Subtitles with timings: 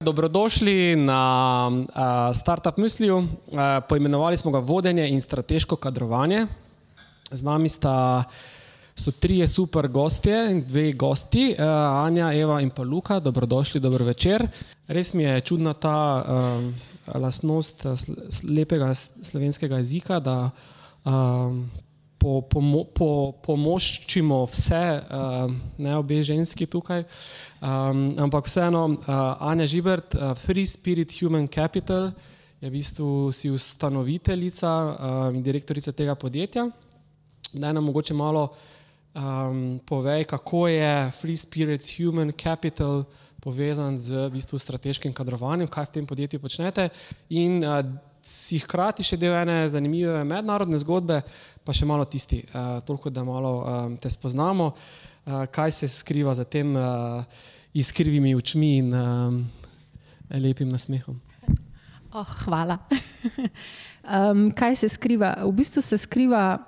[0.00, 1.84] Dobrodošli na uh,
[2.36, 3.18] Startup Mysliju.
[3.18, 3.26] Uh,
[3.88, 6.46] poimenovali smo ga Vodenje in strateško kadrovanje.
[7.30, 8.24] Z nami sta,
[8.96, 11.64] so trije super gostje dve gosti, uh,
[12.06, 13.20] Anja, Eva in pa Luka.
[13.20, 14.48] Dobrodošli, dobro večer.
[14.88, 17.84] Res mi je čudna ta uh, lastnost
[18.48, 20.50] lepega slovenskega jezika, da
[21.04, 21.12] uh,
[22.20, 22.60] po, po,
[22.92, 23.10] po,
[23.40, 27.06] pomoščimo vse, uh, ne obe ženski tukaj.
[27.64, 29.14] Um, ampak vseeno, uh,
[29.48, 32.12] Anja Žibert, uh, Free Spirit Human Capital,
[32.60, 34.92] je v bistvu si ustanoviteljica uh,
[35.32, 36.68] in direktorica tega podjetja.
[37.56, 38.50] Da nam mogoče malo
[39.16, 43.08] um, povej, kako je Free Spirit Human Capital
[43.40, 46.90] povezan z v bistvu, strateškim kadrovanjem, kaj v tem podjetju počnete.
[47.32, 47.80] In, uh,
[48.24, 51.20] si hkrati še del ene zanimive mednarodne zgodbe,
[51.70, 56.32] pa še malo tisti, uh, toliko da malo um, te spoznamo, uh, kaj se skriva
[56.34, 57.22] za tem uh,
[57.78, 59.36] iskrivimi očmi in um,
[60.34, 61.20] lepim nasmehom.
[62.10, 62.80] Oh, hvala.
[64.18, 65.36] um, kaj se skriva?
[65.46, 66.58] V bistvu se skriva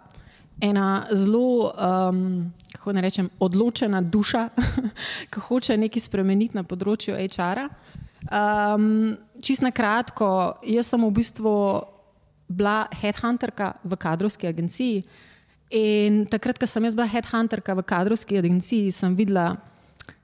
[0.62, 4.48] ena zelo, um, kako ne rečem, odločena duša,
[5.34, 7.66] ki hoče nekaj spremeniti na področju HR-a.
[8.30, 11.56] Um, čist na kratko, jaz sem v bistvu
[12.48, 15.04] bila headhunterka v kadrovski agenciji.
[15.72, 19.56] In takrat, ko sem jaz bila headhunterka v kadrovski agenciji, sem videla,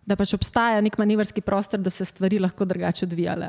[0.09, 3.49] da pač obstaja nek manevrski prostor, da se stvari lahko drugače odvijale.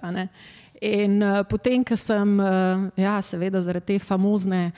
[0.80, 4.70] In uh, potem, ko sem, uh, ja, seveda, zaradi te famozne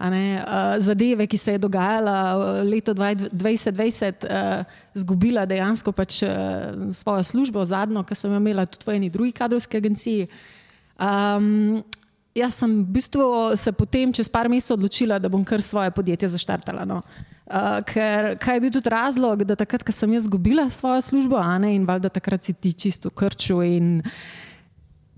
[0.00, 4.24] ne, uh, zadeve, ki se je dogajala leto 2020,
[4.96, 9.12] izgubila uh, dejansko pač, uh, svojo službo, zadnjo, ki sem jo imela tudi v eni
[9.12, 10.28] drugi kadrovski agenciji.
[10.96, 11.82] Um,
[12.34, 16.28] jaz sem v bistvu se potem, čez par mesecev, odločila, da bom kar svoje podjetje
[16.36, 16.84] zaštartala.
[16.86, 17.02] No.
[17.50, 21.40] Uh, ker kaj je bil tudi razlog, da takrat, ko sem jaz izgubila svojo službo,
[21.58, 23.88] ne, in valjda takrat si ti čisto krčil in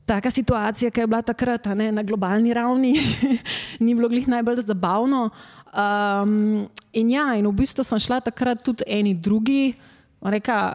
[0.09, 2.97] taka situacija, ki je bila takrat ne, na globalni ravni,
[3.85, 5.29] ni bilo glih najbolj zabavno.
[5.73, 9.75] Um, in ja, in v bistvu sem šla takrat tudi eni drugi,
[10.21, 10.73] reka,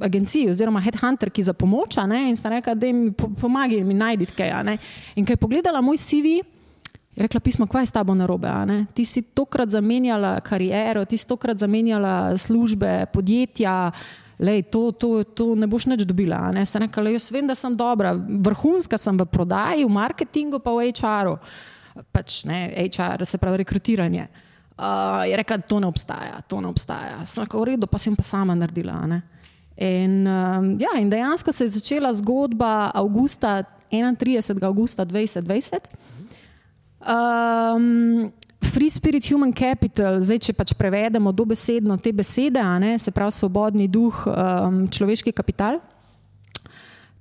[0.00, 4.52] agenciji oziroma headhunterki za pomoč, ne, in sem rekla, da mi pomagaj, mi najdi kaj.
[5.16, 6.40] In ko je pogledala moj CV,
[7.16, 8.52] je rekla pismo, kaj je s tabo narobe.
[8.94, 13.92] Ti si tokrat zamenjala kariero, ti si tokrat zamenjala službe, podjetja
[14.38, 16.50] lej, to, to, to ne boš več dobila.
[16.52, 16.66] Ne?
[16.68, 20.90] Sem rekla, jaz vem, da sem dobra, vrhunska sem v prodaji, v marketingu, pa v
[20.92, 21.38] HR-u.
[22.12, 24.28] Pač, HR, se pravi, rekrutiranje.
[24.76, 27.22] Uh, je rekla, da to ne obstaja, to ne obstaja.
[27.24, 29.00] Sem rekla, v redu, pa sem pa sama naredila.
[29.76, 34.64] In, um, ja, in dejansko se je začela zgodba avgusta, 31.
[34.64, 35.88] augusta 2020.
[37.06, 43.32] Um, Free Spirit Human Capital, zdaj, če pač prevedemo dobesedno te besede, ne, se pravi
[43.36, 45.78] svobodni duh, um, človeški kapital,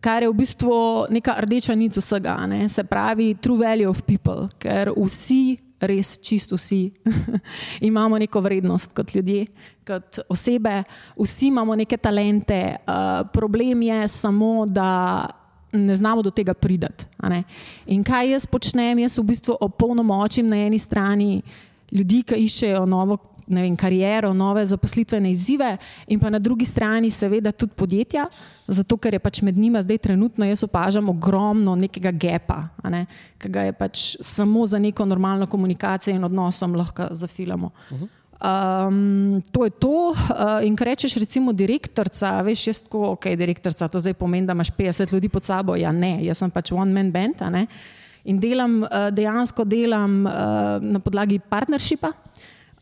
[0.04, 0.76] kar je v bistvu
[1.12, 6.56] neka rdeča nit vsega, ne, se pravi true value of people, ker vsi, res čisto
[6.56, 6.91] vsi,
[7.90, 9.46] imamo neko vrednost kot ljudje,
[9.88, 10.84] kot osebe,
[11.19, 15.28] vsi imamo neke talente, uh, problem je samo, da
[15.75, 17.06] ne znamo do tega pridati.
[17.86, 19.00] In kaj jaz počnem?
[19.00, 21.41] Jaz v bistvu opolnomočim na eni strani
[21.92, 27.51] ljudi, ki iščejo novo vem, kariero, nove zaposlitvene izzive, in pa na drugi strani, seveda,
[27.51, 28.28] tudi podjetja,
[28.67, 33.06] zato ker je pač med njima zdaj trenutno, jaz opažam ogromno nekega gepa, ne?
[33.38, 37.72] ki ga je pač samo za neko normalno komunikacijo in odnosom lahko zafilamo.
[37.91, 38.07] Uh -huh.
[38.35, 40.12] Um, to je to.
[40.12, 44.53] Uh, in kar rečeš, recimo, direktorica, veš, jaz tako, ok, direktorica, to zdaj pomeni, da
[44.53, 45.75] imaš 50 ljudi pod sabo.
[45.75, 47.41] Ja, ne, jaz sem pač one man band.
[48.25, 50.33] In delam, uh, dejansko delam uh,
[50.81, 52.12] na podlagi partnershipa.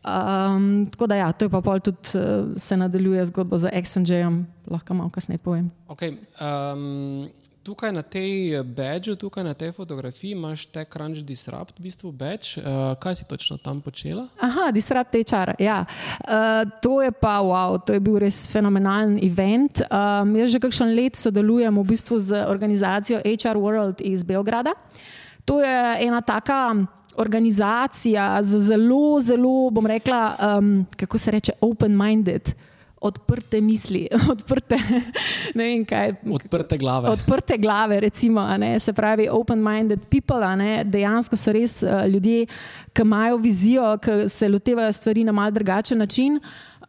[0.04, 4.44] Um, tako da, ja, to je pa pol tudi uh, se nadaljuje zgodbo z XNJ-om,
[4.70, 5.70] lahko malo kasneje povem.
[5.88, 7.28] Okay, um
[7.64, 12.60] tukaj na tej badžu, tukaj na tej fotografiji imaš te crunch disrupt, v bistvu badge.
[12.60, 14.28] Uh, kaj si točno tam počela?
[14.36, 15.54] Aha, disrupt čar.
[15.58, 15.84] Ja.
[16.20, 19.80] Uh, to je pa wow, to je bil res fenomenalen event.
[19.88, 24.76] Um, jaz že kakšen let sodelujem v bistvu z organizacijo HR World iz Beograda.
[25.48, 26.84] To je ena taka
[27.16, 32.54] organizacija z zelo, zelo, bom rekla, um, kako se reče, open-minded
[33.04, 34.78] odprte misli, odprte,
[35.54, 36.14] ne vem kaj.
[36.32, 37.10] Odprte glave.
[37.12, 38.46] Odprte glave, recimo,
[38.78, 40.40] se pravi, open-minded people,
[40.84, 42.46] dejansko so res uh, ljudje,
[42.94, 46.40] ki imajo vizijo, ki se lotevajo stvari na mal drugačen način.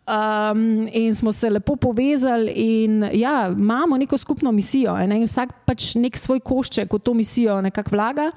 [0.05, 4.93] Um, in smo se lepo povezali, in ja, imamo neko skupno misijo.
[5.07, 5.23] Ne?
[5.25, 8.27] Vsak pač nek svoj košček v to misijo nekako vlaga.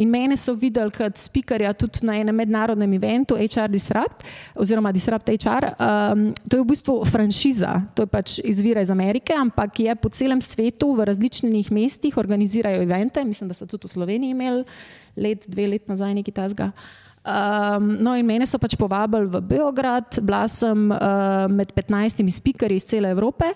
[0.00, 4.24] In mene so videli kot speakerja tudi na enem mednarodnem eventu HR Disrupt,
[4.56, 5.68] oziroma Disrupt HR.
[5.76, 10.08] Um, to je v bistvu franšiza, to je pač izvira iz Amerike, ampak je po
[10.08, 13.24] celem svetu v različnih mestih organizirajo evente.
[13.24, 14.64] Mislim, da so tudi v Sloveniji imeli
[15.16, 16.70] let, dve let nazaj nekaj tasga.
[17.28, 22.80] Um, no, in mene so pač povabili v Beograd, bila sem uh, med 15 speakerji
[22.80, 23.50] iz cele Evrope,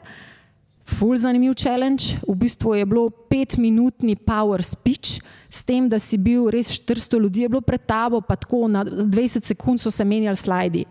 [0.85, 2.19] full zanimiv challenge.
[2.29, 7.47] V bistvu je bilo petminutni power speech, s tem, da si bil res 400 ljudi,
[7.47, 10.85] je bilo pred tabo, pa tako na 20 sekund so se menjali slidi.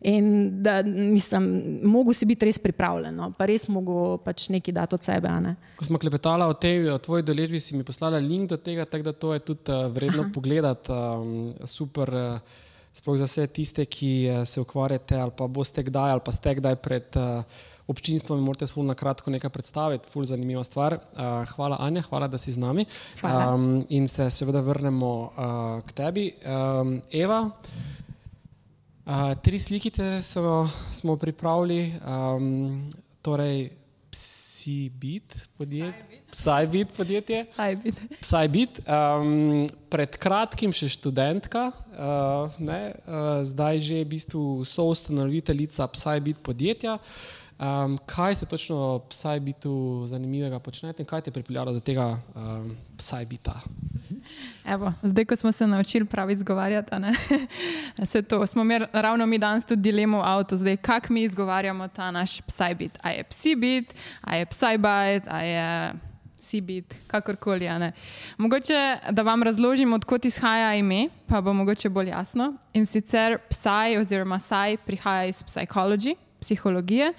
[0.00, 3.30] In da, mislim, mogo si biti res pripravljen, no?
[3.38, 5.32] pa res mogo pač nekaj dati od sebe.
[5.42, 5.56] Ne?
[5.78, 9.08] Ko smo klepetali o tej o tvoji doležbi, si mi poslala link do tega, tako
[9.08, 10.32] da to je tudi uh, vredno Aha.
[10.34, 10.92] pogledati.
[10.92, 12.62] Um, super, uh,
[12.96, 16.76] sploh za vse tiste, ki se ukvarjate ali pa boste kdaj ali pa ste kdaj
[16.80, 17.42] pred uh,
[17.86, 20.08] občinstvom in morate svoj na kratko nekaj predstaviti.
[20.10, 20.96] Ful zanimiva stvar.
[20.96, 22.86] Uh, hvala, Anja, hvala, da si z nami.
[23.22, 26.30] Um, in se seveda vrnemo uh, k tebi.
[26.42, 27.44] Um, Eva.
[29.06, 29.90] Uh, tri slike
[30.92, 32.90] smo pripravili, um,
[33.22, 33.70] torej
[34.10, 36.22] Psybit podjetje.
[36.30, 37.46] Psybit podjetje.
[38.20, 38.80] Psybit.
[38.82, 46.98] Um, pred kratkim še študentka, uh, ne, uh, zdaj že v bistvu soustanoviteljica Psybit podjetja.
[47.56, 52.04] Um, kaj se točno v Psybitu zanimivega počnete in kaj te je pripeljalo do tega
[52.34, 53.54] um, Psybita?
[54.66, 56.92] Evo, zdaj, ko smo se naučili pravi izgovarjati,
[58.10, 61.88] se to, smo imeli ravno mi danes tudi dilemo v avtu, zdaj, kako mi izgovarjamo
[61.88, 62.98] ta naš psajbit.
[63.02, 65.92] A je psibit, a je psajbajt, a je
[66.38, 67.68] sibit, kakorkoli.
[68.38, 72.54] Mogoče, da vam razložim, odkot izhaja ime, pa bo mogoče bolj jasno.
[72.72, 77.12] In sicer psaj oziroma saj prihaja iz psihologije psihologije,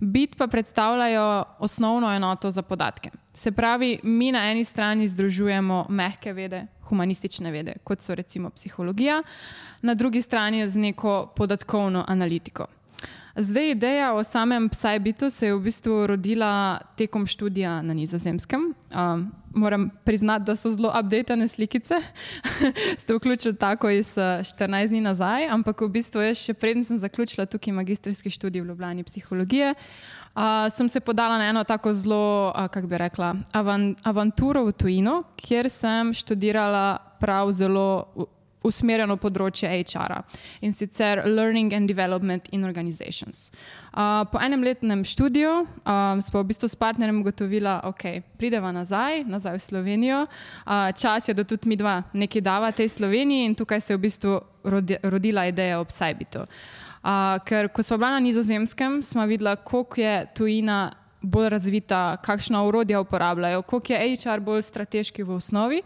[0.00, 3.10] bit pa predstavljajo osnovno enoto za podatke.
[3.34, 9.22] Se pravi, mi na eni strani združujemo mehke vede, humanistične vede, kot so recimo psihologija,
[9.82, 12.66] na drugi strani z neko podatkovno analitiko.
[13.36, 18.74] Zdaj, ideja o samem Psybitu se je v bistvu rodila tekom študija na Nizozemskem.
[18.92, 21.94] Um, moram priznati, da so zelo updated slikice.
[23.00, 27.46] Ste vključili tako iz 14 dni nazaj, ampak v bistvu jaz še predtem sem zaključila
[27.46, 29.74] tukaj magistrski študij v Ljubljani psihologije.
[30.34, 34.72] Uh, sem se podala na eno tako zelo, uh, kako bi rekla, avan, avanturo v
[34.72, 38.04] tujino, kjer sem študirala prav zelo
[38.64, 40.22] usmerjeno področje HR-a
[40.60, 43.50] in sicer Learning and Development in Organizations.
[43.92, 48.72] Uh, po enem letnem študiju um, smo v bistvu s partnerjem ugotovili, da okay, prideva
[48.72, 50.22] nazaj, nazaj v Slovenijo.
[50.26, 53.98] Uh, čas je, da tudi mi dva nekaj dava tej Sloveniji in tukaj se je
[53.98, 56.46] v bistvu rodi, rodila ideja o Psybitu.
[57.02, 60.92] Uh, ker ko smo bili na nizozemskem, smo videli, koliko je tujina
[61.22, 65.82] bolj razvita, kakšna urodja uporabljajo, koliko je HR bolj strateški v osnovi.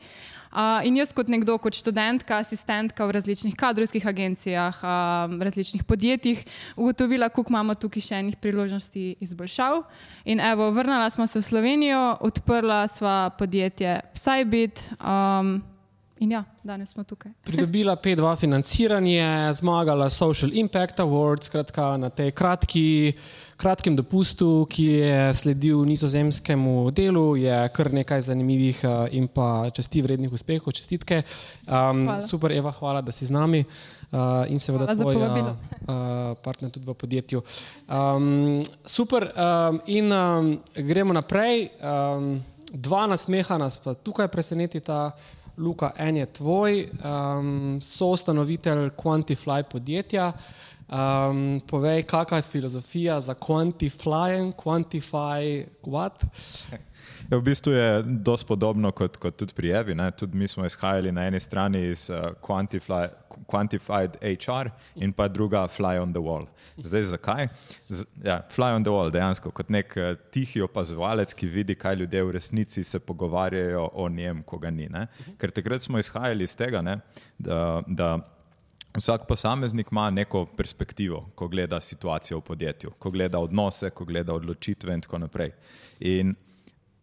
[0.53, 6.45] Uh, in jaz, kot nekdo, kot študentka, asistentka v različnih kadrovskih agencijah, uh, različnih podjetjih,
[6.77, 9.83] ugotovila, koliko imamo tukaj še enih priložnosti izboljšav.
[10.25, 14.83] In evo, vrnila smo se v Slovenijo, odprla sva podjetje Psybit.
[15.01, 15.59] Um,
[16.19, 17.33] In ja, danes smo tukaj.
[17.45, 23.13] Pridobila P2 financiranje, zmagala Social Impact Award, skratka na tej kratki,
[23.61, 30.03] kratkem dopustu, ki je sledil nizozemskemu delu, je kar nekaj zanimivih eh, in pa česti
[30.03, 31.21] vrednih uspehov, čestitke.
[31.69, 35.55] Um, super, Eva, hvala, da si z nami uh, in seveda tvoj uh,
[36.41, 37.45] partner tudi v podjetju.
[37.93, 41.69] Um, super, um, in um, gremo naprej.
[41.77, 42.39] Um,
[42.73, 45.11] dva nasmeha nas pa tukaj presenetita.
[45.57, 50.33] Luka, en je tvoj, um, soustanovitelj Quantify podjetja.
[50.87, 56.25] Um, povej, kakšna je filozofija za Quantify, Quantify, what?
[57.31, 59.95] Ja, v bistvu je dosti podobno kot, kot tudi pri Evi.
[59.99, 60.11] Ne?
[60.15, 62.31] Tudi mi smo izhajali na eni strani iz uh,
[63.47, 66.47] Quantified HR in pa druga Fly on the Wall.
[66.77, 67.49] Zdaj, zakaj?
[67.89, 71.97] Z, ja, fly on the Wall, dejansko kot nek uh, tihi opazovalec, ki vidi, kaj
[72.05, 74.87] ljudje v resnici se pogovarjajo o njem, ko ga ni.
[74.87, 75.09] Ne?
[75.39, 77.01] Ker takrat smo izhajali iz tega, ne?
[77.39, 77.83] da.
[77.87, 78.17] da
[78.97, 84.33] Vsak posameznik ima neko perspektivo, ko gleda situacijo v podjetju, ko gleda odnose, ko gleda
[84.33, 85.51] odločitve in tako naprej.
[86.01, 86.33] In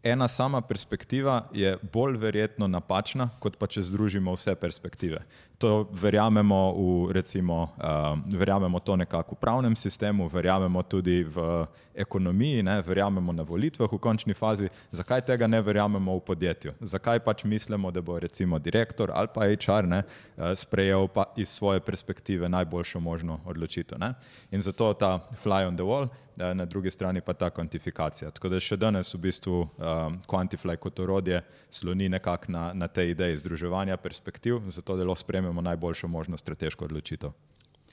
[0.04, 5.22] ena sama perspektiva je bolj verjetno napačna, kot pa če združimo vse perspektive.
[5.64, 11.64] To verjamemo, v, recimo, uh, verjamemo to nekako v pravnem sistemu, verjamemo tudi v
[11.96, 14.68] ekonomiji, ne, verjamemo na volitvah v končni fazi.
[14.92, 16.74] Zakaj tega ne verjamemo v podjetju?
[16.82, 21.48] Zakaj pač mislimo, da bo recimo direktor ali pa HR ne, uh, sprejel pa iz
[21.50, 24.00] svoje perspektive najboljšo možno odločitev?
[24.00, 24.14] Ne?
[24.52, 28.32] In zato ta fly on the wall, uh, na drugi strani pa ta kvantifikacija.
[28.32, 29.64] Tako da še danes v bistvu
[30.08, 35.22] um, Quantify kot orodje sloni nekako na, na tej ideji združevanja perspektiv, zato da lahko
[35.22, 37.32] sprememo najboljšo možno strateško odločitev.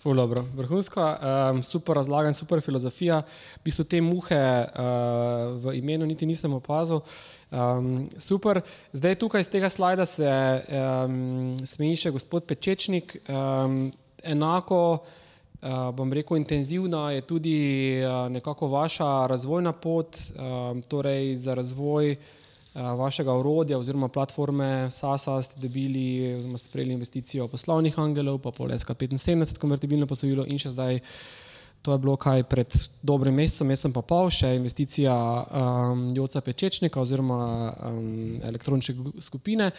[0.01, 3.19] Ful dobro, vrhunsko, um, super razlaga in super filozofija.
[3.61, 7.03] V bistvu te muhe uh, v imenu niti nisem opazil.
[7.51, 8.63] Um, super.
[8.97, 13.19] Zdaj tukaj iz tega slajda se um, smeji še gospod Pečečnik.
[13.29, 13.91] Um,
[14.25, 15.05] enako,
[15.93, 17.57] bom rekel, intenzivna je tudi
[18.01, 22.17] uh, nekako vaša razvojna pot, um, torej za razvoj
[22.75, 28.53] Eh, vašega orodja oziroma platforme SASA ste dobili, oziroma ste prejeli investicijo poslovnih angelov, pa
[28.55, 31.01] pol SK75 konvertibilno posojilo in še zdaj.
[31.83, 37.01] To je bilo kaj pred dobrim mesecem, sem pa pol, še investicija um, Joca Pečečnika
[37.01, 37.41] oziroma
[37.89, 39.71] um, elektronične skupine.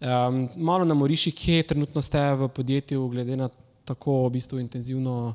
[0.00, 3.50] Um, malo na Moriši, kje trenutno ste v podjetju, glede na
[3.88, 5.34] tako v bistvu intenzivno,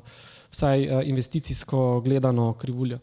[0.54, 2.98] vsaj uh, investicijsko gledano krivuljo.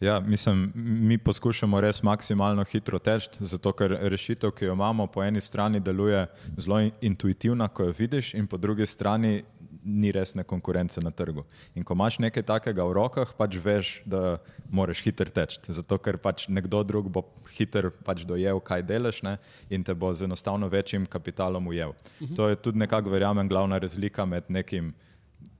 [0.00, 5.20] Ja, mislim, mi poskušamo res maksimalno hitro teči, zato ker rešitev, ki jo imamo, po
[5.22, 6.22] eni strani deluje
[6.56, 9.42] zelo intuitivna, ko jo vidiš, in po drugi strani
[9.84, 11.44] ni resne konkurence na trgu.
[11.74, 14.38] In ko imaš nekaj takega v rokah, pač veš, da
[14.70, 17.24] moraš hitro teči, zato ker pač nekdo drug bo
[17.56, 19.38] hitro pač dojel, kaj delaš ne?
[19.70, 21.90] in te bo z enostavno večjim kapitalom ujel.
[21.90, 22.36] Uh -huh.
[22.36, 24.94] To je tudi nekako, verjamem, glavna razlika med nekim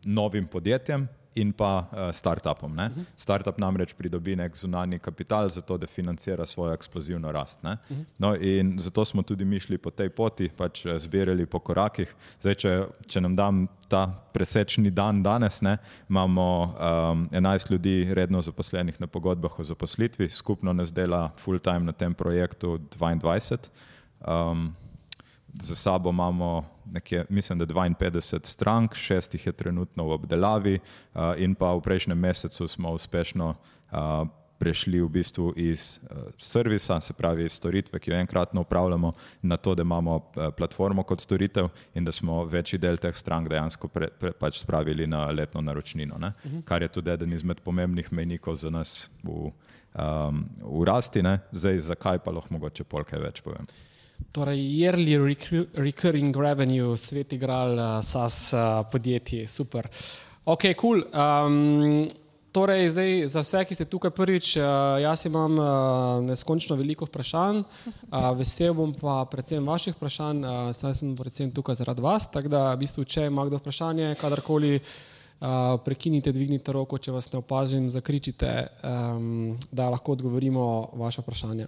[0.04, 2.72] novim podjetjem in pa uh, startupom.
[2.72, 3.04] Uh -huh.
[3.16, 7.64] Startup namreč pridobi nek zunani kapital za to, da financira svojo eksplozivno rast.
[7.64, 8.04] Uh -huh.
[8.18, 12.14] no, in zato smo tudi mi šli po tej poti, pač eh, zbirali po korakih.
[12.40, 18.40] Zdaj, če, če nam dam ta presečni dan danes, ne, imamo um, 11 ljudi redno
[18.40, 23.68] zaposlenih na pogodbah o zaposlitvi, skupno nas dela full time na tem projektu 22.
[24.26, 24.74] Um,
[25.54, 31.20] za sabo imamo nekje, mislim, da 52 strank, šest jih je trenutno v obdelavi, uh,
[31.36, 33.54] in pa v prejšnjem mesecu smo uspešno
[33.92, 34.28] uh,
[34.58, 39.56] prešli v bistvu iz uh, servisa, se pravi iz storitve, ki jo enkratno upravljamo, na
[39.56, 43.88] to, da imamo uh, platformo kot storitev in da smo večji del teh strank dejansko
[43.88, 46.64] pre, pre, pač spravili na letno naročnino, uh -huh.
[46.64, 51.22] kar je tudi eden izmed pomembnih mejnikov za nas v, um, v rasti.
[51.22, 51.38] Ne?
[51.52, 53.66] Zdaj, zakaj pa lahko mogoče polkaj več povem.
[54.32, 55.16] Torej, yearly
[55.74, 59.88] recurring revenue, svet igral, uh, SAS uh, podjetje, super.
[60.44, 61.02] Ok, cool.
[61.10, 62.06] Um,
[62.52, 64.64] torej, zdaj za vse, ki ste tukaj prvič, uh,
[65.02, 65.66] jaz imam uh,
[66.26, 71.80] neskončno veliko vprašanj, uh, vesel bom pa predvsem vaših vprašanj, uh, saj sem predvsem tukaj
[71.82, 74.78] zaradi vas, tako da v bistvu, če ima kdo vprašanje, kadarkoli.
[75.40, 78.50] Uh, prekinite, dvignite roko, če vas ne opazim, zakričite,
[78.84, 81.66] um, da lahko odgovorimo vaše vprašanje.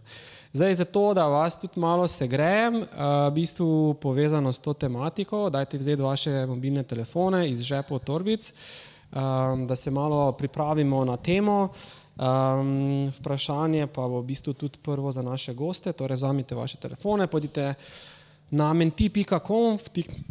[0.52, 2.90] Zdaj, zato, da vas tudi malo segrejem, uh,
[3.30, 9.64] v bistvu povezano s to tematiko, dajte vzeti vaše mobilne telefone iz žepov torbic, um,
[9.66, 11.68] da se malo pripravimo na temo.
[12.12, 17.26] Um, vprašanje pa bo v bistvu tudi prvo za naše goste, torej vzamite vaše telefone,
[17.26, 17.72] pojdite
[18.52, 19.78] na menti.com,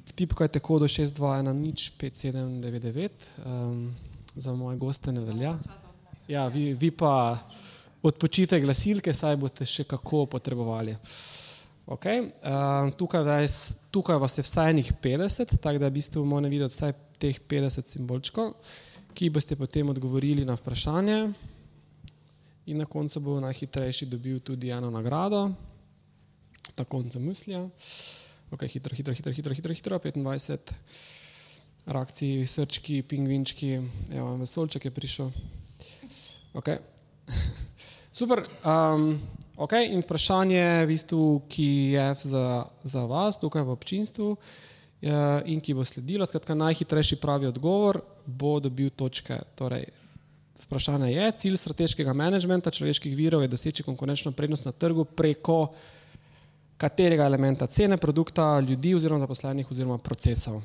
[0.06, 3.10] vtipkajte kodo 621 nič 5799,
[3.46, 3.96] um,
[4.36, 5.56] za moje goste ne velja.
[6.30, 7.40] Ja, vi, vi pa
[8.06, 10.94] odpočite glasilke, saj boste še kako potrebovali.
[11.92, 12.30] Okay.
[12.46, 13.56] Um, tukaj, vas,
[13.92, 17.90] tukaj vas je vsaj enih 50, tako da v bistvu moramo videti vsaj teh 50
[17.90, 18.54] simbolčkov,
[19.18, 21.18] ki boste potem odgovorili na vprašanje.
[22.70, 25.71] In na koncu bo najhitrejši dobil tudi eno nagrado
[26.82, 27.62] na koncu mislja.
[28.52, 30.74] Ok, hitro, hitro, hitro, hitro, hitro, hitro, 25
[31.86, 33.78] reakcij, srčki, pingvinčki,
[34.14, 35.32] evo, vesolček je prišel.
[36.54, 36.70] Ok,
[38.20, 38.44] super.
[38.66, 39.16] Um,
[39.56, 42.46] ok, in vprašanje, v bistvu, ki je za,
[42.84, 44.42] za vas tukaj v občinstvu uh,
[45.46, 49.40] in ki bo sledilo, skratka, najhitrejši pravi odgovor bo dobil točke.
[49.56, 49.88] Torej,
[50.68, 55.72] vprašanje je, cilj strateškega menedžmenta človeških virov je doseči konkurenčno prednost na trgu preko
[56.82, 60.62] katerega elementa cene produkta, ljudi oziroma zaposlenih oziroma procesov.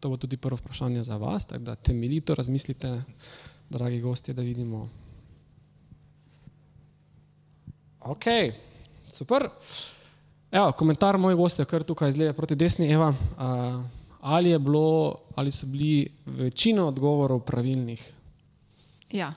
[0.00, 3.02] To bo tudi prvo vprašanje za vas, tako da temeljito razmislite,
[3.70, 4.88] dragi gostje, da vidimo.
[8.00, 8.24] Ok,
[9.08, 9.48] super.
[10.52, 13.08] Evo, komentar mojih gostov, kar tukaj izgleda proti desni, Eva.
[13.10, 13.84] Uh,
[14.20, 18.12] ali, bilo, ali so bili večina odgovorov pravilnih?
[19.12, 19.32] Ja.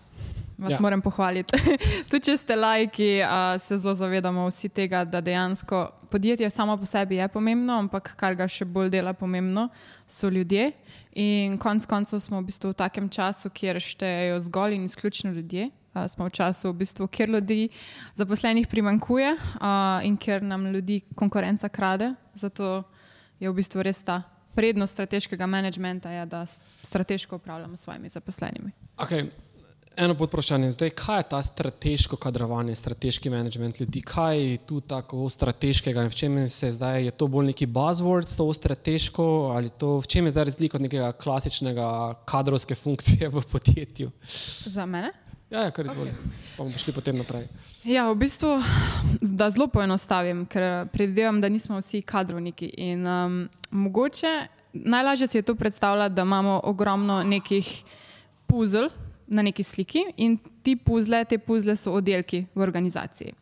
[0.58, 0.78] Vas Ja.
[0.82, 1.58] moram pohvaliti.
[2.10, 6.86] Tudi če ste lajki, uh, se zelo zavedamo vsi tega, da dejansko podjetje samo po
[6.86, 9.70] sebi je pomembno, ampak kar ga še bolj dela pomembno,
[10.08, 10.72] so ljudje.
[11.18, 15.70] In konec koncev smo v bistvu v takem času, kjer štejejo zgolj in izključno ljudje.
[15.94, 17.70] Uh, smo v času, v bistvu, kjer ljudi
[18.18, 22.14] zaposlenih primankuje uh, in kjer nam ljudi konkurenca krade.
[22.34, 22.84] Zato
[23.40, 24.24] je v bistvu res ta
[24.58, 28.72] prednost strateškega menedžmenta, je, da strateško upravljamo s svojimi zaposlenimi.
[28.98, 29.30] Okay.
[29.98, 30.72] Eno podvprašanje.
[30.72, 34.02] Zdaj, kaj je ta strateško kadrovanje, strateški management ljudi?
[34.02, 36.04] Kaj je tu tako strateškega?
[36.04, 39.24] in V čem se zdaj, je to bolj neki buzzword, to strateško,
[39.56, 44.12] ali to, v čem je zdaj razlika od nekega klasičnega kadrovske funkcije v podjetju?
[44.66, 45.12] Za mene?
[45.50, 46.10] Ja, ja kar izvoli.
[46.10, 46.30] Okay.
[46.58, 47.48] Pa bomo šli potem naprej.
[47.84, 48.62] Ja, v bistvu,
[49.22, 52.70] da zelo poenostavim, ker predvidevam, da nismo vsi kadrovniki.
[52.78, 57.84] In, um, mogoče najlažje si je to predstavljati, da imamo ogromno nekih
[58.48, 58.94] puzzl
[59.28, 63.34] na neki sliki in ti puzle, te puzle so oddelki v organizaciji.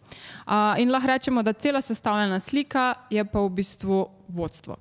[0.46, 4.78] Uh, in lahko rečemo, da cela sestavljena slika je pa v bistvu vodstvo.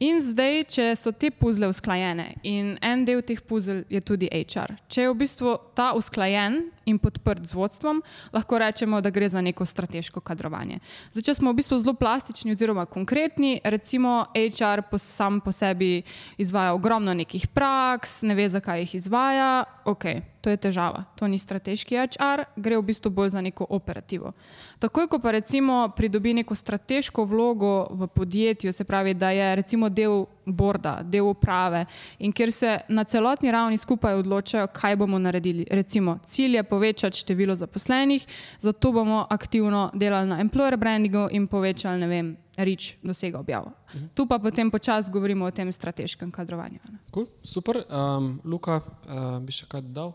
[0.00, 4.78] In zdaj, če so te puzle usklajene in en del teh puzel je tudi HR,
[4.88, 8.00] če je v bistvu ta usklajen in podprt z vodstvom,
[8.32, 10.80] lahko rečemo, da gre za neko strateško kadrovanje.
[11.12, 16.00] Zdaj, če smo v bistvu zelo plastični oziroma konkretni, recimo HR po, sam po sebi
[16.40, 19.52] izvaja ogromno nekih praks, ne ve, zakaj jih izvaja,
[19.84, 20.08] ok,
[20.40, 24.32] to je težava, to ni strateški HR, gre v bistvu bolj za neko operativo.
[24.78, 29.88] Takoj, ko pa recimo pridobi neko strateško vlogo v podjetju, se pravi, da je recimo
[29.88, 31.84] del borda, del uprave
[32.18, 35.66] in kjer se na celotni ravni skupaj odločajo, kaj bomo naredili.
[35.70, 38.26] Recimo, cilj je povečati število zaposlenih,
[38.58, 43.72] zato bomo aktivno delali na employer brandingu in povečali, ne vem, reach dosega objavo.
[44.14, 46.78] Tu pa potem počasi govorimo o tem strateškem kadrovanju.
[46.92, 46.98] ne.
[47.14, 47.82] Cool, super.
[47.90, 50.14] Um, Luka, uh, bi še kaj dodal?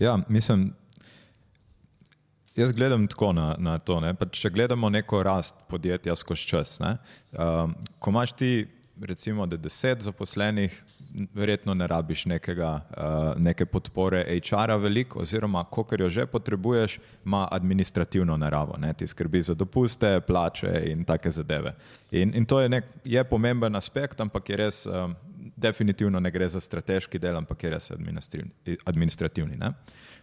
[0.00, 0.72] Ja, mislim,
[2.56, 4.00] jaz gledam tako na, na to.
[4.00, 4.14] Ne?
[4.14, 6.96] Pa če gledamo neko rast podjetja skozi čas, ne?
[7.38, 8.54] um, ko imaš ti
[9.00, 10.84] recimo da deset zaposlenih,
[11.34, 17.48] verjetno ne rabiš nekega, uh, neke podpore HR-a veliko, oziroma kolikor jo že potrebuješ, ima
[17.50, 18.92] administrativno naravo, ne?
[18.94, 21.74] ti skrbi za dopuste, plače in take zadeve.
[22.10, 24.86] In, in to je, nek, je pomemben aspekt, ampak je res.
[24.86, 25.16] Um,
[25.56, 27.90] Definitivno ne gre za strateški del, ampak je res
[28.84, 29.56] administrativni.
[29.56, 29.72] ne?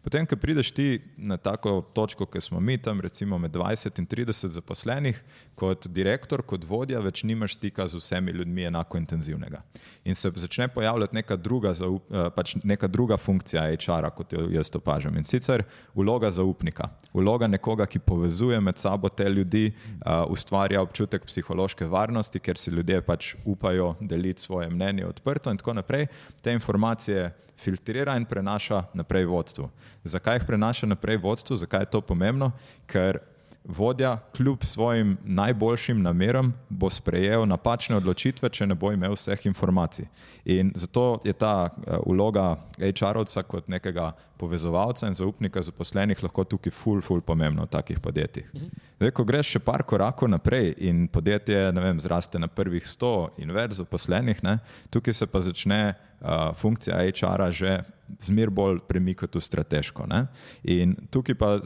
[0.01, 4.07] Potem, ko prideš ti na tako točko, ki smo mi tam, recimo med 20 in
[4.07, 5.19] 30 zaposlenih,
[5.55, 9.61] kot direktor, kot vodja, več nimaš stika z vsemi ljudmi enako intenzivnega.
[10.03, 14.47] In se začne pojavljati neka druga, zaup, eh, pač neka druga funkcija HR-a, kot jo
[14.49, 15.17] jaz opažam.
[15.17, 19.73] In sicer vloga zaupnika, vloga nekoga, ki povezuje med sabo te ljudi,
[20.05, 25.59] uh, ustvarja občutek psihološke varnosti, ker si ljudje pač upajo deliti svoje mnenje odprto in
[25.59, 26.07] tako naprej.
[26.41, 27.29] Te informacije
[27.61, 29.69] filtrira in prenaša naprej vodstvu.
[30.03, 32.51] Zakaj jih prenaša naprej vodstvu, zakaj je to pomembno?
[32.87, 33.19] Ker
[33.63, 40.07] vodja, kljub svojim najboljšim nameram, bo sprejel napačne odločitve, če ne bo imel vseh informacij.
[40.45, 46.73] In zato je ta uh, vloga HR-ovca kot nekega povezovalca in zaupnika zaposlenih lahko tukaj
[46.73, 48.49] ful, ful pomembna v takih podjetjih.
[48.97, 53.53] Zdaj, ko greš še par korakov naprej in podjetje vem, zraste na prvih 100 in
[53.53, 54.57] več zaposlenih, ne,
[54.89, 57.77] tukaj se pa začne uh, funkcija HR-a že
[58.25, 60.09] zmer bolj premikati v strateško.
[60.09, 60.25] Ne?
[60.63, 61.59] In tukaj pa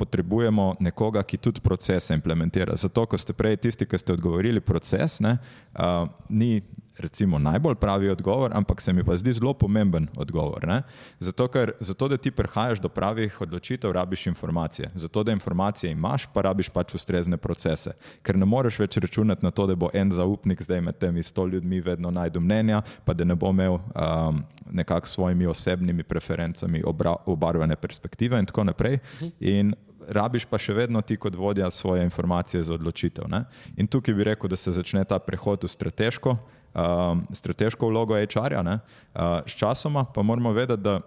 [0.00, 2.76] potrebujemo nekoga, ki tudi procese implementira.
[2.76, 5.36] Zato, ko ste prej tisti, ki ste odgovorili proces, ne,
[5.76, 6.60] uh, ni
[7.00, 10.66] recimo najbolj pravi odgovor, ampak se mi pa zdi zelo pomemben odgovor.
[10.68, 10.82] Ne?
[11.18, 14.90] Zato, ker zato, da ti prihajaš do pravih odločitev, rabiš informacije.
[14.94, 17.92] Zato, da informacije imaš, pa rabiš pač ustrezne procese.
[18.22, 21.46] Ker ne moreš več računati na to, da bo en zaupnik zdaj med temi sto
[21.46, 26.82] ljudmi vedno najdu mnenja, pa da ne bo imel um, nekako s svojimi osebnimi preferencami
[26.86, 28.98] obra, obarvane perspektive in tako naprej.
[29.40, 29.74] In
[30.08, 33.28] rabiš pa še vedno ti kot vodja svoje informacije za odločitev.
[33.28, 33.44] Ne?
[33.76, 36.36] In tukaj bi rekel, da se začne ta prehod v strateško,
[36.74, 38.62] um, strateško vlogo HR-ja.
[38.62, 41.00] Uh, s časoma pa moramo vedeti, da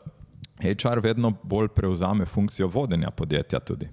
[0.62, 3.90] HR vedno bolj prevzame funkcijo vodenja podjetja tudi.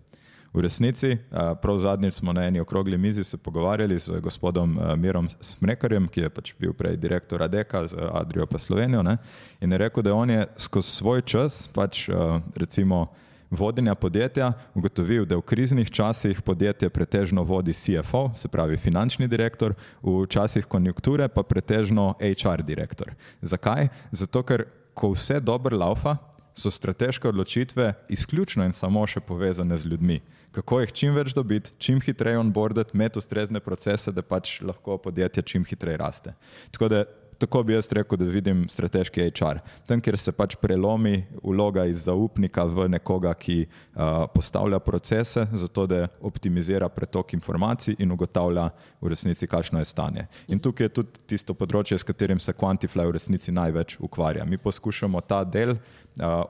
[0.52, 4.96] V resnici, uh, prav zadnjič smo na eni okrogli mizi se pogovarjali z gospodom uh,
[4.96, 9.16] Mirom Smrekarjem, ki je pač bil prej direktor ADEKA z Adrijo pa Slovenijo ne?
[9.60, 13.06] in je rekel, da on je skozi svoj čas pač uh, recimo
[13.50, 19.74] vodenja podjetja ugotovil, da v kriznih časih podjetje pretežno vodi CFO, se pravi finančni direktor,
[20.02, 23.14] v časih konjunkture pa pretežno HR direktor.
[23.42, 23.88] Zakaj?
[24.10, 26.16] Zato, ker ko vse dobro laufa,
[26.54, 30.20] so strateške odločitve izključno in samo še povezane z ljudmi.
[30.50, 35.42] Kako jih čim več dobiti, čim hitreje onboarditi, imeti ustrezne procese, da pač lahko podjetje
[35.46, 36.34] čim hitreje raste.
[36.74, 37.04] Tako da
[37.40, 39.60] tako bi jaz rekel, da vidim strateški HR.
[39.88, 45.86] Tam, kjer se pač prelomi vloga iz zaupnika v nekoga, ki uh, postavlja procese, zato
[45.88, 48.68] da optimizira pretok informacij in ugotavlja
[49.00, 50.26] v resnici, kakšno je stanje.
[50.48, 54.44] In tukaj je tudi tisto področje, s katerim se Quantify v resnici največ ukvarja.
[54.44, 55.80] Mi poskušamo ta del uh,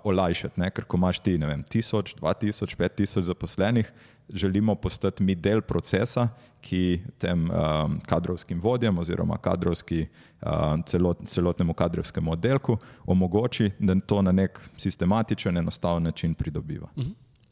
[0.05, 0.72] olajšati, ne?
[0.74, 3.94] ker ko imaš ti, ne vem, tisoč, dva tisoč, pet tisoč zaposlenih,
[4.32, 6.28] želimo postati mi del procesa,
[6.60, 10.06] ki tem um, kadrovskim vodjem oziroma kadrovski,
[10.42, 16.88] um, celot, celotnemu kadrovskemu oddelku omogoči, da to na nek sistematičen, enostaven način pridobiva.
[16.96, 17.10] Mhm.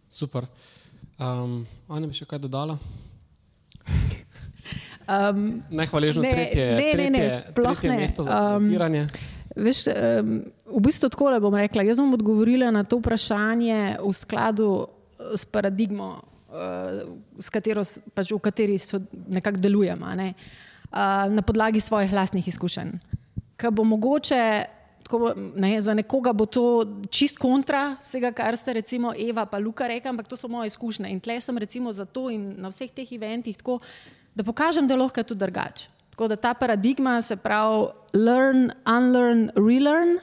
[0.09, 0.47] Super.
[1.19, 2.79] Um, Anja bi še kaj dodala?
[5.09, 7.97] Um, Nehvaležno ne, tretje, ne, tretje, ne, ne, tretje ne.
[7.97, 9.03] mesto za komentiranje.
[9.03, 10.33] Um, veš, um,
[10.77, 11.83] v bistvu tako le bom rekla.
[11.89, 14.69] Jaz bom odgovorila na to vprašanje v skladu
[15.35, 17.85] s paradigmo uh, katero,
[18.15, 18.79] pač v kateri
[19.29, 20.35] nekako delujemo, ne?
[20.93, 22.97] uh, na podlagi svojih lastnih izkušenj.
[23.59, 24.65] Ker bo mogoče,
[25.03, 26.65] tako, ne, za nekoga bo to
[27.11, 31.11] čist kontra vsega, kar ste recimo Eva pa Luka rekli, ampak to so moje izkušnje.
[31.11, 33.81] In tle sem recimo zato in na vseh teh eventih tako,
[34.35, 35.89] da pokažem, da lahko je to drugače.
[36.19, 40.19] Tako da ta paradigma, se pravi, learn, unlearn, relearn,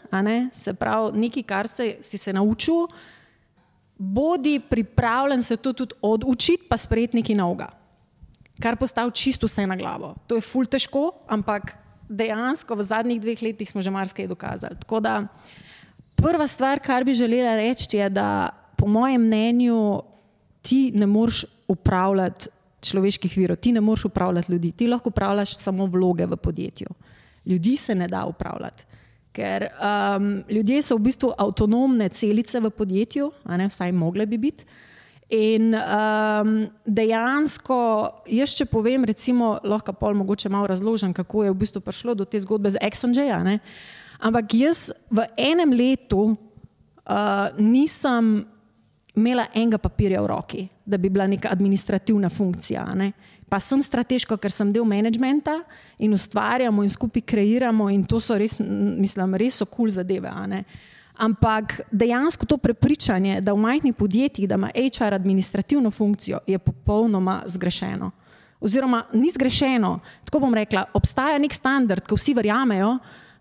[0.53, 2.88] se pravi, nekaj, kar se, si se naučil,
[3.97, 7.69] bodi pripravljen se to tudi odučiti, pa sprejeti nekaj novega,
[8.62, 10.15] kar postavi čisto vse na glavo.
[10.27, 11.75] To je ful težko, ampak
[12.10, 14.75] dejansko v zadnjih dveh letih smo že marsikaj dokazali.
[14.79, 15.27] Tako da
[16.15, 20.01] prva stvar, kar bi želela reči, je, da po mojem mnenju
[20.62, 22.49] ti ne moreš upravljati
[22.81, 26.88] človeških virov, ti ne moreš upravljati ljudi, ti lahko upravljaš samo vloge v podjetju.
[27.45, 28.86] Ljudi se ne da upravljati.
[29.36, 34.67] Ker um, ljudje so v bistvu avtonomne celice v podjetju, ne, vsaj mogle bi biti.
[35.36, 36.54] In um,
[36.86, 37.78] dejansko,
[38.30, 42.28] jaz če povem, recimo, lahko pol mogoče malo razložim, kako je v bistvu prišlo do
[42.30, 43.41] te zgodbe z Exxonja.
[44.21, 48.45] Ampak jaz v enem letu uh, nisem
[49.15, 52.86] imela enega papirja v roki, da bi bila neka administrativna funkcija.
[52.95, 53.12] Ne
[53.55, 55.61] pa sem strateško, ker sem del menedžmenta
[56.03, 60.27] in ustvarjamo in skupaj kreiramo, in to so res, mislim, res so kul cool zadeve.
[61.15, 67.37] Ampak dejansko to prepričanje, da v majhnih podjetjih, da ima HR administrativno funkcijo, je popolnoma
[67.47, 68.11] zgrešeno.
[68.59, 72.97] Oziroma, ni zgrešeno, tako bom rekla, obstaja nek standard, ki vsi verjamejo,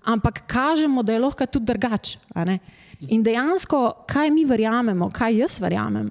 [0.06, 2.20] ampak kažemo, da je lahko tudi drugače.
[3.10, 6.06] In dejansko, kaj mi verjamemo, kaj jaz verjamem,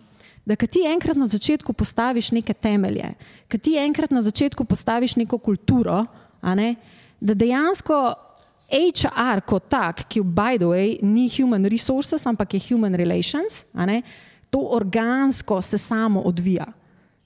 [0.46, 3.14] da ti enkrat na začetku postaviš neke temelje,
[3.52, 6.06] da ti enkrat na začetku postaviš neko kulturo,
[6.44, 6.76] ne,
[7.20, 8.14] da dejansko
[8.74, 13.64] HR kot tak, ki v by the way ni human resources, ampak je human relations,
[13.74, 14.02] ne,
[14.50, 16.66] to organsko se samo odvija.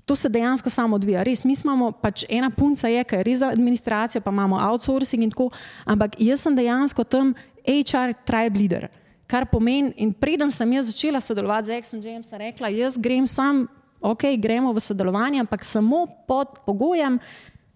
[0.05, 1.23] To se dejansko samo odvija.
[1.23, 5.33] Res, mi smo pač ena punca, je, je res za administracijo, pa imamo outsourcing in
[5.33, 5.49] tako,
[5.85, 7.33] ampak jaz sem dejansko tam
[7.67, 8.87] HR tribe leader.
[9.27, 13.27] Kar pomeni, in preden sem jaz začela sodelovati z Exxon James, sem rekla, jaz grem
[13.27, 13.65] sam,
[13.99, 17.19] ok, gremo v sodelovanje, ampak samo pod pogojem,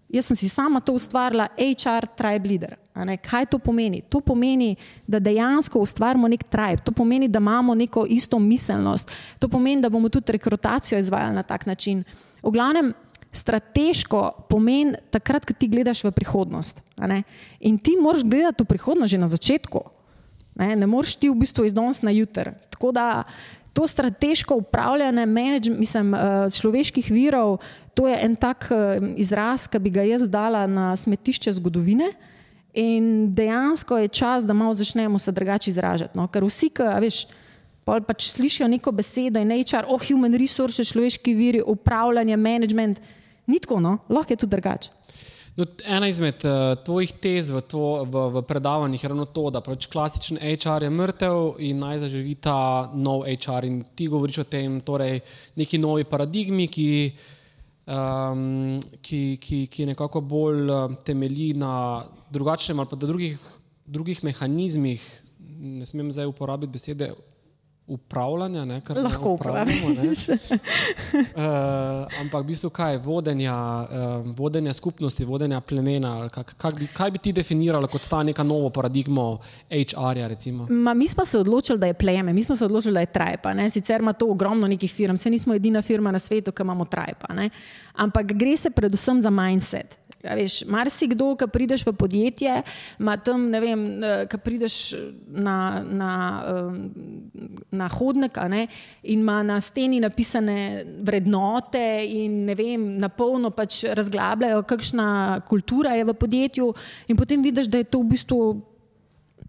[0.08, 2.78] jaz sem si sama to ustvarila, HR tribe leader.
[3.20, 4.00] Kaj to pomeni?
[4.08, 4.76] To pomeni,
[5.08, 9.92] da dejansko ustvarjamo nek tribe, to pomeni, da imamo neko isto miselnost, to pomeni, da
[9.92, 12.04] bomo tudi rekrutacijo izvajali na tak način.
[12.42, 12.94] V glavnem,
[13.32, 16.80] strateško pomeni takrat, ko ti gledaš v prihodnost.
[17.60, 19.80] In ti moraš gledati v prihodnost že na začetku.
[20.54, 22.52] Ne, ne moreš ti v bistvu iz danes na jutr.
[22.70, 23.24] Tako da
[23.72, 25.26] to strateško upravljanje
[25.78, 26.18] mislim, eh,
[26.50, 27.58] človeških virov,
[27.94, 32.12] to je en tak eh, izraz, ki bi ga jaz dala na smetišče zgodovine.
[32.74, 36.18] In dejansko je čas, da malo začnemo se drugače izražati.
[36.18, 36.26] No?
[36.28, 37.26] Ker vsi, ki veš,
[37.84, 43.00] pač slišijo neko besedo in HR, oh, human resources, človeški viri, upravljanje, management,
[43.46, 43.98] ni tako, no?
[44.08, 44.90] lahko je tudi drugače.
[45.52, 49.60] No, ena izmed uh, tvojih tez v, tvo, v, v predavanjih je ravno to, da
[49.60, 53.68] pač klasičen HR je mrtev in naj zaživi ta nov HR.
[53.68, 55.20] In ti govoriš o tem, torej
[55.60, 56.88] neki novi paradigmi, ki,
[57.84, 62.00] um, ki, ki, ki nekako bolj uh, temelji na
[62.32, 63.36] drugačnem ali pa drugih,
[63.84, 65.04] drugih mehanizmih.
[65.60, 67.12] Ne smem zdaj uporabiti besede
[67.92, 69.88] upravljanja, ne, kar lahko upravljamo.
[69.88, 71.22] uh,
[72.20, 76.28] ampak v bistvu kaj, vodenja, uh, vodenja skupnosti, vodenja plemena.
[76.28, 79.38] Kak, kak bi, kaj bi ti definiralo kot ta neka nova paradigma
[79.70, 80.28] HR-ja?
[80.94, 83.54] Mi smo se odločili, da je pleme, mi smo se odločili, da je trajpa.
[83.54, 83.70] Ne.
[83.70, 87.34] Sicer ima to ogromno nekih firm, se nismo edina firma na svetu, ki imamo trajpa.
[87.34, 87.50] Ne.
[87.94, 90.01] Ampak gre se predvsem za mindset.
[90.22, 92.60] Ja, veš, marsikdo, ki prideš v podjetje,
[93.02, 94.76] ima tam, ne vem, eh, ki prideš
[95.26, 96.12] na, na,
[96.46, 98.68] eh, na hodnik ne,
[99.02, 105.96] in ima na steni napisane vrednote in ne vem, na polno pač razglabljajo, kakšna kultura
[105.98, 106.74] je v podjetju,
[107.08, 108.71] in potem vidiš, da je to v bistvu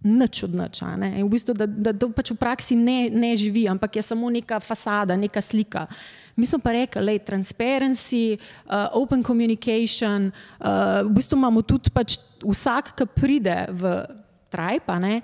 [0.03, 0.83] nič od nič.
[1.23, 4.59] V bistvu, da, da to pač v praksi ne, ne živi, ampak je samo neka
[4.59, 5.87] fasada, neka slika.
[6.35, 10.31] Mi smo pa rekli, da je transparency, uh, open communication.
[10.59, 14.03] Uh, v bistvu imamo tudi pač vsak, ki pride v
[14.53, 15.23] Tribe, uh,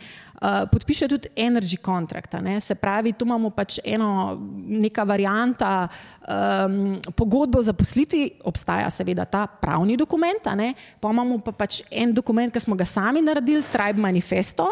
[0.72, 2.36] podpiše tudi energy contract.
[2.60, 9.46] Se pravi, tu imamo pač eno, neka varianta um, pogodbe o zaposlitvi, obstaja seveda ta
[9.48, 10.44] pravni dokument,
[11.00, 14.70] pa imamo pa pač en dokument, ki smo ga sami naredili, Tribe Manifesto,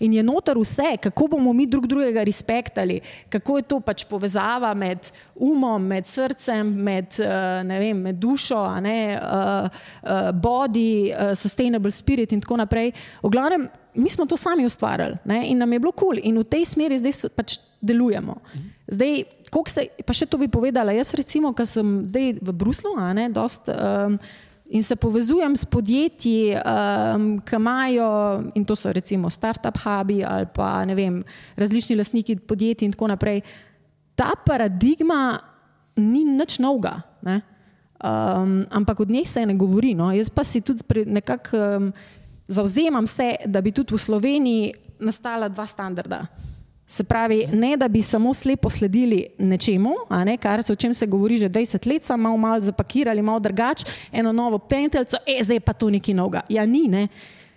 [0.00, 4.74] in je noter vse, kako bomo mi drug drugega respektali, kako je to pač povezava
[4.74, 9.68] med umom, med srcem, med, uh, vem, med dušo, ne, uh,
[10.02, 12.92] uh, body, uh, sustainable spirit in tako naprej.
[13.22, 15.42] V glavnem, mi smo to sami ustvarjali ne?
[15.50, 16.20] in nam je bilo kul cool.
[16.22, 18.38] in v tej smeri zdaj pač delujemo.
[18.88, 19.22] Zdaj,
[19.68, 23.70] ste, pa še to bi povedala, jaz recimo, ker sem zdaj v Bruslu ne, dost,
[23.70, 24.18] um,
[24.68, 28.08] in se povezujem s podjetji, um, ki imajo,
[28.58, 31.22] in to so recimo start-up hubi ali pa ne vem,
[31.56, 33.40] različni lastniki podjetij in tako naprej.
[34.18, 35.38] Ta paradigma
[35.96, 37.00] ni nič novega.
[37.98, 39.94] Um, ampak od njej se ne govori.
[39.94, 40.12] No.
[40.14, 41.92] Jaz pa si tudi nekako um,
[42.48, 46.26] zauzemam se, da bi tudi v Sloveniji nastala dva standarda.
[46.88, 49.90] Se pravi, ne da bi samo slepo sledili nečemu,
[50.24, 53.40] ne, kar se o čem se govori že 20 let, samo malo, malo zapakirali, malo
[53.40, 56.40] drugače, eno novo pentelco, e, zdaj pa to neki noga.
[56.48, 57.08] Ja, ni, ne.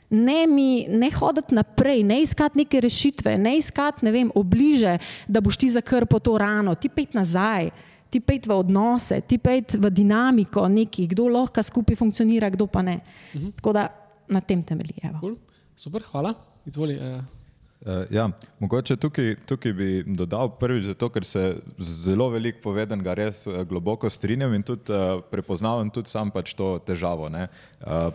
[0.10, 5.42] Ne, mi, ne hoditi naprej, ne iskati neke rešitve, ne iskati ne vem, obliže, da
[5.42, 7.70] boš ti zakrpo to rano, ti pet nazaj,
[8.10, 12.82] ti pet v odnose, ti pet v dinamiko, neki, kdo lahko skupaj funkcionira, kdo pa
[12.82, 13.00] ne.
[13.34, 13.56] -huh.
[13.56, 14.01] Tako da
[14.32, 15.02] na tem temelji.
[15.20, 15.38] Cool.
[15.76, 16.34] Super, hvala.
[16.66, 16.96] Izvoli.
[16.96, 17.41] Uh,
[18.10, 23.64] ja, mogoče tukaj, tukaj bi dodal prvič, zato, ker se zelo veliko povedanega res uh,
[23.66, 27.26] globoko strinjam in tudi uh, prepoznavam tudi sam pač to težavo.
[27.26, 27.48] Uh,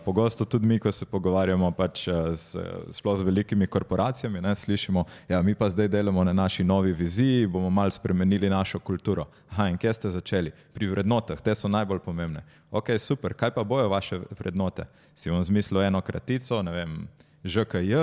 [0.05, 2.55] pogosto tudi mi, ko se pogovarjamo pač, uh, s,
[2.95, 7.47] sploh z velikimi korporacijami, ne, slišimo, ja, mi pa zdaj delamo na naši novi viziji,
[7.47, 9.27] bomo mal spremenili našo kulturo.
[9.51, 10.55] Aha, in kje ste začeli?
[10.73, 12.45] Pri vrednotah, te so najbolj pomembne.
[12.71, 14.87] Ok, super, kaj pa bojo vaše vrednote?
[15.15, 16.99] Si vam zmislil eno kratico, ne vem.
[17.45, 17.93] ŽKJ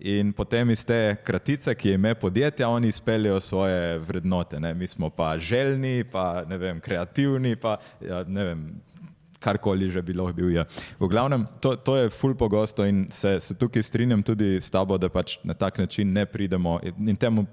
[0.00, 4.60] in potem iz te kratice, ki je ime podjetja, oni izpeljejo svoje vrednote.
[4.60, 4.74] Ne?
[4.74, 8.70] Mi smo pa željni, pa ne vem, kreativni, pa ja, ne vem.
[9.40, 10.50] Karkoli že bi lahko bil.
[10.52, 10.66] Ja.
[10.98, 14.98] V glavnem, to, to je ful pogosto in se, se tukaj strinjam tudi s tabo,
[14.98, 16.76] da pač na tak način ne pridemo.
[16.84, 17.46] In temu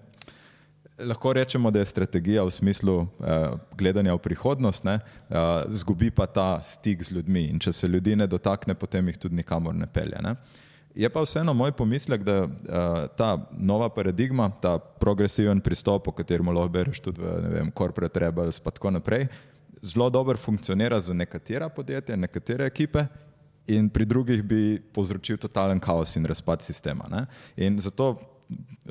[1.00, 6.28] lahko rečemo, da je strategija v smislu eh, gledanja v prihodnost, ne, eh, zgubi pa
[6.28, 7.48] ta stik z ljudmi.
[7.54, 10.20] In če se ljudi ne dotakne, potem jih tudi nikamor ne pelje.
[10.24, 10.36] Ne.
[10.36, 10.67] Eh,
[10.98, 12.50] Je pa vseeno moj pomislek, da uh,
[13.18, 18.58] ta nova paradigma, ta progresiven pristop, o katerem lahko bereš tudi v vem, Corporate Rebels
[18.58, 19.28] in tako naprej,
[19.82, 23.06] zelo dobro funkcionira za nekatera podjetja, nekatere ekipe
[23.68, 27.06] in pri drugih bi povzročil totalen kaos in razpad sistema.
[27.12, 27.26] Ne?
[27.56, 28.16] In zato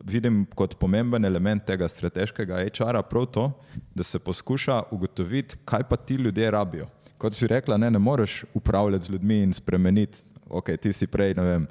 [0.05, 3.49] vidim kot pomemben element tega strateškega HR-a prav to,
[3.95, 6.87] da se poskuša ugotoviti, kaj pa ti ljudje rabijo.
[7.19, 11.35] Kot si rekla, ne, ne moreš upravljati z ljudmi in spremeniti, ok, ti si prej,
[11.35, 11.66] ne vem,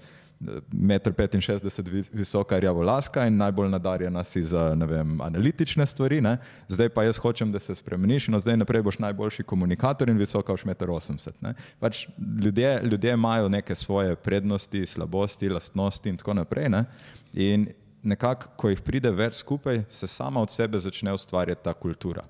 [0.72, 6.22] 1,65 m visoka rjavolaska in najbolj nadarjena si za vem, analitične stvari.
[6.22, 6.38] Ne?
[6.68, 10.54] Zdaj pa jaz hočem, da se spremeniš, no zdaj naprej boš najboljši komunikator in visoka
[10.54, 11.54] už 1,80 m.
[11.80, 12.08] Pač
[12.44, 16.70] ljudje, ljudje imajo neke svoje prednosti, slabosti, lastnosti in tako naprej.
[16.70, 16.86] Ne?
[17.34, 17.68] In
[18.04, 22.26] nekako, ko jih pride več skupaj, se sama od sebe začne ustvarjati ta kultura.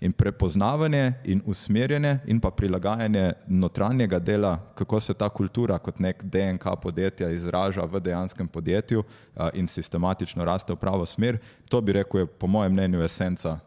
[0.00, 6.22] In prepoznavanje in usmerjanje in pa prilagajanje notranjega dela, kako se ta kultura kot nek
[6.22, 9.04] DNK podjetja izraža v dejanskem podjetju
[9.54, 11.38] in sistematično raste v pravo smer,
[11.70, 13.58] to bi rekel je po mojem mnenju esenca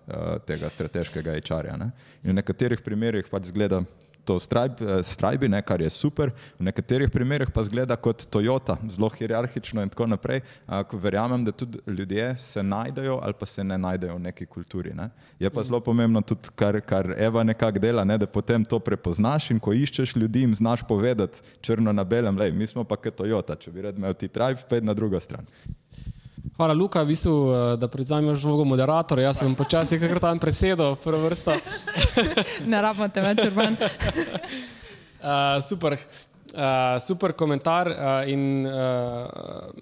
[0.45, 1.79] tega strateškega HR-ja.
[2.23, 3.81] In v nekaterih primerjih pač zgleda
[4.27, 9.83] to strajbi, ne, kar je super, v nekaterih primerih pa zgleda kot Toyota, zelo hierarhično
[9.85, 10.41] in tako naprej.
[10.91, 14.93] Verjamem, da tudi ljudje se najdejo ali pa se ne najdejo v neki kulturi.
[14.97, 15.09] Ne.
[15.39, 19.51] Je pa zelo pomembno tudi, kar, kar Eva nekako dela, ne, da potem to prepoznaš
[19.55, 23.15] in ko iščeš ljudi, jim znaš povedati črno na belem, lej, mi smo pa kot
[23.21, 25.47] Toyota, če bi rad imel ti tribe, pa je na drugo stran.
[26.55, 29.27] Hvala, Luka, v bistvu, eh, da prevzameš vlogo moderatorja.
[29.27, 31.59] Jaz sem počasi kar tam presedel, prva vrsta.
[32.71, 33.75] ne rabimo te več, urban.
[33.75, 37.97] uh, super, uh, super komentar uh,
[38.31, 39.73] in uh,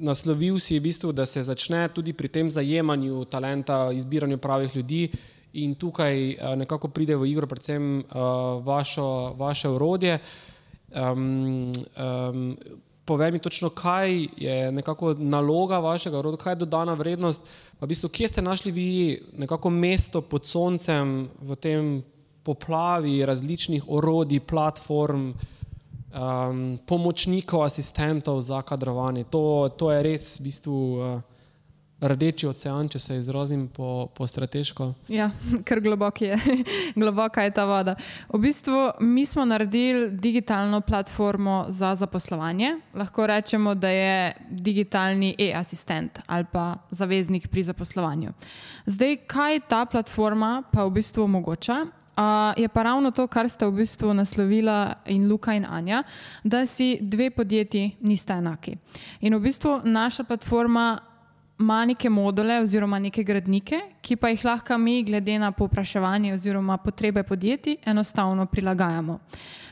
[0.00, 5.10] naslovil si v bistvu, da se začne tudi pri tem zajemanju talenta, izbiranju pravih ljudi
[5.52, 10.18] In tukaj uh, nekako pride v igro predvsem uh, vašo, vaše urodje.
[10.92, 12.56] Um, um,
[13.08, 17.40] povej mi točno, kaj je nekako naloga vašega roda, kaj je dodana vrednost,
[17.78, 18.90] pa v bistvu, kje ste našli vi
[19.38, 22.02] nekako mesto pod soncem v tem
[22.44, 29.24] poplavi različnih orodij, platform, um, pomočnikov, asistentov za kadrovanje.
[29.32, 30.78] To, to je res v bistvu.
[30.98, 31.37] Uh,
[32.00, 34.92] Rdeči ocean, če se izrazim po, po strateško.
[35.10, 35.30] Ja,
[35.66, 36.36] ker globok je,
[37.00, 37.96] globoka je ta voda.
[38.30, 42.76] V bistvu mi smo naredili digitalno platformo za zaposlovanje.
[42.94, 48.32] Lahko rečemo, da je digitalni e-assistent ali pa zaveznik pri zaposlovanju.
[48.86, 51.86] Zdaj, kaj ta platforma pa v bistvu omogoča?
[52.18, 52.24] Uh,
[52.56, 56.02] je pa ravno to, kar ste v bistvu naslovila in Luka in Anja,
[56.44, 58.74] da si dve podjetji nista enaki.
[59.20, 61.07] In v bistvu naša platforma
[61.58, 66.76] ima neke module oziroma neke gradnike, ki pa jih lahko mi, glede na popraševanje oziroma
[66.76, 69.18] potrebe podjetij, enostavno prilagajamo.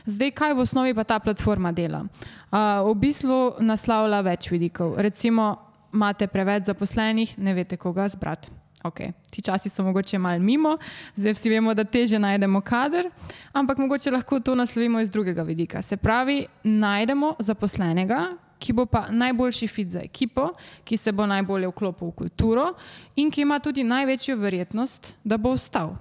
[0.05, 2.03] Zdaj, kaj v osnovi pa ta platforma dela?
[2.51, 4.95] Uh, v bistvu naslavlja več vidikov.
[4.97, 5.55] Recimo,
[5.93, 8.51] imate preveč zaposlenih, ne veste, koga zbrati.
[8.83, 9.11] Okay.
[9.31, 10.77] Ti časi so mogoče malo mimo,
[11.15, 13.09] zdaj vsi vemo, da teže najdemo kader,
[13.53, 15.81] ampak mogoče lahko to naslovimo iz drugega vidika.
[15.81, 20.51] Se pravi, najdemo zaposlenega, ki bo pa najboljši fit za ekipo,
[20.83, 22.71] ki se bo najbolje vklopil v kulturo
[23.15, 25.95] in ki ima tudi največjo verjetnost, da bo ostal.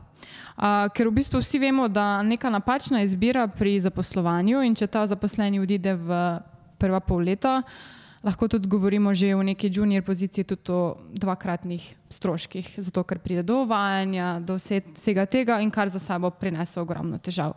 [0.56, 5.04] Uh, ker v bistvu vsi vemo, da neka napačna izbira pri zaposlovanju in če ta
[5.06, 6.20] zaposleni odide v
[6.80, 7.60] prva pol leta,
[8.26, 13.42] lahko tudi govorimo že v neki junior poziciji, tudi o dvakratnih stroških, zato ker pride
[13.42, 17.56] do uvajanja, do vsega tega in kar za sabo prinese ogromno težav.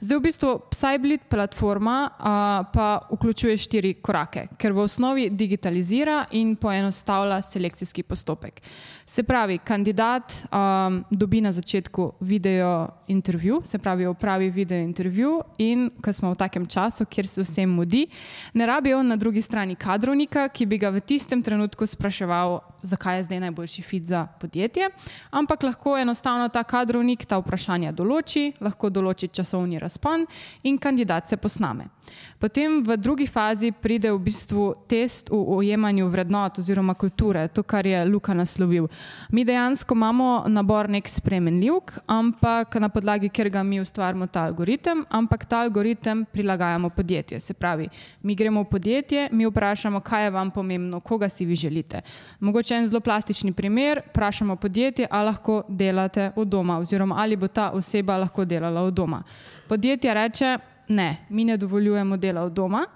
[0.00, 2.34] Zdaj v bistvu Psyblit platforma a,
[2.72, 8.60] pa vključuje štiri korake, ker v osnovi digitalizira in poenostavlja selekcijski postopek.
[9.06, 15.88] Se pravi, kandidat a, dobi na začetku video intervju, se pravi, opravi video intervju in
[16.02, 18.06] ko smo v takem času, kjer se vsem mudi,
[18.54, 19.76] ne rabi on na drugi strani
[20.06, 24.86] kadrovnika, ki bi ga v tistem trenutku spraševal, zakaj je zdaj najboljši fit za podjetje,
[25.34, 30.22] ampak lahko enostavno ta kadrovnik ta vprašanja določi, lahko določi časovni razpon
[30.62, 31.90] in kandidat se posname.
[32.38, 37.86] Potem v drugi fazi pride v bistvu test v ujemanju vrednot oziroma kulture, to, kar
[37.86, 38.88] je Luka naslovil.
[39.32, 45.04] Mi dejansko imamo nabor nek spremenljivk, ampak na podlagi, ker ga mi ustvarjamo ta algoritem,
[45.08, 47.40] ampak ta algoritem prilagajamo podjetju.
[47.40, 47.88] Se pravi,
[48.22, 52.00] mi gremo v podjetje, mi vprašamo, kaj je vam pomembno, koga si vi želite.
[52.40, 57.48] Mogoče en zelo plastični primer, vprašamo podjetje, ali lahko delate od doma oziroma ali bo
[57.48, 59.22] ta oseba lahko delala od doma.
[59.68, 62.86] Podjetje reče, ne, mi ne dovoljujemo dela od doma.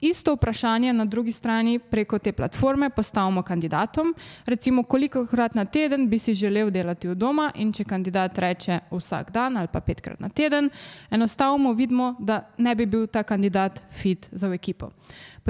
[0.00, 4.14] Isto vprašanje na drugi strani preko te platforme postavimo kandidatom,
[4.46, 8.78] recimo koliko krat na teden bi si želel delati od doma in če kandidat reče
[8.90, 10.70] vsak dan ali pa petkrat na teden,
[11.10, 14.90] enostavno vidimo, da ne bi bil ta kandidat fit za ekipo.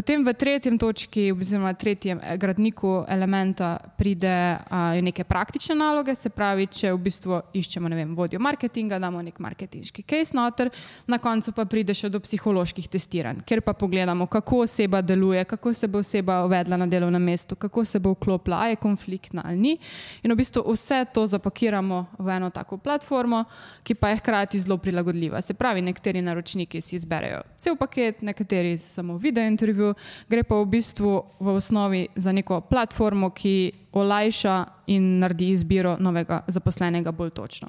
[0.00, 6.30] Potem v tretjem točki, oziroma tretjem eh, gradniku elementa, pride a, neke praktične naloge, se
[6.32, 10.70] pravi, če v bistvu iščemo vem, vodjo marketinga, damo nek marketinški case noter,
[11.04, 15.74] na koncu pa pride še do psiholoških testiranj, ker pa pogledamo, kako oseba deluje, kako
[15.76, 19.76] se bo oseba uvedla na delovnem mestu, kako se bo vklopila, je konfliktna ali ni.
[20.24, 23.44] In v bistvu vse to zapakiramo v eno tako platformo,
[23.84, 25.44] ki pa je hkrati zelo prilagodljiva.
[25.44, 30.54] Se pravi, nekateri naročniki si izberejo cel paket, nekateri samo video intervju intervju, gre pa
[30.54, 37.30] v bistvu v osnovi za neko platformo, ki olajša in naredi izbiro novega zaposlenega bolj
[37.30, 37.68] točno.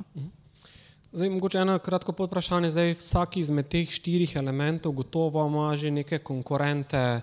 [1.11, 2.69] Zdaj, mogoče eno kratko podprašanje.
[2.69, 7.21] Zdaj, vsak izmed teh štirih elementov gotovo ima že neke konkurente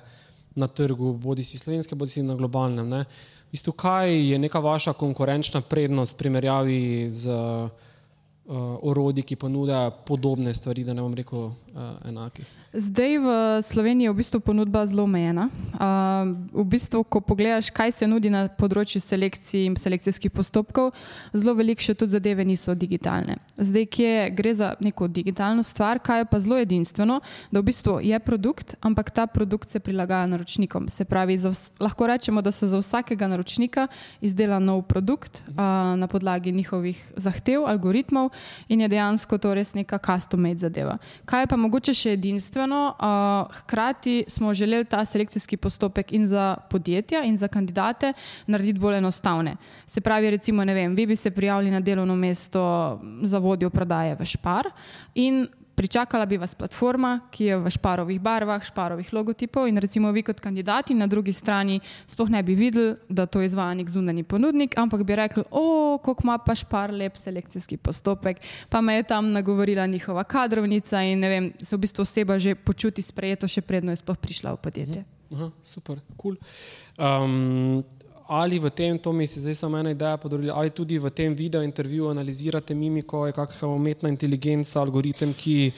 [0.54, 2.88] na trgu, bodi si slovenske, bodi si na globalnem.
[2.88, 3.04] Ne?
[3.48, 7.70] V bistvu, kaj je neka vaša konkurenčna prednost v primerjavi z uh,
[8.82, 12.46] orodji, ki ponujajo podobne stvari, da ne bom rekel uh, enakih?
[12.68, 13.28] Zdaj v
[13.64, 15.48] Sloveniji je v bistvu ponudba zelo omejena.
[15.72, 20.92] Uh, v bistvu, ko pogledaš, kaj se nudi na področju selekcij in selekcijskih postopkov,
[21.32, 23.38] zelo veliko še tudi zadeve niso digitalne.
[23.56, 27.96] Zdaj, kje gre za neko digitalno stvar, kaj je pa zelo edinstveno, da v bistvu
[28.04, 30.92] je produkt, ampak ta produkt se prilagaja naročnikom.
[30.92, 31.40] Se pravi,
[31.80, 33.88] lahko rečemo, da se za vsakega naročnika
[34.20, 38.28] izdela nov produkt uh, na podlagi njihovih zahtev, algoritmov
[38.68, 41.00] in je dejansko to res neka custom-made zadeva.
[41.24, 42.94] Kaj pa mogoče še edinstveno?
[42.98, 48.12] Uh, hkrati smo želeli ta selekcijski postopek in za podjetja, in za kandidate
[48.46, 49.56] narediti bolj enostavne.
[49.86, 54.24] Se pravi, recimo, vem, vi bi se prijavili na delovno mesto za vodjo prodaje v
[54.24, 54.70] Špar
[55.14, 55.46] in
[55.78, 60.40] Pričakala bi vas platforma, ki je v šparovih barvah, šparovih logotipov in recimo vi kot
[60.42, 65.04] kandidati na drugi strani sploh ne bi videli, da to izvaja nek zunani ponudnik, ampak
[65.06, 69.86] bi rekli, o, koliko ima pa špar lep selekcijski postopek, pa me je tam nagovorila
[69.86, 74.02] njihova kadrovnica in ne vem, se v bistvu oseba že počuti sprejeto, še predno je
[74.02, 75.04] sploh prišla v podjetje.
[75.36, 76.34] Aha, super, kul.
[76.34, 77.06] Cool.
[77.06, 77.84] Um,
[78.28, 81.34] ali v tem, to mi se zdaj samo ena ideja podorila, ali tudi v tem
[81.34, 85.72] video intervjuju analizirate mimiko, je kakšna umetna inteligenca, algoritem, ki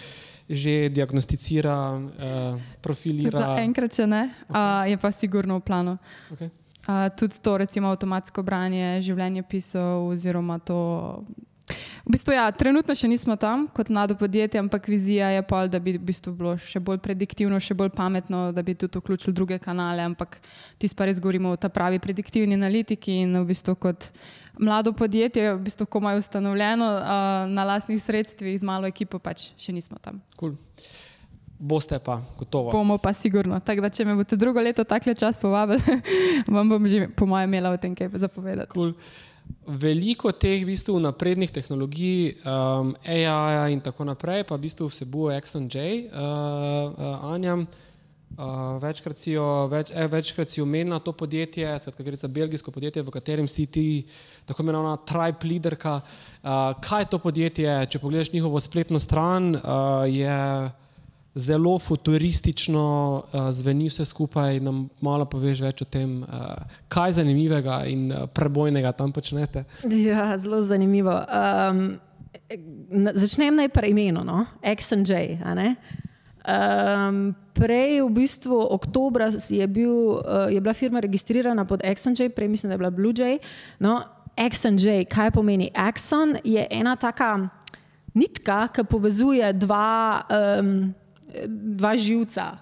[0.50, 3.38] že diagnosticira, uh, profilira.
[3.38, 4.82] Za enkrat, če ne, okay.
[4.82, 5.94] uh, je pa sigurno v planu.
[6.34, 6.50] Okay.
[6.90, 10.80] Uh, tudi to, recimo, avtomatsko branje življenjepisov oziroma to
[12.04, 15.78] V bistvu, ja, trenutno še nismo tam kot mlado podjetje, ampak vizija je pa, da
[15.82, 19.60] bi v bistvu bilo še bolj prediktivno, še bolj pametno, da bi tudi vključili druge
[19.62, 20.02] kanale.
[20.02, 20.40] Ampak
[20.80, 24.10] ti pa res govorimo o ta pravi prediktivni analitiki in v bistvu kot
[24.60, 27.06] mlado podjetje, v bistvu komaj ustanovljeno uh,
[27.52, 30.20] na lastnih sredstvih z malo ekipo, pač še nismo tam.
[30.40, 30.56] Cool.
[31.60, 32.72] Boste pa, gotovo.
[32.72, 33.58] Bomo pa sigurno.
[33.60, 36.00] Tako da, če me boste drugo leto takle čas povabili,
[36.54, 38.72] vam bom že po mojem imela o tem kaj zapovedati.
[38.72, 38.96] Cool
[39.66, 45.40] veliko teh v bistvu naprednih tehnologij, um, AI in tako naprej, pa v bistvu vsebuje
[45.40, 45.76] XNJ,
[46.10, 47.56] uh, uh, Anja.
[48.38, 52.70] Uh, večkrat, si jo, več, eh, večkrat si omenila to podjetje, skratka, gre za belgijsko
[52.70, 54.06] podjetje, v katerem si ti,
[54.46, 55.98] tako imenovana tribe leaderka.
[55.98, 57.74] Uh, kaj je to podjetje?
[57.90, 60.38] Če pogledaš njihovo spletno stran, uh, je
[61.34, 64.60] zelo futuristično uh, zveni vse skupaj.
[64.60, 66.58] Nam malo poveš več o tem, uh,
[66.88, 69.64] kaj zanimivega in uh, prebojnega tam počnete.
[69.90, 71.14] Ja, zelo zanimivo.
[71.14, 71.98] Um,
[73.14, 74.46] začnem najprej imeno, no?
[74.62, 75.38] XNJ.
[76.40, 82.48] Um, prej, v bistvu, oktobra je, bil, uh, je bila firma registrirana pod XNJ, prej
[82.48, 83.38] mislim, da je bila Blue Jay.
[83.78, 84.02] No,
[84.34, 85.70] XNJ, kaj pomeni?
[85.74, 87.50] Axon je ena taka
[88.14, 90.26] nitka, ki povezuje dva.
[90.26, 90.94] Um,
[91.46, 92.56] dva živca,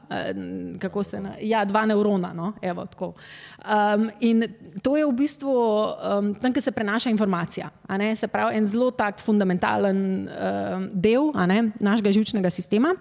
[0.78, 2.32] kako se na, ja, dva nevrona.
[2.32, 2.52] No?
[2.62, 4.44] Evo, um, in
[4.82, 7.70] to je v bistvu um, tam, kjer se prenaša informacija.
[8.14, 11.32] Se pravi, en zelo tak fundamentalen um, del
[11.80, 12.94] našega živčnega sistema.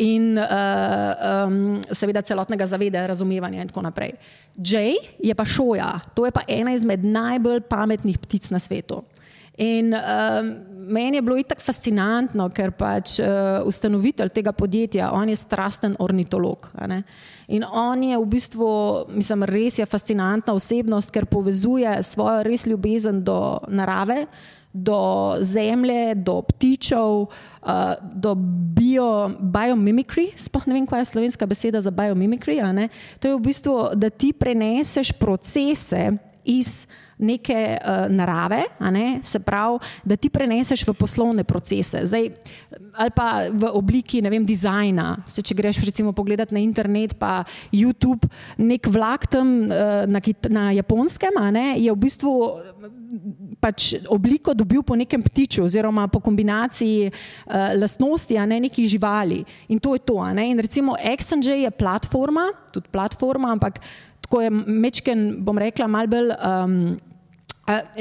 [0.00, 0.46] In uh,
[1.46, 4.14] um, seveda celotnega zavedanja, razumevanja, in tako naprej.
[4.56, 9.02] Jay je pa šoja, to je pa ena izmed najbolj pametnih ptic na svetu.
[9.60, 10.54] In um,
[10.88, 16.70] meni je bilo itak fascinantno, ker pač uh, ustanovitelj tega podjetja, on je strasten ornitolog.
[17.52, 18.70] In on je v bistvu,
[19.12, 24.24] mislim, res je fascinantna osebnost, ker povezuje svojo res ljubezen do narave,
[24.72, 28.32] do zemlje, do ptičev, uh, do
[28.80, 30.30] bio, biomimicry.
[30.40, 32.62] Sploh ne vem, kaj je slovenska beseda za biomimicry.
[33.20, 36.16] To je v bistvu, da ti preneseš procese
[36.48, 36.86] iz
[37.20, 39.20] neke uh, narave, ne?
[39.22, 42.30] se pravi, da ti preneseš v poslovne procese, Zdaj,
[42.96, 45.22] ali pa v obliki vem, dizajna.
[45.28, 50.64] Se, če greš recimo pogledat na internet, pa YouTube, nek vlak tam uh, na, na
[50.72, 51.36] japonskem,
[51.76, 52.32] je v bistvu
[53.60, 59.42] pač obliko dobil po nekem ptiču, oziroma po kombinaciji uh, lastnosti, a ne nekih živali.
[59.68, 60.18] In to je to.
[60.24, 63.82] In recimo XNJ je platforma, tudi platforma, ampak
[64.20, 66.34] tako je mečken, bom rekla, mal bolj.
[66.38, 66.98] Um,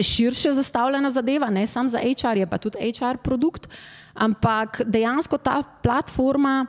[0.01, 3.70] širše zastavljena zadeva, ne samo za HR, je pa tudi HR produkt,
[4.13, 6.65] ampak dejansko ta platforma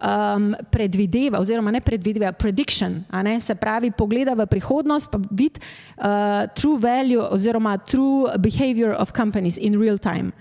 [0.00, 6.48] um, predvideva, oziroma ne predvideva, prediction, ne, se pravi, pogleda v prihodnost, pa vidi uh,
[6.54, 10.32] true value oziroma true behavior of companies in real time.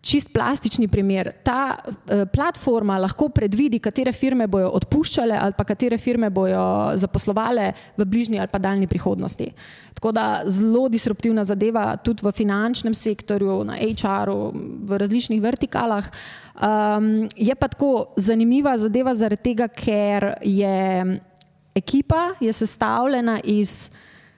[0.00, 1.28] Čist plastični primer.
[1.44, 7.72] Ta uh, platforma lahko predvidi, katere firme bodo odpuščale ali pa katere firme bodo zaposlovale
[7.98, 9.50] v bližnji ali pa daljni prihodnosti.
[9.94, 14.52] Tako da zelo disruptivna zadeva tudi v finančnem sektorju, na HR-u,
[14.88, 16.08] v različnih vertikalah.
[16.60, 21.20] Um, je pa tako zanimiva zadeva zaradi tega, ker je
[21.74, 23.90] ekipa je sestavljena iz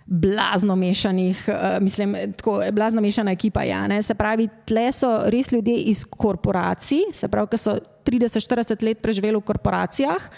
[0.07, 3.63] blazno mešanih, uh, mislim, tako blazno mešana ekipa.
[3.63, 9.03] Ja, se pravi, tle so res ljudje iz korporacij, se pravi, ki so 30-40 let
[9.03, 10.31] preživeli v korporacijah.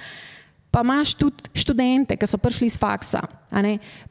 [0.74, 3.20] Pa imaš tudi študente, ki so prišli iz faksa.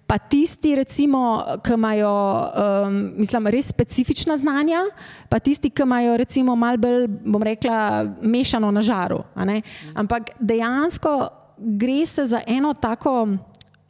[0.07, 4.85] Pa tisti, recimo, ki imajo um, mislim, res specifična znanja,
[5.27, 9.19] pa tisti, ki imajo recimo malo bolj, bom rekla, mešano na žaru.
[9.35, 11.17] Ampak dejansko
[11.57, 13.27] gre se za eno tako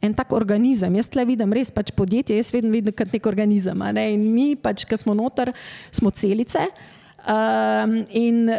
[0.04, 0.98] en tak organizem.
[1.00, 3.86] Jaz tle vidim res pač podjetje, jaz vedno vidim kot nek organizem.
[3.96, 4.10] Ne?
[4.16, 5.52] In mi, pač, ki smo noter,
[5.94, 6.68] smo celice.
[7.24, 8.50] Um, in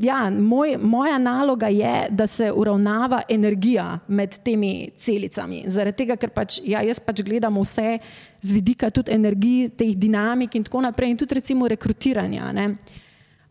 [0.00, 5.66] ja, moj, moja naloga je, da se uravnava energija med temi celicami.
[5.68, 7.98] Zaradi tega, ker pač, ja, jaz pač gledam vse
[8.40, 12.48] z vidika tudi energije, teh dinamik in tako naprej, in tudi recimo rekrutiranja.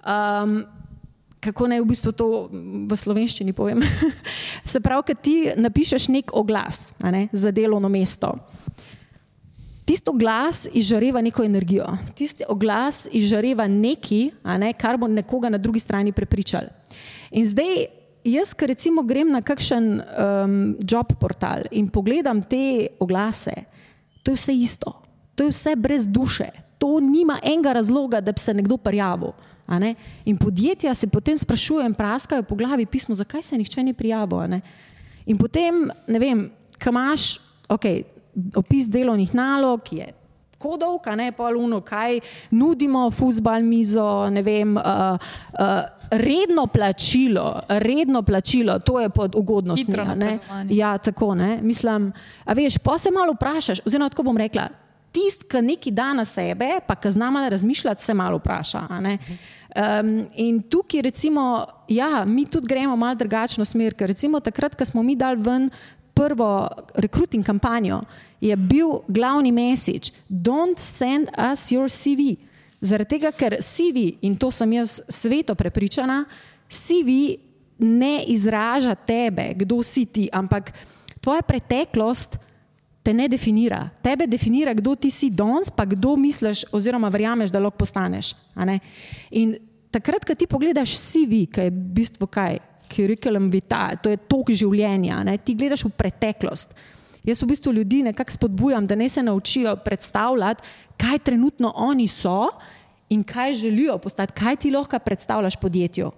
[0.02, 0.64] Um,
[1.44, 2.28] kako naj v bistvu to
[2.88, 3.84] v slovenščini povem.
[4.72, 8.36] Se pravi, kad ti napišeš nek oglas ne, za delovno mesto.
[9.84, 14.30] Tisti oglas izžareva neko energijo, tisti oglas izžareva nekaj,
[14.60, 16.72] ne, kar bo nekoga na drugi strani prepričal.
[17.36, 17.88] In zdaj,
[18.24, 23.66] jaz, ki recimo grem na kakšen um, job portal in pogledam te oglase,
[24.24, 24.94] to je vse isto,
[25.36, 26.48] to je vse brez duše,
[26.80, 29.36] to nima enega razloga, da bi se nekdo prijavil.
[30.26, 34.60] In podjetja se potem sprašujejo in praskajo po glavi pismo, zakaj se nihče ni prijavil.
[35.26, 37.40] In potem, ne vem, kaj imaš,
[37.70, 37.86] ok,
[38.56, 40.14] opis delovnih nalog je
[40.64, 45.18] kodov, kaj ne poluno, kaj nudimo, fusbal mizo, ne vem, uh,
[45.60, 45.72] uh,
[46.12, 49.96] redno plačilo, redno plačilo, to je pod ugodnostmi.
[50.70, 51.60] Ja, tako ne.
[51.62, 52.12] Mislim,
[52.46, 54.70] a veš, pa se malo vprašaš, oziroma tako bom rekla.
[55.14, 58.88] Tisti, ki nekaj da na sebe, pa ki zna malo razmišljati, se malo vpraša.
[58.90, 64.86] Um, in tukaj, recimo, ja, mi tudi gremo malo drugačno smer, ker recimo takrat, ko
[64.86, 65.70] smo mi dali ven
[66.14, 68.02] prvo rekruting kampanjo,
[68.42, 72.36] je bil glavni message: Don't send us your CV.
[72.82, 76.26] Zaradi tega, ker CV, in to sem jaz sveto prepričana,
[76.70, 77.38] CV
[77.80, 80.74] ne izraža tebe, kdo si ti, ampak
[81.22, 82.38] tvoja preteklost
[83.04, 83.90] te ne definira.
[84.02, 88.32] Tebe definira, kdo ti si danes, pa kdo misliš oziroma verjameš, da lahko postaneš.
[89.36, 89.58] In
[89.92, 92.62] takrat, ko ti pogledaš CV, ki je v bistvu kaj,
[92.94, 95.38] curriculum vitae, to je tok življenja, ne?
[95.42, 96.76] ti gledaš v preteklost.
[97.24, 100.64] Jaz v bistvu ljudi nekako spodbujam, da ne se naučijo predstavljati,
[101.00, 102.52] kaj trenutno oni so
[103.10, 106.12] in kaj želijo postati, kaj ti lahko predstavljaš podjetju.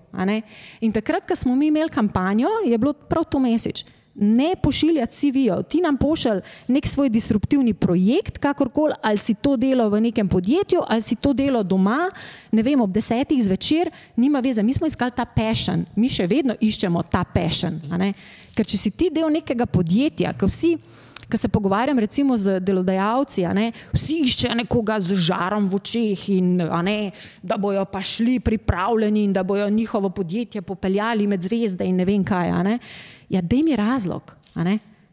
[0.81, 5.63] In takrat, ko smo mi imeli kampanjo, je bilo prav to mesec ne pošiljati CV-jev,
[5.69, 10.81] ti nam pošilj nek svoj disruptivni projekt, kakorkoli, ali si to delo v nekem podjetju,
[10.87, 12.09] ali si to delo doma,
[12.51, 14.63] ne vem, ob desetih zvečer, nima veze.
[14.63, 17.81] Mi smo iskali ta passion, mi še vedno iščemo ta passion.
[18.55, 20.77] Ker če si ti del nekega podjetja, ki vsi.
[21.31, 26.55] Ko se pogovarjam recimo z delodajalci, ne, vsi iščejo nekoga z žarom v očeh in
[26.61, 27.11] ne,
[27.41, 32.05] da bojo pa šli pripravljeni in da bojo njihovo podjetje popeljali med zvezde in ne
[32.05, 32.51] vem kaj.
[32.63, 32.79] Ne.
[33.29, 34.35] Ja, da mi je razlog.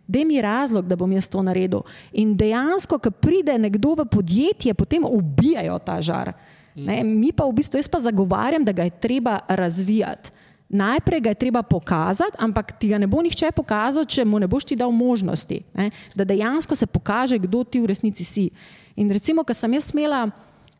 [0.06, 1.80] Da mi je razlog, da bom jaz to naredil.
[2.12, 6.32] In dejansko, ko pride nekdo v podjetje, potem ubijajo ta žar.
[6.74, 7.02] Ne?
[7.04, 10.41] Mi pa v bistvu, jaz pa zagovarjam, da ga je treba razvijati.
[10.72, 14.48] Najprej ga je treba pokazati, ampak ti ga ne bo nihče pokazal, če mu ne
[14.48, 15.90] boš ti dal možnosti, ne?
[16.16, 18.48] da dejansko se pokaže, kdo ti v resnici si.
[18.96, 20.30] In recimo, ko sem jaz imela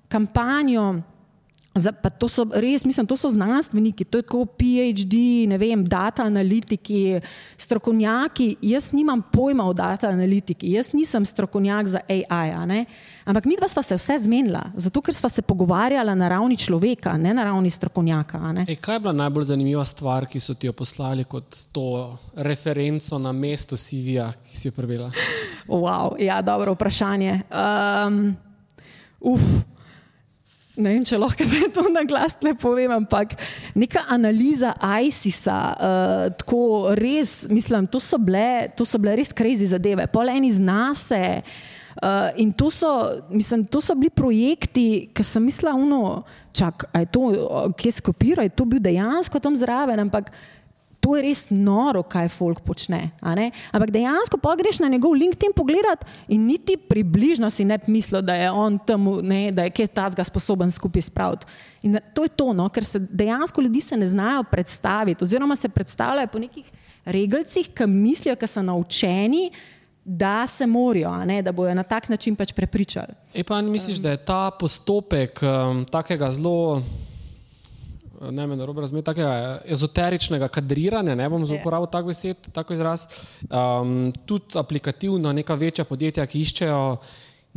[0.09, 1.03] kampanjo
[1.73, 6.27] Pa to so res, mislim, to so znanstveniki, to je tako PhD, ne vem, data
[6.29, 7.17] analitiki,
[7.57, 8.57] strokovnjaki.
[8.61, 12.85] Jaz nimam pojma o data analitiki, jaz nisem strokovnjak za AI.
[13.25, 17.17] Ampak mi dva sva se vse zmenila, zato ker sva se pogovarjala na ravni človeka,
[17.17, 18.43] ne na ravni strokovnjaka.
[18.67, 23.17] Ej, kaj je bila najbolj zanimiva stvar, ki so ti jo poslali kot to referenco
[23.19, 25.09] na mesto CV-ja, ki si jo prebila?
[25.73, 27.47] Wow, ja, dobro vprašanje.
[27.49, 28.35] Um,
[29.21, 29.41] uf.
[30.73, 33.35] Ne vem, če lahko zdaj to na glas ne povem, ampak
[33.77, 39.69] neka analiza ISIS-a, uh, tako res, mislim, to so bile, to so bile res krizi
[39.69, 41.43] zadeve, pol eni znase.
[42.01, 42.89] Uh, in to so,
[43.29, 46.23] mislim, to so bili projekti, ki sem mislila, uno,
[46.57, 47.27] čak, je to,
[47.77, 50.33] kje skopira, je to bil dejansko tam zraven, ampak
[51.03, 53.11] to je res noro, kaj folk počne.
[53.21, 58.37] Ampak dejansko pa greš na njegov LinkedIn pogledat in niti približno si ne misli, da
[58.39, 61.51] je on tam, ne, da je kje ta zga sposoben skupaj spraviti.
[61.83, 65.69] In to je to, no, ker se dejansko ljudi se ne znajo predstaviti, oziroma se
[65.69, 66.71] predstavljajo po nekih
[67.05, 69.51] regalcih, ki mislijo, da so naučeni.
[70.05, 71.13] Da se morajo,
[71.47, 73.15] da bojo na tak način pač prepričali.
[73.35, 76.83] E pa, misliš, da je ta postopek um, takega zelo
[78.31, 83.07] ne vem, dobro razumeti, takega ezoteričnega kadriranja, ne bom uporabil tako besed, tako izraz.
[83.49, 86.83] Um, tudi aplikativno neka večja podjetja, ki iščejo,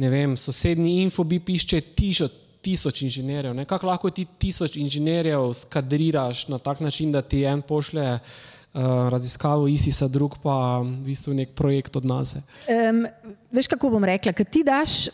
[0.01, 2.29] ne vem, sosednji infobip išče tišo,
[2.65, 3.59] tisoč inženirjev.
[3.69, 8.79] Kako lahko ti tisoč inženirjev skadriraš na tak način, da ti en pošle uh,
[9.13, 12.33] raziskavo ISIS-a, drug pa v bistvu nek projekt od nas?
[12.65, 13.05] Um,
[13.51, 15.05] veš, kako bom rekla, ker ti daš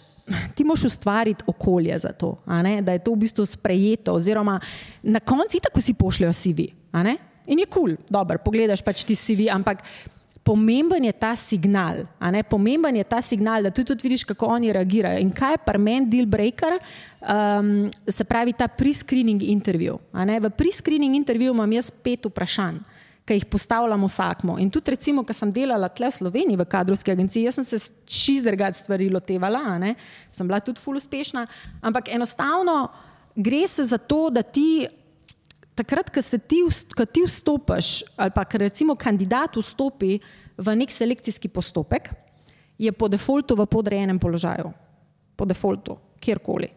[0.55, 2.37] ti moš ustvariti okolje za to,
[2.81, 4.13] da je to v bistvu sprejeto.
[4.13, 4.59] Oziroma,
[5.03, 6.71] na koncu tako si pošljajo CV.
[7.47, 9.83] In je kul, cool, dobro, pogledaš pač ti CV, ampak
[10.43, 12.05] pomemben je ta signal.
[12.49, 15.19] Pomemben je ta signal, da tudi, tudi vidiš, kako oni reagirajo.
[15.19, 16.77] In kaj je parmen deal breaker,
[17.21, 19.99] um, se pravi ta pre-screening intervju.
[20.13, 22.81] V pre-screening intervju imam jaz pet vprašanj
[23.31, 24.57] ki jih postavljamo vsakmo.
[24.59, 27.79] In tudi, recimo, ko sem delala tle v Sloveniji v kadrovski agenciji, jaz sem se
[28.03, 29.95] čist drugače stvari lotevala, ne?
[30.31, 31.45] sem bila tudi ful uspešna,
[31.81, 32.89] ampak enostavno
[33.35, 34.87] gre se za to, da ti
[35.75, 36.59] takrat, ko ti,
[36.97, 40.19] ko ti vstopiš, ali pa recimo kandidat vstopi
[40.57, 42.11] v nek selekcijski postopek,
[42.77, 44.73] je po defaultu v podrejenem položaju.
[45.37, 46.67] Po defaultu, kjerkoli.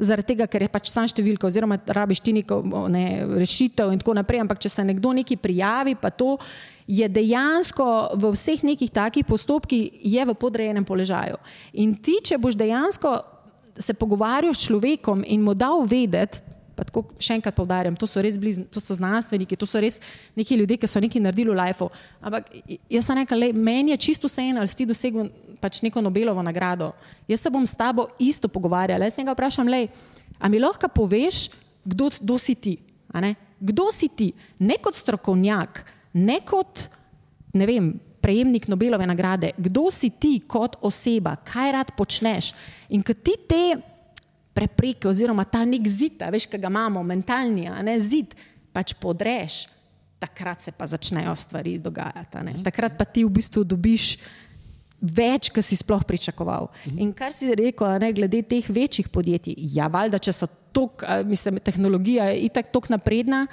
[0.00, 3.04] Zaradi tega, ker je pač sam številka, oziroma rabiš ti neko ne,
[3.42, 4.40] rešitev, in tako naprej.
[4.44, 6.38] Ampak, če se nekdo neki prijavi, pa to
[6.90, 7.86] je dejansko
[8.18, 11.38] v vseh nekih takih postopkih je v podrejenem položaju.
[11.78, 13.20] In ti, če boš dejansko
[13.78, 16.40] se pogovarjal s človekom in mu dal vedeti,
[16.80, 20.00] pa tako še enkrat povdarjam, to so res blizni, to so znanstveniki, to so res
[20.38, 21.90] neki ljudje, ki so nekaj naredili v lifeu.
[22.24, 22.48] Ampak
[22.88, 25.28] jaz sem rekel, meni je čisto vseeno, ali si ti dosegel
[25.60, 26.92] pač neko Nobelovo nagrado.
[27.28, 29.04] Jaz se bom s tabo isto pogovarjala.
[29.04, 29.88] Jaz njega vprašam, lej,
[30.38, 31.48] a mi lahko poveš,
[31.84, 32.76] kdo, kdo si ti?
[33.60, 34.32] Kdo si ti?
[34.58, 35.84] Ne kot strokovnjak,
[36.16, 36.88] ne kot,
[37.52, 39.52] ne vem, prejemnik Nobelove nagrade.
[39.56, 42.52] Kdo si ti kot oseba, kaj rad počneš?
[42.92, 43.80] In ko ti te
[44.54, 48.34] prepreke oziroma ta nek zid, veš, ki ga imamo, mentalni, a ne zid,
[48.74, 49.64] pač podreš,
[50.20, 52.44] takrat se pa začnejo stvari dogajati.
[52.44, 52.54] ne.
[52.64, 54.18] Takrat pa ti v bistvu dobiš
[55.00, 56.68] več, kot si sploh pričakoval.
[57.00, 61.58] In kar si rekel, ne, glede teh večjih podjetij, ja, valjda, če so tok, mislim,
[61.64, 63.46] tehnologija je itak tok napredna,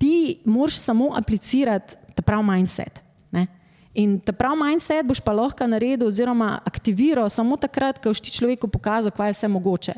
[0.00, 3.00] ti moraš samo aplicirati ta pravi mindset.
[3.32, 3.46] Ne?
[3.94, 8.34] In ta pravi mindset boš pa lahko naredil oziroma aktiviral samo takrat, ko boš ti
[8.34, 9.94] človeku pokazal, kaj je vse mogoče.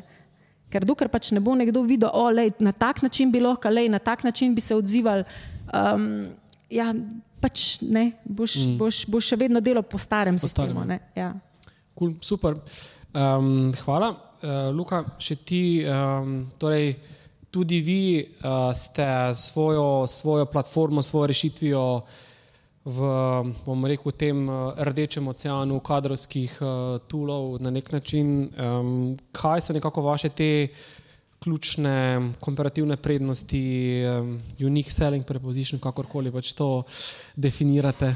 [0.73, 4.03] Ker dokler pač ne bo nekdo videl, da na tak način bi lahko, lej, na
[4.03, 5.23] tak način bi se odzival,
[5.71, 6.27] um,
[6.71, 6.91] ja,
[7.47, 8.77] pač ne, boš, mm.
[8.81, 10.83] boš, boš še vedno delal po starem Po sistemu.
[10.83, 11.31] starem, ne, Ja.
[11.97, 12.59] Cool, super.
[13.15, 14.11] Um, hvala.
[14.43, 16.99] Uh, Luka, še ti, um, torej,
[17.49, 21.85] tudi vi uh, ste svojo, svojo platformo, svojo rešitvijo
[22.85, 22.99] v,
[23.89, 26.69] rekel, tem uh, rdečem oceanu kadrovskih uh,
[27.09, 28.51] tulov na nek način.
[28.61, 30.69] Um, kaj so nekako vaše te
[31.47, 33.63] ključne komparativne prednosti,
[34.03, 36.83] um, unique selling preposition, kakorkoli pač to
[37.37, 38.15] definirate?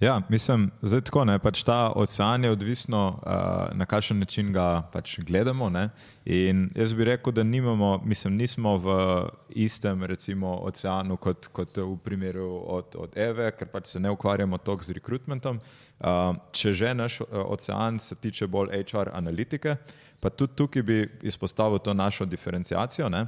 [0.00, 1.38] Ja, mislim, zdaj tako ne.
[1.38, 5.70] Pač ta ocean je odvisno, uh, na kakšen način ga pač gledamo.
[5.70, 5.88] Ne?
[6.24, 8.96] In jaz bi rekel, da nimamo, mislim, nismo v
[9.48, 14.58] istem recimo, oceanu kot, kot v primeru od, od Eve, ker pač se ne ukvarjamo
[14.58, 15.62] toliko z rekrutmentom.
[15.98, 19.78] Uh, če že naš uh, ocean se tiče bolj HR analitike,
[20.20, 23.08] pa tudi tukaj bi izpostavil to našo diferenciacijo.
[23.08, 23.26] Ne?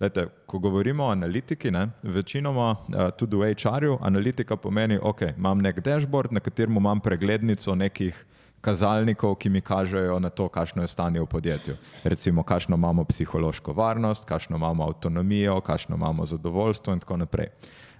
[0.00, 5.36] Lete, ko govorimo o analitiki, ne, večinoma uh, tudi v HR-ju, analitika pomeni, da okay,
[5.36, 8.24] imam nek dashboard, na katerem imam preglednico nekih
[8.60, 11.76] kazalnikov, ki mi kažejo na to, kakšno je stanje v podjetju.
[12.04, 17.48] Recimo, kakšno imamo psihološko varnost, kakšno imamo avtonomijo, kakšno imamo zadovoljstvo in tako naprej.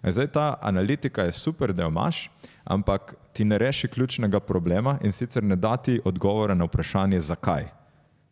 [0.03, 2.31] Zdaj ta analitika je super, da jo imaš,
[2.65, 7.80] ampak ti ne reši ključnega problema in sicer ne da ti odgovora na vprašanje, zakaj.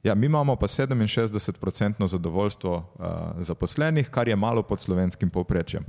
[0.02, 3.04] Ja, mi imamo pa 67% zadovoljstvo uh,
[3.38, 5.84] zaposlenih, kar je malo pod slovenskim povprečjem.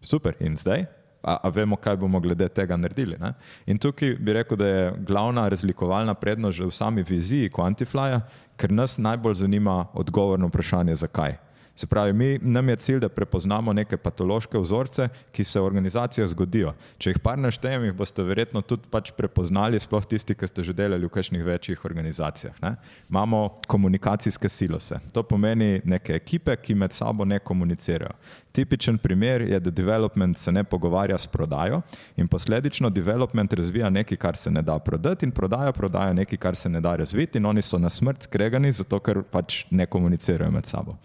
[0.00, 0.84] Super, in zdaj?
[1.22, 3.16] A, a vemo, kaj bomo glede tega naredili?
[3.20, 3.32] Ne?
[3.66, 8.20] In tukaj bi rekel, da je glavna razlikovalna prednost že v sami viziji Quantiflya,
[8.56, 11.36] ker nas najbolj zanima odgovor na vprašanje, zakaj.
[11.78, 16.26] Se pravi, mi, nam je cilj, da prepoznamo neke patološke vzorce, ki se v organizacijah
[16.26, 16.72] zgodijo.
[16.98, 20.74] Če jih par naštejem, jih boste verjetno tudi pač prepoznali, sploh tisti, ki ste že
[20.74, 22.56] delali v kakšnih večjih organizacijah.
[22.64, 22.72] Ne?
[23.06, 24.98] Imamo komunikacijske silose.
[25.14, 28.18] To pomeni neke ekipe, ki med sabo ne komunicirajo.
[28.58, 31.82] Tipičen primer je, da development se ne pogovarja s prodajo
[32.16, 36.56] in posledično development razvija nekaj, kar se ne da prodati in prodaja prodaja nekaj, kar
[36.56, 40.50] se ne da razviti in oni so na smrt skregani, zato ker pač ne komunicirajo
[40.50, 40.98] med sabo.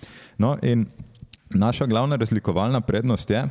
[0.44, 0.86] No, in
[1.50, 3.46] naša glavna razlikovalna prednost je,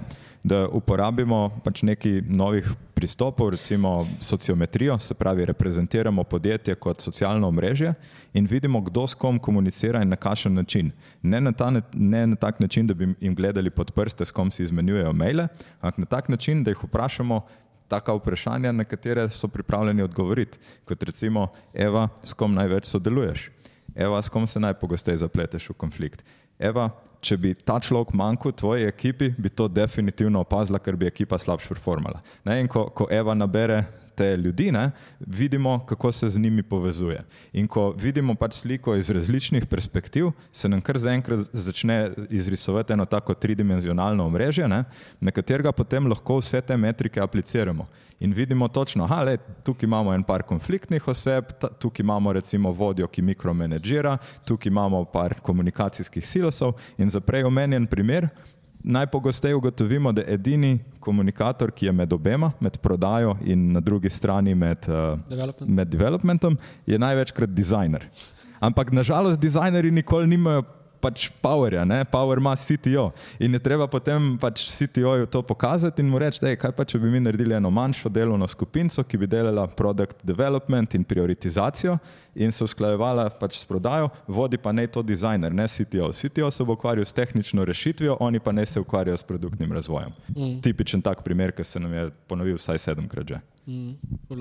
[0.45, 7.95] da uporabimo pač nekaj novih pristopov, recimo sociometrijo, se pravi, reprezentiramo podjetje kot socialno omrežje
[8.34, 10.90] in vidimo, kdo s kom komunicira in na kakšen način.
[11.22, 14.51] Ne na, ta, ne na tak način, da bi jim gledali pod prste, s kom
[14.51, 15.49] si izmenjujejo maile,
[15.80, 17.40] ampak na tak način, da jih vprašamo
[17.88, 20.59] taka vprašanja, na katere so pripravljeni odgovoriti.
[20.84, 23.51] Kot recimo, Eva, s kom največ sodeluješ?
[23.95, 26.24] Eva, s kom se najpogosteje zapleteš v konflikt?
[26.59, 26.89] Eva,
[27.23, 31.71] če bi ta človek manjkal tvoji ekipi, bi to definitivno opazila, ker bi ekipa slabše
[31.71, 32.23] performala.
[32.45, 33.83] Ne, in ko, ko Eva nabere
[34.15, 34.91] te ljudi, ne,
[35.21, 37.25] vidimo, kako se z njimi povezuje.
[37.53, 43.05] In ko vidimo pač sliko iz različnih perspektiv, se nam kar zaenkrat začne izrisovati eno
[43.05, 44.85] tako tridimenzionalno omrežje, ne,
[45.21, 47.89] na katerega potem lahko vse te metrike apliciramo.
[48.23, 53.07] In vidimo točno, da tukaj imamo en par konfliktnih oseb, ta, tukaj imamo recimo vodjo,
[53.07, 58.29] ki mikromenedžira, tukaj imamo par komunikacijskih silosov in za prej omenjen primer.
[58.85, 64.11] Najpogosteje ugotovimo, da je edini komunikator, ki je med obema, med prodajo in na drugi
[64.11, 65.70] strani med, uh, Development.
[65.70, 68.07] med developmentom, je največkrat dizajner.
[68.61, 70.62] Ampak nažalost, dizajnerji nikoli nimajo
[71.03, 72.05] pač powerja, ne?
[72.07, 73.11] power ima CTO.
[73.43, 77.01] In je treba potem pač CTO-ju to pokazati in mu reči, da kaj pa če
[77.03, 81.99] bi mi naredili eno manjšo delovno skupino, ki bi delala product development in prioritizacijo
[82.35, 86.12] in se usklajevala pač s prodajo, vodi pa ne to dizajner, ne CTO.
[86.12, 90.12] CTO se bo ukvarjal s tehnično rešitvijo, oni pa ne se ukvarjajo s produktnim razvojem.
[90.37, 90.61] Mm.
[90.62, 93.41] Tipičen tak primer, ki se nam je ponovil vsaj sedemkrat že.
[93.66, 93.93] Mm,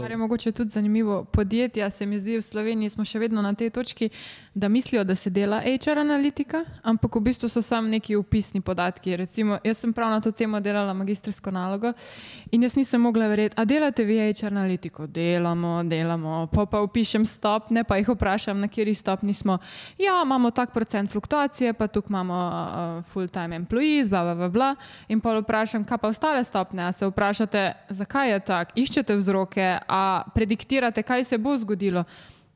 [0.01, 3.53] Kar je mogoče tudi zanimivo, podjetja se mi zdi v Sloveniji smo še vedno na
[3.53, 4.09] tej točki,
[4.53, 9.15] da mislijo, da se dela HR analitika, ampak v bistvu so samo neki upisni podatki.
[9.15, 11.93] Recimo, jaz sem prav na to temo delala magistrsko nalogo
[12.51, 15.05] in jaz nisem mogla verjeti, a delate vi HR analitiko?
[15.07, 17.25] Delamo, delamo, pa pa upišem
[17.81, 19.59] stopne, pa jih vprašam, na kateri stopni smo.
[19.97, 24.75] Ja, imamo tak procent fluktuacije, pa tukaj imamo uh, full-time employees, bla, bla, bla, bla.
[25.09, 29.79] In pa vprašam, kaj pa ostale stopne, a se vprašate, zakaj je iščete iščete vzroke,
[29.87, 32.05] a prediktirate, kaj se bo zgodilo.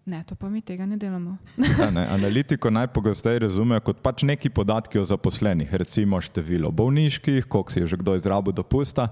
[0.06, 1.38] Ne, to pa mi tega ne delamo.
[1.80, 7.74] ja, ne, analitiko najpogosteje razumejo kot pač neki podatki o zaposlenih, recimo število bolniških, koliko
[7.74, 9.08] si je že kdo izrabil dopusta.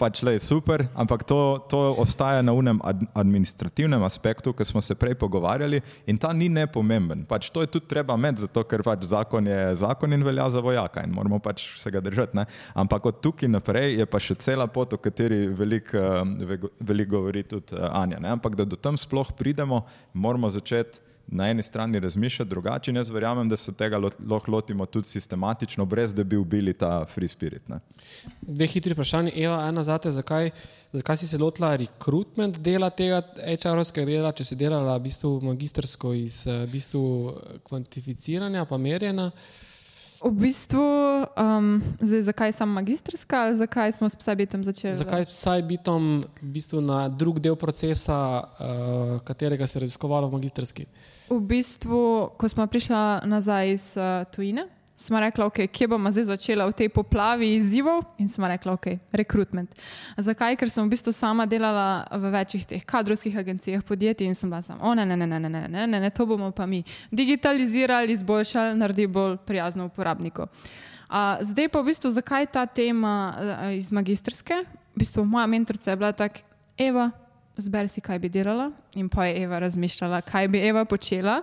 [0.00, 4.80] Pač le je super, ampak to, to ostaja na unem ad, administrativnem aspektu, ki smo
[4.80, 7.26] se prej pogovarjali in ta ni nepomemben.
[7.28, 10.64] Pač to je tudi treba med, zato ker pač zakon je zakon in velja za
[10.64, 12.40] vojaka in moramo pač se ga držati.
[12.40, 12.46] Ne?
[12.72, 17.44] Ampak od tukaj naprej je pa še cela pot, o kateri veliko eh, velik govori
[17.44, 18.24] tudi eh, Anja.
[18.24, 18.32] Ne?
[18.38, 22.92] Ampak da do tam sploh pridemo, moramo začeti na eni strani razmišljati drugače.
[22.92, 27.28] Jaz verjamem, da se tega lahko lotimo tudi sistematično, brez da bi ubili ta free
[27.28, 27.68] spirit.
[27.68, 27.80] Ne.
[28.42, 29.32] Dve hitri vprašanje.
[29.36, 30.50] Eva, ena zate, zakaj,
[30.92, 36.14] zakaj si se lotila rekrutment dela tega HR-ovskega dela, če si delala v bistvu magistrsko
[36.14, 37.04] iz v bistvu
[37.68, 39.30] kvantificiranja pa merjenja?
[40.22, 40.84] V bistvu,
[41.26, 44.94] um, zdaj, zakaj sem magistrska ali zakaj smo s Psybitom začeli?
[44.94, 50.86] Zakaj Psybitom v bistvu na drug del procesa, uh, katerega se je raziskovalo v magistrski?
[51.28, 56.24] V bistvu, ko smo prišli nazaj iz uh, tujine, smo rekli, okay, kje bomo zdaj
[56.24, 59.74] začeli v tej poplavi izzivov in smo rekli, ok, rekrutment.
[60.16, 60.56] Zakaj?
[60.56, 64.62] Ker sem v bistvu sama delala v večjih teh kadrovskih agencijah podjetij in sem bila
[64.62, 68.12] sama, ne, ne, ne, ne, ne, ne, ne, ne, ne, to bomo pa mi digitalizirali,
[68.12, 70.46] izboljšali, naredili bolj prijazno uporabniku.
[71.10, 74.62] Uh, zdaj pa v bistvu, zakaj ta tema uh, iz magistrske?
[74.94, 76.40] V bistvu moja mentorica je bila tak,
[76.78, 77.10] Eva,
[77.56, 81.42] zberi si, kaj bi delala, in pa je Eva razmišljala, kaj bi Eva počela.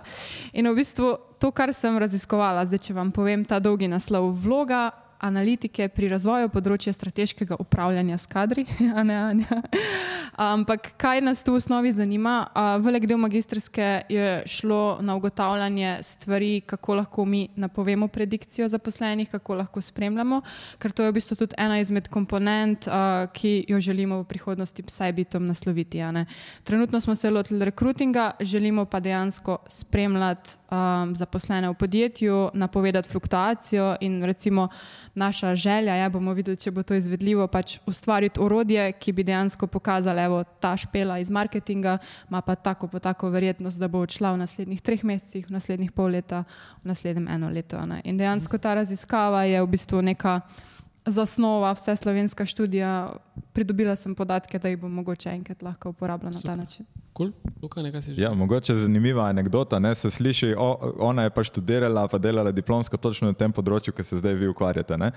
[0.52, 4.90] In v bistvu to, kar sem raziskovala, zdaj, če vam povem ta dolgi naslov, vloga
[5.22, 8.66] analitike pri razvoju področja strateškega upravljanja s kadri.
[10.42, 12.34] Ampak kaj nas tu v osnovi zanima?
[12.82, 19.60] Velik del magistrske je šlo na ugotavljanje stvari, kako lahko mi napovemo predikcijo zaposlenih, kako
[19.60, 20.40] lahko spremljamo,
[20.80, 22.88] ker to je v bistvu tudi ena izmed komponent,
[23.36, 26.00] ki jo želimo v prihodnosti vsaj bitom nasloviti.
[26.64, 33.96] Trenutno smo se lotili rekrutinga, želimo pa dejansko spremljati um, zaposlene v podjetju, napovedati fluktuacijo
[34.00, 34.68] in recimo
[35.14, 39.66] naša želja, ja bomo videli, če bo to izvedljivo, pač ustvariti orodje, ki bi dejansko
[39.66, 41.98] pokazalo, evo ta špela iz marketinga
[42.30, 45.92] ima pa tako pa tako verjetnost, da bo odšla v naslednjih treh mesecih, v naslednjih
[45.92, 46.44] pol leta,
[46.82, 47.80] v naslednjem eno leto.
[47.86, 48.00] Ne.
[48.04, 50.40] In dejansko ta raziskava je v bistvu neka
[51.06, 53.12] zasnova, vse slovenska študija,
[53.52, 56.86] pridobila sem podatke, da jih bom mogoče enkrat lahko uporabljala na ta način.
[57.22, 57.52] Cool.
[57.62, 57.80] Luka,
[58.16, 59.78] ja, mogoče zanimiva anekdota.
[59.78, 63.92] Ne, se sliši, o, ona je pa študirala, pa delala diplomsko točno na tem področju,
[63.94, 64.96] ki se zdaj vi ukvarjate.
[64.98, 65.12] Ne.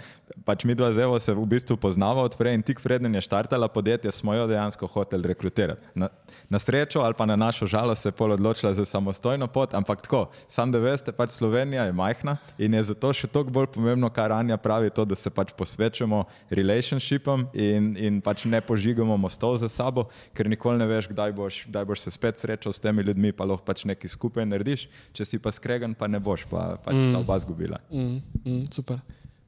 [0.46, 4.14] Pač mi dva zevo se v bistvu poznava odprej in tik preden je štartala podjetje,
[4.14, 5.82] smo jo dejansko hoteli rekrutirati.
[5.98, 6.12] Na,
[6.54, 10.06] na srečo ali pa na našo žalost se je pol odločila za samostojno pot, ampak
[10.06, 14.12] tako, sam da veste, pač Slovenija je majhna in je zato še toliko bolj pomembno,
[14.14, 16.22] kar Anja pravi, to, da se pač posvečamo
[16.54, 20.06] relationshipom in, in pač ne požigamo mostov za sabo,
[20.38, 21.64] ker nikoli ne veš, kdaj boš.
[21.66, 25.26] Kdaj boš se spet srečal s temi ljudmi, pa lahko pač nekaj skupaj narediš, če
[25.26, 27.14] si pa skregan, pa ne boš, pa pač mm.
[27.14, 27.80] ta oba zgubila.
[27.92, 29.00] Mm, mm, super.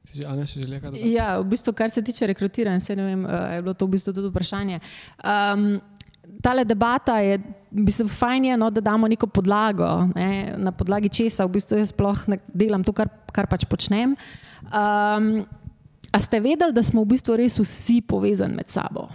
[0.08, 0.46] Že, Anja,
[1.04, 3.98] ja, v bistvu, kar se tiče rekrutiranja, se ne vem, eh, je bilo to v
[3.98, 4.80] bistvu tudi vprašanje.
[5.20, 5.80] Um,
[6.44, 7.38] Tale debata je,
[7.72, 11.78] v bistvu, fajn je, no, da damo neko podlago, ne, na podlagi česa v bistvu
[11.80, 12.20] jaz sploh
[12.52, 14.12] delam to, kar, kar pač počnem.
[14.68, 15.48] Um,
[16.12, 19.08] a ste vedeli, da smo v bistvu res vsi povezani med sabo?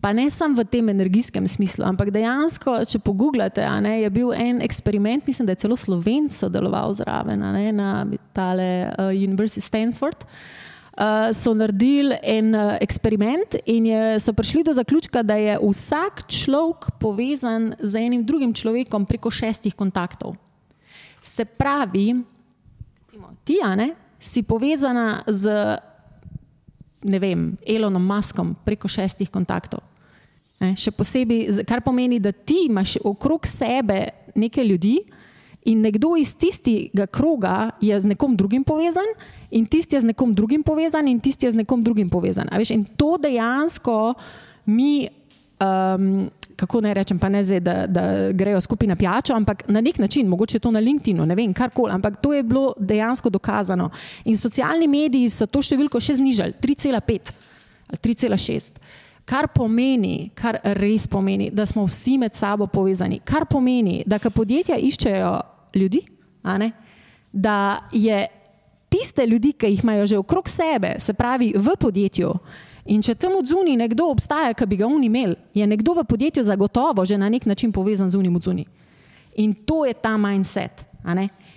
[0.00, 4.60] Pa ne samo v tem energijskem smislu, ampak dejansko, če pogooglate, ne, je bil en
[4.62, 10.22] eksperiment, mislim, da je celo Slovenc sodeloval zraven ne, na tale uh, University Stanford.
[10.98, 16.24] Uh, so naredili en uh, eksperiment in je, so prišli do zaključka, da je vsak
[16.30, 20.34] človek povezan z enim drugim človekom preko šestih kontaktov.
[21.22, 22.14] Se pravi,
[23.02, 25.78] recimo, ti, ne, si povezana z
[27.02, 29.80] ne vem, Elonom Muskom preko šestih kontaktov.
[30.58, 34.96] Ne, še posebej, kar pomeni, da ti imaš okrog sebe nekaj ljudi
[35.68, 39.08] In nekdo iz tistega kroga je z nekom drugim povezan,
[39.50, 42.48] in tisti je z nekom drugim povezan, in tisti je z nekom drugim povezan.
[42.56, 44.14] Veš, in to dejansko
[44.64, 45.08] mi,
[45.60, 48.04] um, kako naj rečem, pa ne zdaj, da, da
[48.34, 51.92] grejo skupaj na pijačo, ampak na nek način, mogoče to na LinkedIn, ne vem, karkoli,
[51.94, 53.90] ampak to je bilo dejansko dokazano.
[54.24, 57.30] In socialni mediji so to številko še znižali, 3,5
[57.88, 58.82] ali 3,6.
[59.28, 63.20] Kar pomeni, kar res pomeni, da smo vsi med sabo povezani.
[63.24, 65.32] Kar pomeni, da ko podjetja iščejo
[65.76, 66.00] ljudi,
[66.58, 66.72] ne,
[67.32, 68.24] da je
[68.88, 72.32] tiste ljudi, ki jih imajo že okrog sebe, se pravi v podjetju.
[72.88, 76.42] In če od zunaj nekdo obstaja, ki bi ga oni imeli, je nekdo v podjetju
[76.42, 78.64] zagotovo že na nek način povezan z unim zunaj.
[79.36, 80.84] In to je ta mindset.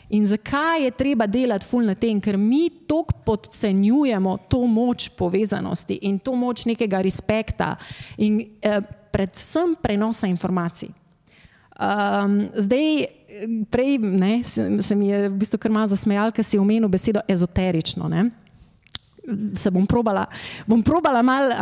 [0.10, 6.00] In zakaj je treba delati ful na tem, ker mi tako podcenjujemo to moč povezanosti
[6.02, 7.76] in to moč nekega respekta
[8.18, 10.90] in eh, predvsem prenosa informacij.
[11.82, 13.06] Um, zdaj,
[13.72, 17.24] prej ne, se, se mi je v bistvu kar malo zasmejal, ker si omenil besedo
[17.28, 18.10] ezoterično.
[18.12, 18.30] Ne.
[19.56, 20.26] Se bom probala,
[20.66, 21.54] bom probala malo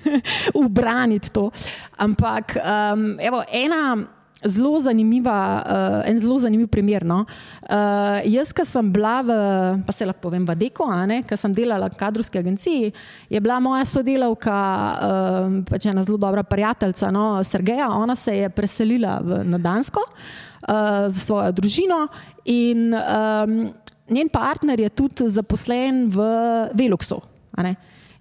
[0.62, 1.50] ubraniti to.
[1.96, 3.96] Ampak um, evo, ena
[4.44, 7.04] zelo zanimiva, uh, en zelo zanimiv primer.
[7.04, 7.24] No.
[7.62, 9.36] Uh, jaz, ki sem bila v,
[9.86, 10.88] pa se lahko povem, v Deko,
[11.28, 12.92] ki sem delala v kadrovski agenciji,
[13.28, 17.90] je bila moja sodelavka, uh, pač ena zelo dobra prijateljica, no, Sergeja.
[17.90, 22.06] Ona se je preselila v, na Dansko uh, za svojo družino
[22.48, 23.70] in um,
[24.10, 26.26] njen partner je tudi zaposlen v
[26.74, 27.20] Veluxu.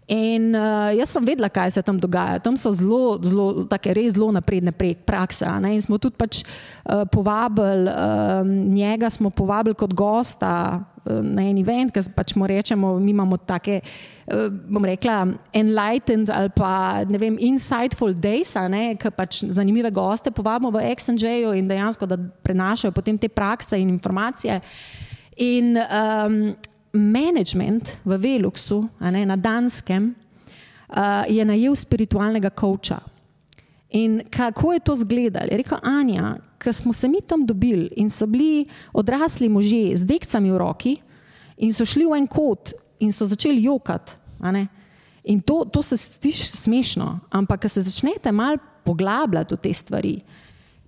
[0.10, 2.40] In uh, jaz sem vedela, kaj se tam dogaja.
[2.42, 3.62] Tam so zelo, zelo,
[3.94, 5.46] res zelo napredne pre- prakse.
[5.62, 5.76] ne.
[5.78, 8.42] In smo tudi pač, uh, povabili, uh,
[8.74, 13.38] njega smo povabili kot gosta uh, na en event, ker pač mu rečemo, mi imamo
[13.38, 13.84] take,
[14.34, 18.58] uh, bom rekla, enlightened ali pa ne vem, insightful days,
[18.98, 23.94] ki pač zanimive goste povabimo v XNJ-ju in dejansko, da prenašajo potem te prakse in
[23.94, 24.58] informacije.
[25.40, 26.56] In um,
[26.92, 33.00] management v Veluxu, ne, na Danskem, uh, je najel spiritualnega koča.
[33.96, 35.48] In kako je to izgledalo?
[35.52, 40.06] Je rekel Anja, ker smo se mi tam dobili in so bili odrasli možje z
[40.06, 40.98] dekcami v roki
[41.58, 44.12] in so šli v en kot in so začeli jokati.
[45.24, 50.20] In to, to se sliši smešno, ampak ko se začnete malo poglabljati v te stvari,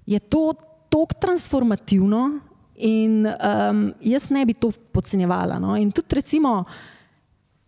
[0.06, 0.54] je to
[0.90, 2.51] tako transformativno
[2.82, 5.60] in um, jaz ne bi to podcenjevala.
[5.60, 5.76] No.
[5.78, 6.66] In tudi recimo,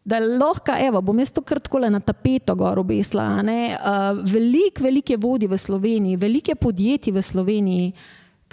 [0.03, 3.41] da lahko, evo, bom jaz to kar tako na tapeto gor obesla.
[3.41, 7.93] ne, Uh, veliko, velike vodi v Sloveniji, velike podjetij v Sloveniji,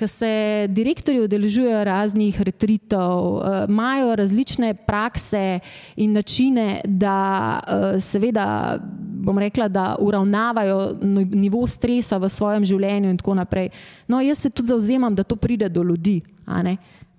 [0.01, 5.61] ki se direktorji udeležujejo raznih retritov, uh, imajo različne prakse
[5.97, 8.79] in načine, da uh, seveda,
[9.21, 10.97] bom rekla, da uravnavajo
[11.35, 13.69] nivo stresa v svojem življenju in tako naprej.
[14.09, 16.21] No, jaz se tudi zauzemam, da to pride do ljudi,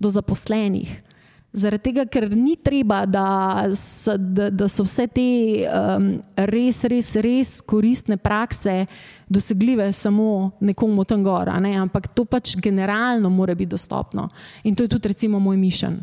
[0.00, 1.11] do zaposlenih.
[1.52, 5.24] Zaradi tega, ker ni treba, da, s, da, da so vse te
[5.68, 6.06] um,
[6.48, 8.86] res, res, res koristne prakse
[9.28, 11.74] dosegljive samo nekomu tam gor, a ne?
[11.76, 14.30] ampak to pač generalno mora biti dostopno.
[14.64, 15.98] In to je tudi recimo moj mišljen.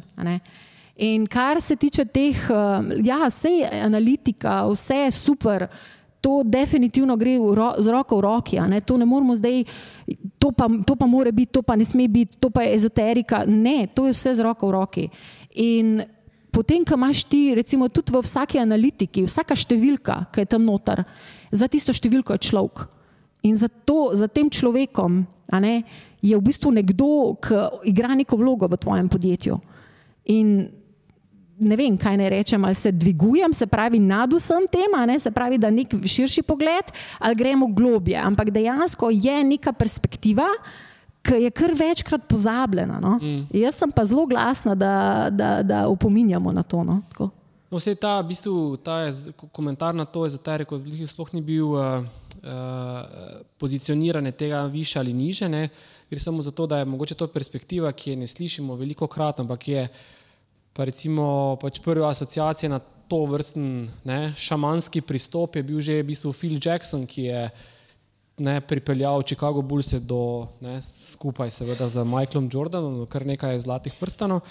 [1.02, 5.66] In kar se tiče teh, um, ja, vse je analitika, vse je super.
[6.22, 8.60] To definitivno gre ro, z roko v roki.
[8.68, 8.82] Ne?
[8.84, 9.64] To ne moramo zdaj,
[10.38, 13.46] to pa, to pa mora biti, to pa ne sme biti, to pa je ezoterika.
[13.48, 15.08] Ne, to je vse z roko v roki.
[15.60, 16.00] In
[16.56, 21.04] potem, ko imaš ti, recimo, tudi v vsaki analitiki, vsaka številka, ki je tam noter,
[21.52, 22.88] za tisto številko je človek.
[23.48, 25.24] In za, to, za tem človekom
[25.64, 25.76] ne,
[26.20, 29.56] je v bistvu nekdo, ki igra neko vlogo v tvojem podjetju.
[30.36, 30.68] In
[31.60, 35.32] ne vem, kaj naj rečem, ali se dvigujem, se pravi nad vsem tem, ne, se
[35.32, 38.16] pravi, da nek širši pogled, ali gremo globje.
[38.20, 40.48] Ampak dejansko je neka perspektiva,
[41.24, 43.00] ki je kar večkrat pozabljena.
[43.00, 43.18] No?
[43.22, 43.48] Mm.
[43.54, 46.84] Jaz sem pa zelo glasna, da, da, da opominjamo na to.
[46.84, 47.02] No?
[47.12, 47.30] Tako.
[47.70, 49.06] No, vse ta, v bistvu, ta
[49.38, 55.00] ko- komentar na to ezoteriko v bistvu sploh ni bil uh, uh, pozicioniranje tega više
[55.00, 55.50] ali niže.
[55.50, 55.70] Ne.
[56.10, 59.40] Gre samo za to, da je mogoče to perspektiva, ki je ne slišimo veliko krat,
[59.40, 59.88] ampak je
[60.74, 66.08] pa recimo pač prva asociacija na to vrsten ne, šamanski pristop je bil že v
[66.14, 67.42] bistvu Phil Jackson, ki je
[68.40, 74.44] ne, pripeljal Chicago Bulls do, ne, skupaj seveda z Michaelom Jordanom, kar nekaj zlatih prstanov.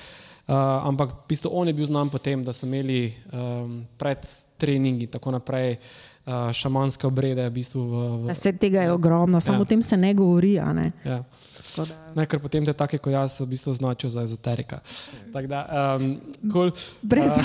[0.48, 0.54] Uh,
[0.88, 4.24] ampak v bistvu on je bil znan po tem, da so imeli um, pred
[4.56, 7.44] treningi in tako naprej uh, šamanske obrede.
[7.50, 9.60] V bistvu v, v, Vse tega je ogromno, samo Ja.
[9.60, 9.62] ja.
[9.62, 10.56] o tem se ne govori.
[10.72, 10.92] Ne?
[11.04, 11.20] ja.
[12.16, 14.80] Ne, ker potem te take kot jaz v bistvu označijo za ezoterika.
[15.32, 15.60] Tako da,
[16.00, 16.16] um,
[16.52, 16.72] cool.
[17.02, 17.44] Brez Uh,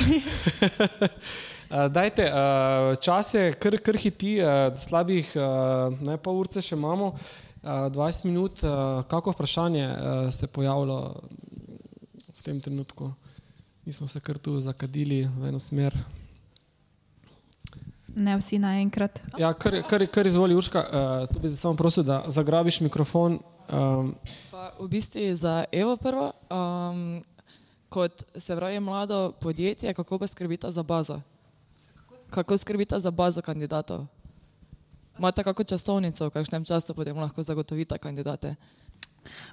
[1.89, 7.13] dajte, uh, čas je kar, kar hiti, uh, slabih uh, ne pol urce še imamo.
[7.63, 8.63] uh, 20 minut.
[8.63, 11.15] Uh, kako vprašanje uh, se je pojavilo
[12.37, 13.11] v tem trenutku?
[13.85, 15.97] Mi smo se kar tu zakadili v eno smer.
[18.15, 19.19] Ne vsi naenkrat.
[19.41, 23.39] Ja, kar, kar, kar izvoli, Urška, uh, tu bi te samo prosil, da zagrabiš mikrofon.
[23.65, 24.13] Um,
[24.51, 27.23] Pa v bistvu za Evo prvo, um,
[27.89, 31.21] kot se pravi mlado podjetje, kako pa skrbite za bazo?
[32.33, 34.05] Kako skrbite za bazo kandidatov?
[35.19, 38.55] Imate kako časovnico, v kakšnem času potem lahko zagotovite kandidate?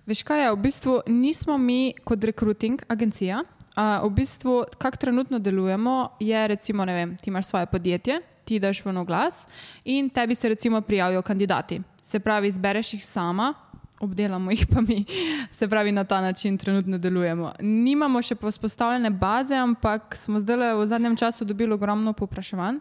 [0.08, 3.44] Veš kaj je, v bistvu nismo mi kot recruiting agencija.
[3.76, 8.80] Uh, v bistvu, kako trenutno delujemo, je recimo, vem, ti imaš svoje podjetje, ti daš
[8.84, 9.46] v oglas
[9.84, 11.82] in tebi se recimo prijavijo kandidati.
[12.02, 13.54] Se pravi, izbereš jih sama,
[14.00, 15.04] obdelamo jih pa mi.
[15.50, 17.52] Se pravi, na ta način trenutno delujemo.
[17.60, 22.80] Nimamo še vzpostavljene baze, ampak smo zdaj v zadnjem času dobili ogromno popraševanj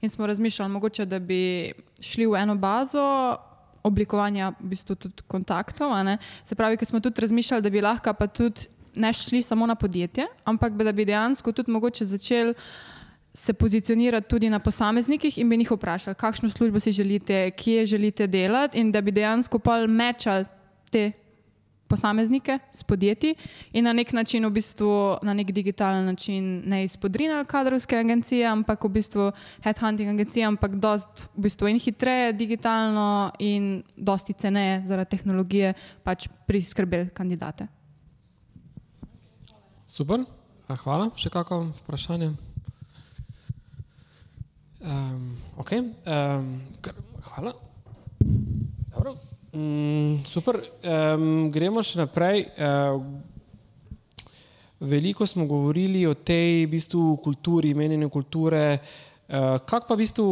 [0.00, 3.36] in smo razmišljali, mogoče, da bi šli v eno bazo.
[3.80, 5.94] Oblikovanja v bistvu tudi kontaktov.
[6.44, 8.68] Se pravi, ker smo tudi razmišljali, da bi lahko pa tudi
[9.00, 12.54] ne šli samo na podjetje, ampak da bi dejansko tudi mogoče začeli
[13.34, 18.26] se pozicionirati tudi na posameznikih in bi jih vprašali, kakšno službo si želite, kje želite
[18.26, 20.44] delati, in da bi dejansko pa mečali
[20.90, 21.12] te
[21.90, 23.34] posameznike s podjetji
[23.72, 28.84] in na nek način, v bistvu na nek digitalen način, ne izpodrinali kadrovske agencije, ampak
[28.84, 29.30] v bistvu
[29.64, 35.74] headhunting agencije, ampak dost v bistvu in hitreje, digitalno in dosti ceneje zaradi tehnologije
[36.04, 37.66] pač priskrbeli kandidate.
[39.90, 40.22] super,
[40.84, 41.10] hvala.
[41.18, 42.30] Še kako vprašanje?
[44.80, 45.82] Um, okay.
[46.06, 46.54] um,
[47.32, 47.52] hvala.
[48.94, 49.29] Dobro.
[49.52, 52.44] Mm, super, um, gremo še naprej.
[52.54, 53.02] Uh,
[54.86, 58.78] veliko smo govorili o tej v bistvu, kulturi, menjenju kulture.
[59.30, 60.28] Uh, kako pa v bistvu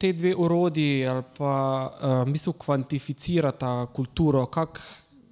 [0.00, 1.54] te dve orodji ali pa
[1.88, 4.84] uh, v bistvu kvantificirata kulturo, kako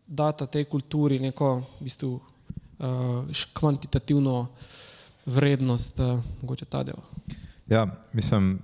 [0.07, 4.47] data tej kulturi neko v bistvu, uh, kvantitativno
[5.26, 7.01] vrednost, uh, mogoče ta del?
[7.68, 8.62] Ja, mislim,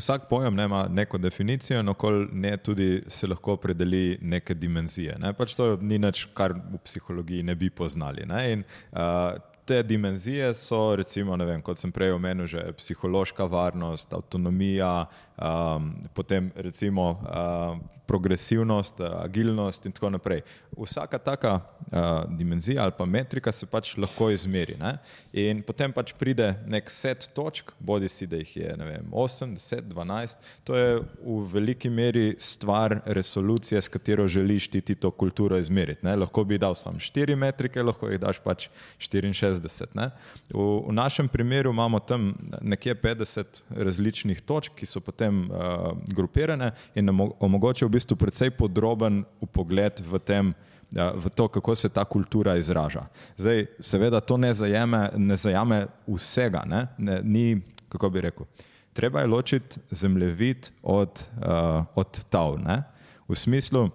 [0.00, 5.18] vsak pojem ne, ima neko definicijo, no kol ne tudi se lahko opredeli neke dimenzije.
[5.20, 5.32] Ne.
[5.36, 8.26] Pač to ni nič, kar v psihologiji ne bi poznali.
[8.28, 8.42] Ne.
[8.52, 9.38] In, uh,
[9.70, 15.04] te dimenzije so, recimo, vem, kot sem prej omenil, psihološka varnost, avtonomija,
[15.40, 20.40] um, potem recimo uh, progresivnost, uh, agilnost in tako naprej.
[20.74, 24.74] Vsaka taka uh, dimenzija ali pa metrika se pač lahko izmeri.
[24.80, 24.96] Ne?
[25.32, 29.86] In potem pač pride nek set točk, bodi si, da jih je vem, 8, 10,
[29.92, 30.48] 12.
[30.66, 36.06] To je v veliki meri stvar resolucije, s katero želiš ti, ti to kulturo izmeriti.
[36.06, 36.16] Ne?
[36.18, 38.66] Lahko bi dal samo 4 metrike, lahko jih daš pač
[38.98, 39.94] 64.
[39.94, 40.10] Ne?
[40.50, 46.72] V, v našem primeru imamo tam nekje 50 različnih točk, ki so potem uh, grupirane
[46.94, 50.54] in nam omogočajo v bistvu precej podroben upogled v tem,
[50.92, 53.06] ja, v to, kako se ta kultura izraža.
[53.36, 56.86] Zdaj, seveda, to ne zajame, ne zajame vsega, ne?
[56.98, 58.46] Ne, ni, kako bi rekel.
[58.92, 62.58] Treba je ločiti zemljevid od, uh, od tav.
[62.58, 62.82] Ne?
[63.28, 63.88] V smislu,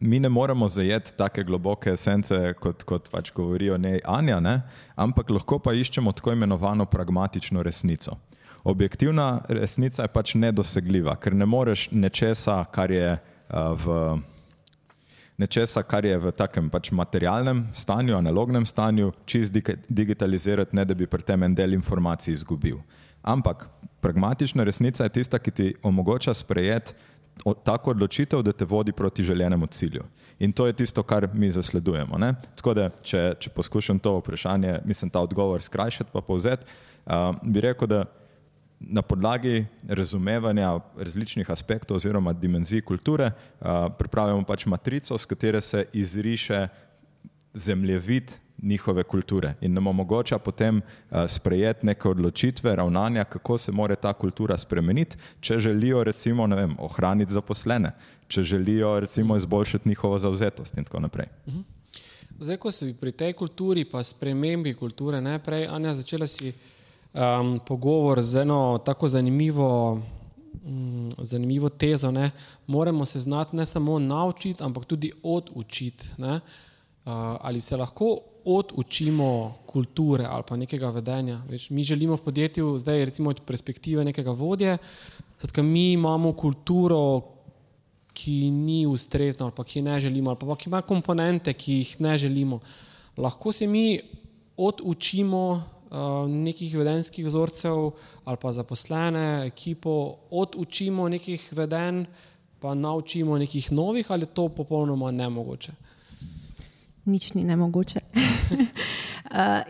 [0.00, 4.60] mi ne moremo zajeti tako globoke esence, kot, kot pač govorijo ne Anja, ne?
[4.96, 8.16] ampak lahko pa iščemo tako imenovano pragmatično resnico.
[8.64, 13.96] Objektivna resnica je pač nedosegljiva, ker ne moreš nečesa, kar je uh, v
[15.42, 19.54] nečesa, kar je v takem pač materialnem stanju, analognem stanju, čist
[19.88, 22.78] digitalizirati, ne da bi pri tem en del informacij izgubil.
[23.22, 23.66] Ampak
[24.00, 26.94] pragmatična resnica je tista, ki ti omogoča sprejeti
[27.64, 30.04] tako odločitev, da te vodi proti željenemu cilju.
[30.38, 32.18] In to je tisto, kar mi zasledujemo.
[32.18, 32.34] Ne?
[32.56, 36.66] Tako da, če, če poskušam to vprašanje, mislim, ta odgovor skrajšati, pa povzeti,
[37.06, 38.04] uh, bi rekel, da
[38.88, 43.66] na podlagi razumevanja različnih aspektov oziroma dimenzij kulture uh,
[43.98, 46.68] pripravljamo pač matrico, s katero se izriše
[47.54, 53.94] zemljevid njihove kulture in nam omogoča potem uh, sprejeti neke odločitve, ravnanja, kako se mora
[53.94, 57.92] ta kultura spremeniti, če želijo recimo ne vem, ohraniti zaposlene,
[58.28, 61.26] če želijo recimo izboljšati njihovo zauzetost in tako naprej.
[62.40, 66.52] Zdaj, ko si pri tej kulturi, pa spremembi kulture, najprej, Anja, začela si
[67.14, 70.00] um, pogovor z eno tako zanimivo,
[70.64, 72.10] um, zanimivo tezo.
[72.10, 72.30] Ne?
[72.66, 76.08] Moramo se znati ne samo naučiti, ampak tudi odučiti.
[76.18, 76.38] Uh,
[77.40, 81.40] ali se lahko odučimo kulture ali pa nekega vedenja?
[81.48, 84.78] Več, mi želimo v podjetju, zdaj recimo iz perspektive nekega vodje,
[85.36, 87.22] skratka, mi imamo kulturo,
[88.12, 92.00] ki ni ustrezna ali pa ki ne želimo, ali pa ki ima komponente, ki jih
[92.00, 92.60] ne želimo.
[93.16, 94.00] Lahko se mi
[94.56, 95.62] odučimo
[96.28, 97.90] nekih vedenskih vzorcev
[98.24, 102.04] ali pa zaposlene, ekipo, odučimo nekih vedenj,
[102.60, 105.72] pa naučimo nekih novih, ali je to popolnoma nemogoče?
[107.04, 108.00] Nič ni nemogoče.
[108.14, 108.20] uh,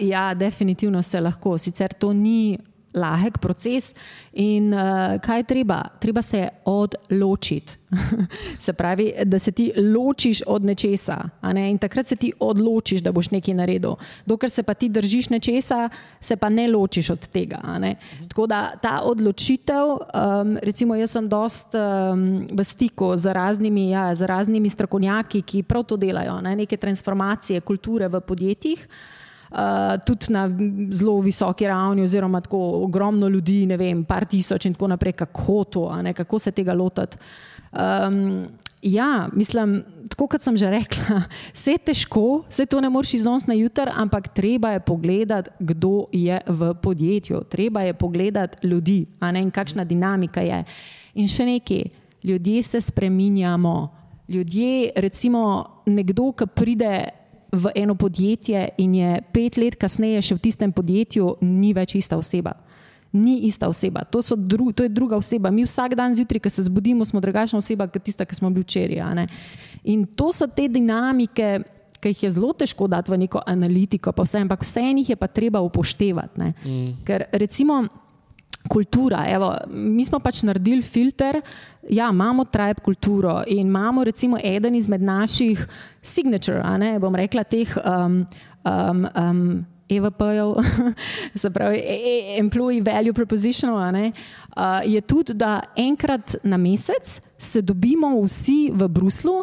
[0.13, 1.59] ja, definitivno se lahko.
[1.59, 2.59] Sicer to ni
[2.95, 3.95] lahek proces.
[4.33, 5.83] In uh, kaj je treba?
[6.01, 7.83] Treba se odločiti.
[8.59, 11.19] se pravi, da se ti ločiš od nečesa.
[11.43, 11.71] Ne?
[11.71, 13.95] In takrat se ti odločiš, da boš nekaj naredil.
[14.27, 15.89] Dokler se pa ti držiš nečesa,
[16.21, 17.61] se pa ne ločiš od tega.
[18.29, 24.15] Tako da ta odločitev, um, recimo, jaz sem dost um, v stiku z raznimi, ja,
[24.15, 26.57] z raznimi strokovnjaki, ki prav to delajo, ne?
[26.57, 28.89] neke transformacije kulture v podjetjih.
[29.53, 30.47] Uh, tudi na
[30.91, 35.65] zelo visoki ravni, oziroma tako ogromno ljudi, ne vem, par tisoč in tako naprej, kako
[35.65, 35.83] to,
[36.17, 37.19] kako se tega lotiti.
[37.73, 38.49] Um,
[38.83, 41.23] ja, mislim, tako kot sem že rekla,
[41.57, 46.07] vse je težko, vse to ne moreš iznos na jutr, ampak treba je pogledati, kdo
[46.13, 50.65] je v podjetju, treba je pogledati ljudi ne, in kakšna dinamika je.
[51.15, 51.85] In še nekaj,
[52.25, 53.99] ljudje se spreminjamo.
[54.29, 57.22] Ljudje, recimo, nekdo, ki pride
[57.53, 62.17] v eno podjetje in je pet let kasneje še v tistem podjetju, ni več ista
[62.17, 62.57] oseba
[63.13, 65.51] ni ista oseba, to, dru, to je druga oseba.
[65.51, 68.65] Mi vsak dan zjutraj, ko se zbudimo, smo drugačna oseba kot tista, ki smo bili
[68.65, 69.27] včeraj.
[69.85, 71.61] In to so te dinamike,
[72.01, 75.17] ki jih je zelo težko dati v neko analitiko, pa vse, ampak vse njih je
[75.17, 76.41] pa treba upoštevati.
[76.41, 76.95] Mm.
[77.05, 77.85] Ker recimo.
[78.73, 79.27] Kultura.
[79.29, 81.43] Evo, mi smo pač naredili filter,
[81.91, 85.67] ja, imamo tribe kulturo in imamo recimo eden izmed naših
[86.03, 88.23] signature, ne, bom rekla, teh um,
[88.65, 89.43] um, um,
[89.93, 90.55] EVP-jev,
[91.43, 97.63] se pravi, e, e, Employee Value Proposition, uh, je tudi, da enkrat na mesec se
[97.63, 99.43] dobimo vsi v Bruslu.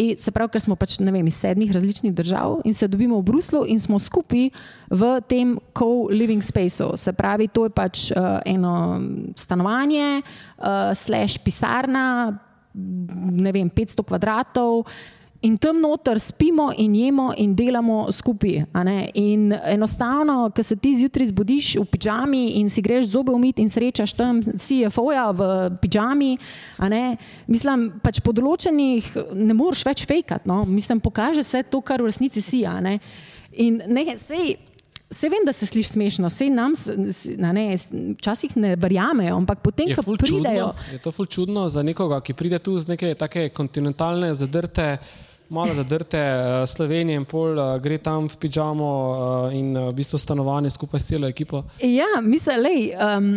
[0.00, 3.26] In se pravi, ker smo pač vem, iz sedmih različnih držav in se dobimo v
[3.28, 4.48] Bruslu in smo skupaj
[4.88, 6.96] v tem co-living spaceu.
[6.96, 9.00] Se pravi, to je pač uh, eno
[9.36, 12.38] stanovanje, uh, slash pisarna,
[12.72, 14.88] ne vem, 500 kvadratov
[15.42, 18.64] in tam noter spimo in jemo in delamo skupaj.
[19.14, 23.70] In enostavno, ko se ti zjutraj zbudiš v pižami in si greš zobe umiti in
[23.70, 26.36] srečaš tam CFO-ja v pižami,
[27.46, 30.48] mislim, pač po določenih ne moreš več fejkati.
[30.48, 30.62] No?
[30.66, 32.62] Mislim, pokaže se to, kar v resnici si.
[32.62, 34.56] In ne, sej,
[35.12, 36.72] Vse vem, da se sliši smešno, vse nam,
[37.52, 37.64] ne,
[38.16, 40.70] včasih ne verjamejo, ampak potem, ko pridejo.
[40.72, 44.96] Čudno, je to ful čudno za nekoga, ki pride tu z neke take kontinentalne, zadrte
[45.52, 49.96] malo zadrte uh, Slovenije in pol uh, gre tam v pižamo uh, in uh, v
[50.00, 51.64] bistvu stanovanje skupaj s celo ekipo.
[51.80, 53.34] Ja, mislim, da um,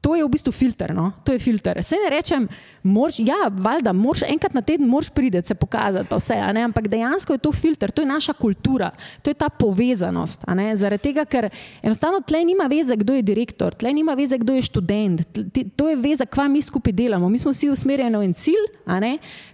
[0.00, 0.94] to je v bistvu filter.
[0.94, 1.12] No?
[1.24, 1.84] To je filter.
[1.84, 2.48] Se ne rečem,
[2.82, 6.34] moraš, ja, valjda, moraš enkrat na teden priti, se pokazati, vse,
[6.64, 8.90] ampak dejansko je to filter, to je naša kultura,
[9.22, 10.44] to je ta povezanost.
[10.74, 11.50] Zaradi tega, ker
[11.82, 15.88] enostavno tle nima veze, kdo je direktor, tle nima veze, kdo je študent, tle, to
[15.88, 17.28] je veze, kva mi skupaj delamo.
[17.28, 18.66] Mi smo vsi usmerjeni v en cilj,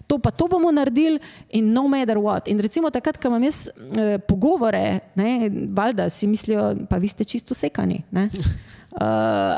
[0.06, 1.18] to pa to bomo naredili
[1.50, 2.48] in no matter what.
[2.48, 7.24] In recimo takrat, ko imam jaz eh, pogovore, ne, valjda si mislijo, pa vi ste
[7.24, 8.02] čisto sekani.
[8.12, 8.22] Uh,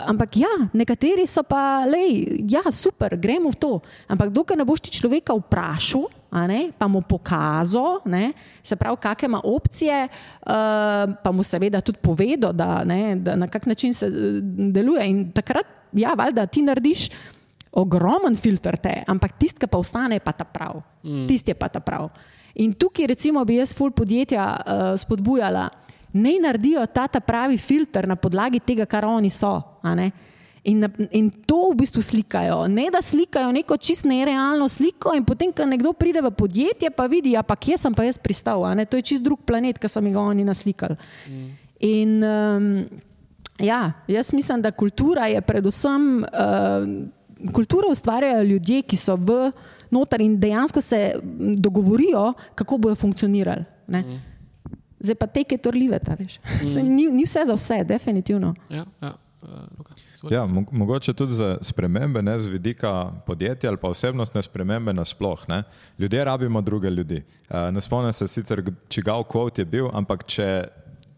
[0.11, 3.73] ampak ja, nekateri so pa, lej, ja, super, gremo v to.
[4.09, 6.09] Ampak dokler ne boš ti človeka vprašal,
[6.49, 8.33] ne, pa mu pokazal, ne,
[8.65, 13.49] se pravi, kakšne ima opcije, uh, pa mu seveda tudi povedal, da, ne, da na
[13.49, 14.41] kak način se eh,
[14.73, 15.05] deluje.
[15.09, 17.09] In takrat, ja, valjda ti narediš
[17.71, 20.81] ogromen filter te, ampak tisti, ki pa ostane, pa ta prav.
[21.03, 21.27] Mm.
[21.29, 22.09] Tisti je pa ta prav.
[22.59, 25.69] In tukaj, recimo, bi jaz full podjetja uh, spodbujala
[26.13, 29.61] ne naredijo ta, ta pravi filter na podlagi tega, kar oni so.
[30.65, 32.67] In, in to v bistvu slikajo.
[32.69, 37.07] Ne da slikajo neko čist nerealno sliko, in potem, ko nekdo pride v podjetje, pa
[37.07, 38.65] vidi, ja, kje sem pa jaz pristal.
[38.91, 40.97] To je čist drug planet, ki so mi ga oni naslikali.
[41.29, 41.53] Mm.
[41.89, 42.67] In um,
[43.63, 46.27] ja, jaz mislim, da kultura je predvsem.
[46.27, 47.17] Uh,
[47.53, 49.51] Kulturo ustvarjajo ljudje, ki so v
[49.91, 51.15] noter in dejansko se
[51.59, 53.65] dogovorijo, kako bodo funkcionirali.
[53.89, 54.19] Mm.
[55.01, 56.41] Zdaj pa te, ki to rlivete, veš.
[56.43, 56.89] Mm.
[56.97, 58.55] Ni, ni vse za vse, definitivno.
[58.71, 59.15] Ja, ja.
[59.43, 64.93] Uh, ja, mo mogoče tudi za spremembe, ne z vidika podjetja ali pa osebnostne spremembe
[64.93, 65.63] nasplošno.
[65.99, 67.23] Ljudje rabimo druge ljudi.
[67.51, 70.65] Uh, ne spomnim se sicer, čigav kvot je bil, ampak če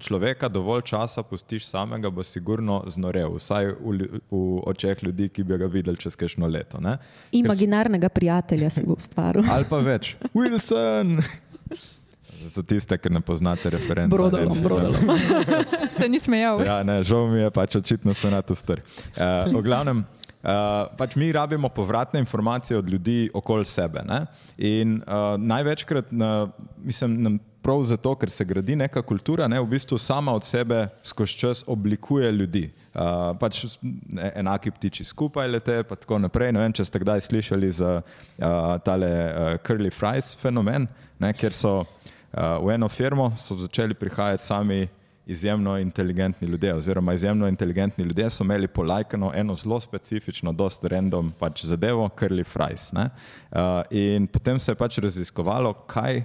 [0.00, 5.60] človeka dovolj časa pustiš samega, bo sigurno znorel, vsaj v, v očeh ljudi, ki bi
[5.60, 6.80] ga videli čez kajšno leto.
[6.80, 6.96] Ne?
[7.36, 9.44] Imaginarnega prijatelja si bo ustvaril.
[9.50, 10.16] ali pa več.
[10.34, 11.20] Wilson!
[12.40, 14.08] Za tiste, ki ne poznate reference.
[14.08, 14.96] Brodalo, brodalo.
[15.98, 16.62] Se ni smejal.
[16.64, 18.80] Ja, ne, žal mi je, pač očitno se na to str.
[18.80, 24.06] Uh, v glavnem, uh, pač mi rabimo povratne informacije od ljudi okoli sebe.
[24.08, 24.24] Ne?
[24.56, 26.48] In uh, največkrat, na,
[26.80, 30.88] mislim, nam prav zato, ker se gradi neka kultura, ne, v bistvu sama od sebe
[31.02, 32.70] skozi čas oblikuje ljudi.
[32.94, 36.52] Uh, pač ne, enaki ptiči skupaj lete, pa tako naprej.
[36.56, 38.46] Ne vem, če ste kdaj slišali za uh,
[38.84, 40.88] tale uh, curly fries fenomen,
[41.20, 44.80] ne, kjer so uh, v eno firmo začeli prihajati sami
[45.30, 51.32] izjemno inteligentni ljudje, oziroma izjemno inteligentni ljudje so imeli polajkano eno zelo specifično, dost random
[51.38, 52.90] pač zadevo, curly fries.
[52.92, 56.24] Uh, in potem se je pač raziskovalo, kaj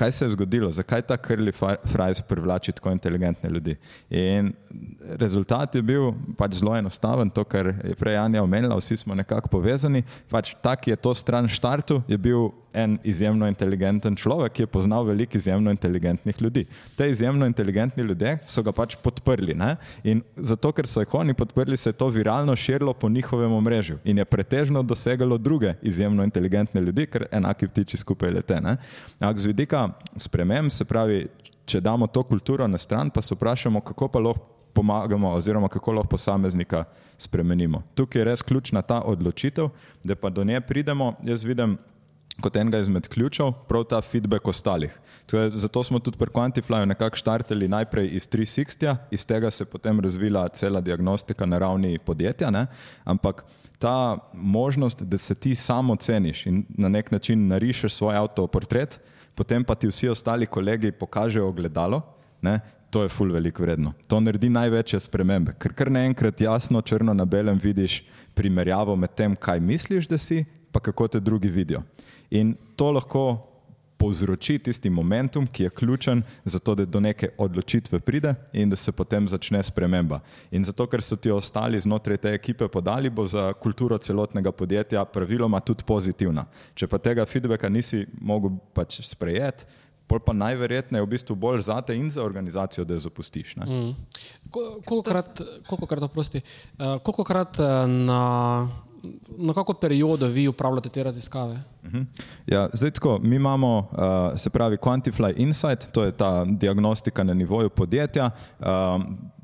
[0.00, 1.52] kaj se je zgodilo, zakaj ta curly
[1.84, 3.76] fries privlači tako inteligentne ljudi.
[4.10, 4.52] In
[5.20, 9.52] rezultat je bil pač zelo enostaven, to, kar je prej Anja omenila, vsi smo nekako
[9.52, 10.02] povezani.
[10.30, 15.04] Pač tak je to stran štartu, je bil en izjemno inteligenten človek, ki je poznal
[15.04, 16.64] veliko izjemno inteligentnih ljudi.
[16.96, 19.54] Te izjemno inteligentni ljudje so ga pač podprli.
[19.54, 19.76] Ne?
[20.04, 23.98] In zato, ker so jih oni podprli, se je to viralno širilo po njihovem omrežju
[24.04, 28.60] in je pretežno dosegalo druge izjemno inteligentne ljudi, ker enaki ptiči skupaj lete.
[28.60, 31.26] Ampak z vidika sprememb, se pravi,
[31.64, 35.92] če damo to kulturo na stran, pa se vprašamo, kako pa lahko pomagamo, oziroma kako
[35.92, 36.84] lahko posameznika
[37.18, 37.82] spremenimo.
[37.94, 39.68] Tukaj je res ključna ta odločitev,
[40.04, 41.14] da pa do nje pridemo.
[41.24, 41.76] Jaz vidim
[42.40, 45.00] kot enega izmed ključev prav ta feedback ostalih.
[45.32, 49.68] Je, zato smo tudi pri Quantiflyju nekako štartili najprej iz 360, iz tega se je
[49.68, 52.66] potem razvila cela diagnostika na ravni podjetja, ne?
[53.04, 53.44] ampak
[53.78, 59.00] ta možnost, da se ti samo ceniš in na nek način narišeš svoj avtoportret,
[59.34, 62.02] potem pa ti vsi ostali kolegi pokažejo ogledalo,
[62.42, 62.60] ne,
[62.90, 63.92] to je ful veliko vredno.
[64.06, 68.02] To naredi največje spremembe, ker kar naenkrat jasno, črno na belem vidiš
[68.34, 71.82] primerjavo med tem, kaj misliš, da si, pa kako te drugi vidijo.
[72.30, 73.50] In to lahko
[74.00, 78.76] povzroči tisti momentum, ki je ključen za to, da do neke odločitve pride in da
[78.76, 80.20] se potem začne sprememba.
[80.50, 85.04] In zato, ker so ti ostali znotraj te ekipe podali, bo za kulturo celotnega podjetja
[85.04, 86.46] praviloma tudi pozitivna.
[86.74, 89.68] Če pa tega feedbacka nisi mogel pač sprejeti,
[90.10, 93.54] pol pa najverjetneje v bistvu bolj zate in za organizacijo, da jo zapustiš.
[93.60, 93.92] Mm.
[94.50, 95.42] Koliko krat,
[96.02, 98.22] oprosti, uh, koliko krat uh, na
[99.38, 101.52] na kako periodo vi upravljate te raziskave?
[101.82, 101.96] Uh mhm.
[101.96, 102.06] -huh.
[102.46, 107.34] ja, zdaj, tako, mi imamo, uh, se pravi, Quantify Insight, to je ta diagnostika na
[107.34, 108.66] nivoju podjetja, uh,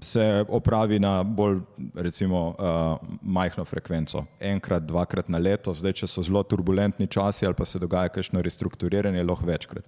[0.00, 1.58] se opravi na bolj,
[1.94, 7.54] recimo, uh, majhno frekvenco, enkrat, dvakrat na leto, zdaj, če so zelo turbulentni časi ali
[7.54, 9.84] pa se dogaja kakšno restrukturiranje, lahko večkrat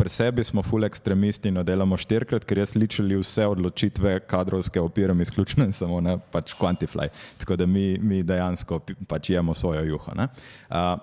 [0.00, 5.20] pri sebi smo full ekstremisti in delamo štirikrat, ker jaz ličili vse odločitve kadrovske opiram
[5.20, 7.10] izključno in samo na pač Quantify.
[7.38, 8.78] Tako da mi, mi dejansko
[9.08, 10.14] pač jemo svojo juho.
[10.16, 10.30] Uh,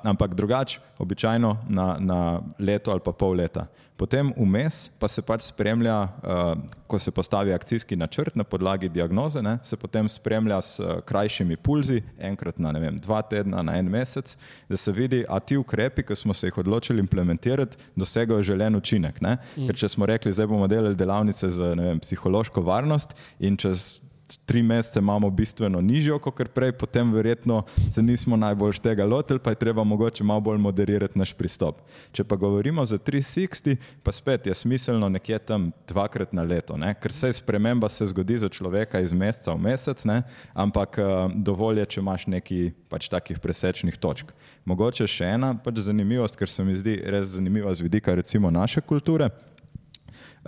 [0.04, 3.68] ampak drugače, običajno na, na leto ali pa pol leta.
[3.98, 6.52] Potem vmes pa se pač spremlja, uh,
[6.88, 11.58] ko se postavi akcijski načrt na podlagi diagnoze, ne, se potem spremlja s uh, krajšimi
[11.58, 14.36] pulzi, enkrat na vem, dva tedna, na en mesec,
[14.70, 19.18] da se vidi, a ti ukrepi, ki smo se jih odločili implementirati, dosegajo želen učinek.
[19.22, 19.66] Mm.
[19.66, 23.98] Ker če smo rekli, zdaj bomo delali delavnice za vem, psihološko varnost in čez
[24.46, 27.64] tri mesece imamo bistveno nižjo, kot prej, potem verjetno
[27.94, 31.82] se nismo najbolj tega lotili, pa je treba mogoče malo bolj moderirati naš pristop.
[32.12, 36.94] Če pa govorimo za 360, pa spet je smiselno nekje tam dvakrat na leto, ne?
[36.94, 40.22] ker se sprememba se zgodi za človeka iz meseca v mesec, ne?
[40.54, 44.32] ampak uh, dovolj je, če imaš nekaj pač takih presečnih točk.
[44.66, 48.82] Mogoče še ena pač zanimivost, ker se mi zdi res zanimiva z vidika recimo naše
[48.82, 49.30] kulture.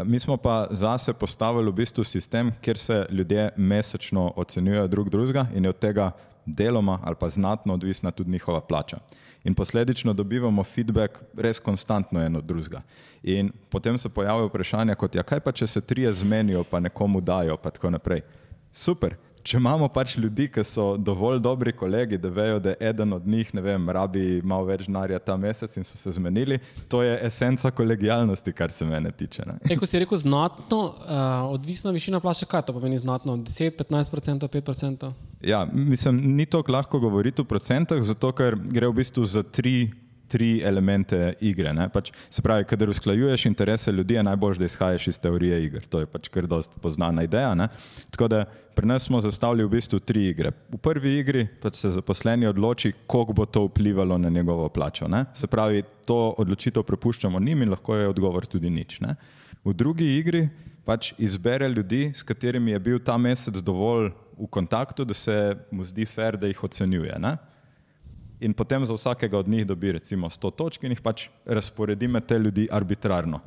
[0.04, 5.46] Mi smo pa zase postavili v bistvu sistem, kjer se ljudje mesečno ocenjujejo drug drugega
[5.56, 6.12] in je od tega
[6.46, 8.98] deloma ali pa znatno odvisna tudi njihova plača.
[9.44, 12.82] In posledično dobivamo feedback res konstantno eno od drugega.
[13.24, 17.22] In potem se pojavlja vprašanje, kot ja, kaj pa če se trije zmenijo, pa nekomu
[17.22, 18.22] dajo, pa tako naprej.
[18.74, 19.16] Super,
[19.50, 23.50] če imamo pač ljudi, ki so dovolj dobri kolegi, da vejo, da eden od njih,
[23.58, 26.60] ne vem, rabi malo več denarja ta mesec in so se zmenili,
[26.92, 29.48] to je esenca kolegijalnosti, kar se mene tiče.
[29.66, 31.24] E, ko si rekel znatno, uh,
[31.56, 33.40] odvisna višina plače, kaj to pomeni znatno?
[33.50, 34.14] 10, 15,
[34.60, 35.10] 5%?
[35.42, 39.90] Ja, mislim, ni to lahko govoriti v procentah, zato ker gre v bistvu za tri
[40.30, 41.74] tri elemente igre.
[41.94, 45.86] Pač, se pravi, kader usklajuješ interese ljudi, je najbolj, da izhajaš iz teorije iger.
[45.90, 47.56] To je pač kar dost poznana ideja.
[47.58, 47.68] Ne?
[48.14, 48.46] Tako da
[48.76, 50.54] pri nas smo zastavili v bistvu tri igre.
[50.72, 55.08] V prvi igri pač se zaposleni odloči, koliko bo to vplivalo na njegovo plačo.
[55.08, 55.26] Ne?
[55.34, 59.00] Se pravi, to odločitev prepuščamo njim in lahko je odgovor tudi nič.
[59.04, 59.16] Ne?
[59.66, 60.48] V drugi igri
[60.86, 65.36] pač izbere ljudi, s katerimi je bil ta mesec dovolj v kontaktu, da se
[65.72, 67.20] mu zdi fair, da jih ocenjuje.
[67.20, 67.36] Ne?
[68.40, 72.26] In potem za vsakega od njih dobi recimo 100 točk in jih pač razporedi med
[72.26, 73.40] te ljudi arbitrarno.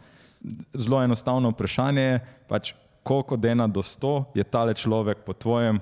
[0.74, 2.73] Zelo enostavno vprašanje je, pač,
[3.03, 5.81] koliko od ena do sto je tale človek po tvojem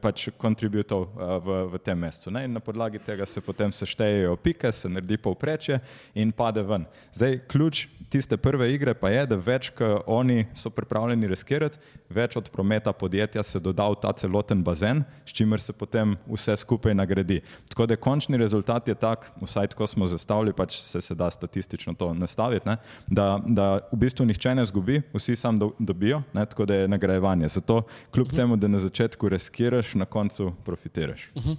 [0.00, 2.30] pač kontributal uh, v, v tem mesecu.
[2.30, 2.44] Ne?
[2.44, 5.80] In na podlagi tega se potem seštejejo pike, se naredi povprečje
[6.14, 6.84] in pade ven.
[7.12, 11.80] Zdaj, ključ tiste prve igre pa je, da več, ko oni so pripravljeni riskirati,
[12.12, 16.56] več od prometa podjetja se doda v ta celoten bazen, s čimer se potem vse
[16.56, 17.40] skupaj nagradi.
[17.72, 21.94] Tako da končni rezultat je tak, vsaj tako smo zastavili, pač se, se da statistično
[21.94, 22.76] to nastaviti, ne?
[23.08, 26.46] da, da v bistvu nihče ne zgubi, vsi sam do, dobijo, ne?
[26.46, 27.48] tako da je nagrajevanje.
[27.48, 28.36] Zato, kljub uh -huh.
[28.36, 31.30] temu, da na začetku riskiraš, na koncu profitiraš.
[31.34, 31.56] Uh -huh.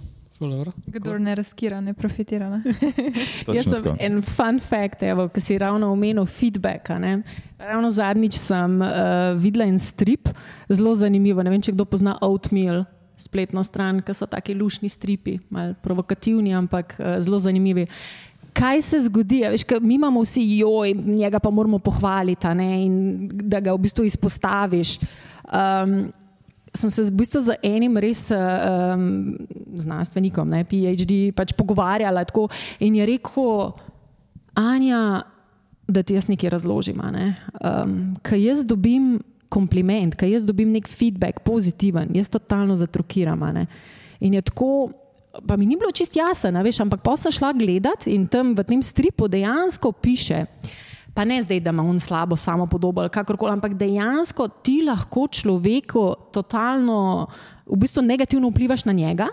[0.86, 2.50] Kdo ne razkira, ne profitira.
[2.50, 2.62] Ne?
[3.54, 3.96] Jaz sem tako.
[4.00, 6.88] en fun fact, evo, ki si ravno omenil feedback.
[7.58, 8.88] Ravno zadnjič sem uh,
[9.36, 10.28] videla en strip,
[10.68, 11.42] zelo zanimivo.
[11.42, 12.84] Ne vem, če kdo pozna Oatmeal,
[13.18, 17.88] spletno stran, ki so taki lušni stripi, malo provokativni, ampak uh, zelo zanimivi
[18.58, 19.42] kaj se zgodi?
[19.52, 22.46] Veš, mi imamo vsi joj, njega pa moramo pohvaliti,
[22.84, 24.98] in da ga v bistvu izpostaviš.
[25.48, 26.12] Um,
[26.74, 29.36] sem se v bistvu z enim res um,
[29.74, 32.48] znanstvenikom, ne, PhD, pač pogovarjala tako,
[32.80, 33.72] in je rekel,
[34.58, 35.22] Anja,
[35.88, 36.98] da ti jaz nekaj razložim.
[37.14, 37.36] Ne.
[37.62, 43.40] Um, kaj jaz dobim kompliment, kaj jaz dobim nek feedback, pozitiven, jaz totalno zatrukiram.
[44.20, 44.90] In je tako
[45.46, 48.64] pa mi ni bilo čist jasno, veš, ampak pa sem šla gledat in tam v
[48.64, 50.46] tem stripu dejansko piše.
[51.14, 55.26] Pa ne zdaj, da ima on slabo samo podobo ali kakorkoli, ampak dejansko ti lahko
[55.26, 57.26] človeku totalno,
[57.66, 59.26] v bistvu negativno vplivaš na njega,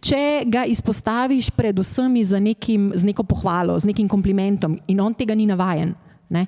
[0.00, 5.34] če ga izpostaviš predvsem z, nekim, z neko pohvalo, z nekim komplimentom in on tega
[5.34, 5.94] ni navajen.
[6.32, 6.46] Ne?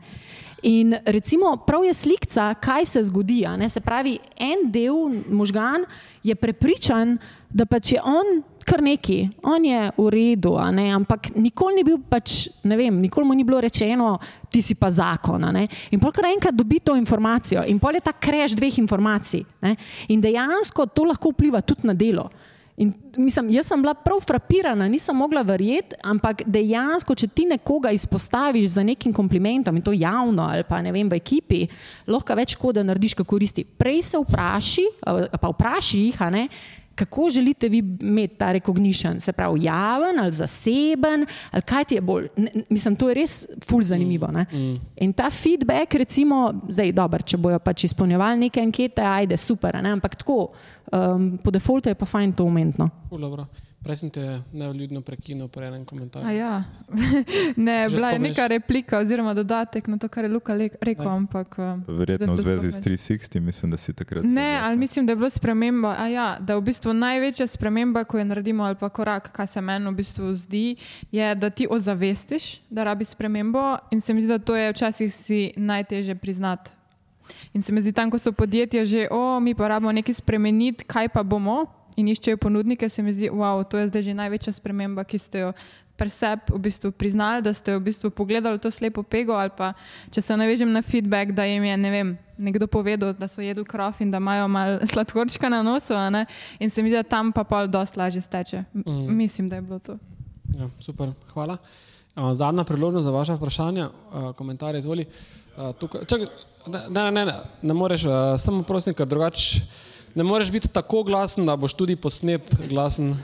[0.65, 3.45] In recimo, prav je slikca, kaj se zgodi.
[3.69, 5.85] Se pravi, en del možgan
[6.23, 7.19] je prepričan,
[7.51, 12.49] da pač je on kar neki, on je v redu, ampak nikoli ni bil, pač,
[12.65, 14.17] ne vem, nikoli mu ni bilo rečeno,
[14.51, 15.45] ti si pa zakon.
[15.93, 19.45] In pol kar enkrat dobi to informacijo in pol je ta kreš dveh informacij.
[19.63, 19.77] Ne?
[20.09, 22.31] In dejansko to lahko vpliva tudi na delo.
[22.77, 27.93] In, mislim, jaz sem bila prav frapirana, nisem mogla verjeti, ampak dejansko, če ti nekoga
[27.95, 31.61] izpostaviš za nekim komplimentom in to javno ali pa ne vem, v ekipi,
[32.11, 33.63] lahko več škode narediš, kot koristi.
[33.63, 36.19] Prej se vpraši, pa vpraši jih,
[36.95, 42.01] kako želite vi imeti ta recognition, se pravi javen ali zaseben, ali kaj ti je
[42.01, 42.29] bolj.
[42.37, 44.29] Ne, mislim, to je res ful zanimivo.
[44.29, 44.81] Mm, mm.
[44.97, 49.91] In ta feedback, recimo, zdaj dobro, če bojo pač izpolnjevali neke ankete, ajde super, ne?
[49.91, 50.53] ampak tako,
[50.93, 52.91] um, po defaultu je pa fajn to umetno.
[53.85, 56.37] Prej sem te nevljudno prekinil po enem komentarju.
[56.37, 56.65] Ja.
[57.67, 61.09] ne, bila je neka replika oziroma dodatek na to, kar je Luka rekel.
[61.09, 64.25] Ampak, uh, Verjetno v zvezi s 360, mislim, da si takrat.
[64.25, 66.07] Ne, ali mislim, da je bilo sprememba.
[66.07, 69.91] Ja, da v bistvu največja sprememba, ko jo naredimo, ali pa korak, kar se meni
[69.91, 70.77] v bistvu zdi,
[71.13, 73.77] je, da ti ozavestiš, da rabi spremembo.
[73.91, 76.71] In se mi zdi, da to je včasih si najtežje priznati.
[77.53, 80.85] In se mi zdi, tam, ko so podjetja že, o, mi pa rabimo nekaj spremeniti,
[80.85, 81.65] kaj pa bomo
[81.97, 85.51] in iščejo ponudnike, se mi zdi, wow, je to že največja sprememba, ki ste jo
[85.97, 89.39] preseb v bistvu priznali, da ste v bistvu pogledali to slepo pego.
[89.57, 89.75] Pa,
[90.11, 93.65] če se navežem na feedback, da jim je ne vem, nekdo povedal, da so jedli
[93.65, 95.95] krof in da imajo malo sladkorčka na nosu,
[96.59, 98.65] in se mi zdi, da tam pa pol dosta lažje steče.
[98.75, 99.15] Mm.
[99.15, 99.99] Mislim, da je bilo to.
[100.59, 101.57] Ja, super, hvala.
[102.15, 103.89] Zadnja priložnost za vaše vprašanje,
[104.39, 105.07] komentarje, izvoli.
[105.79, 106.27] Tukaj, čakaj,
[106.67, 108.07] ne, ne, ne, ne, ne moreš,
[108.39, 109.61] samo prosim, ker drugače
[110.15, 113.15] ne moreš biti tako glasen, da boš tudi posnet glasen.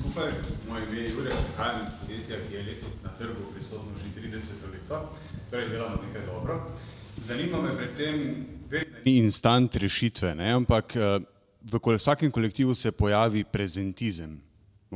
[0.00, 0.32] Skupaj,
[0.68, 4.38] moj ime je Jurek, prihajam iz podjetja, ki je letos na trgu prisotno že 30
[4.72, 5.16] let,
[5.50, 6.60] torej delamo nekaj dobro.
[7.22, 10.52] Zanima me predvsem, da ni instant rešitve, ne?
[10.52, 10.94] ampak
[11.62, 14.45] v vsakem kolektivu se pojavi prezentizem.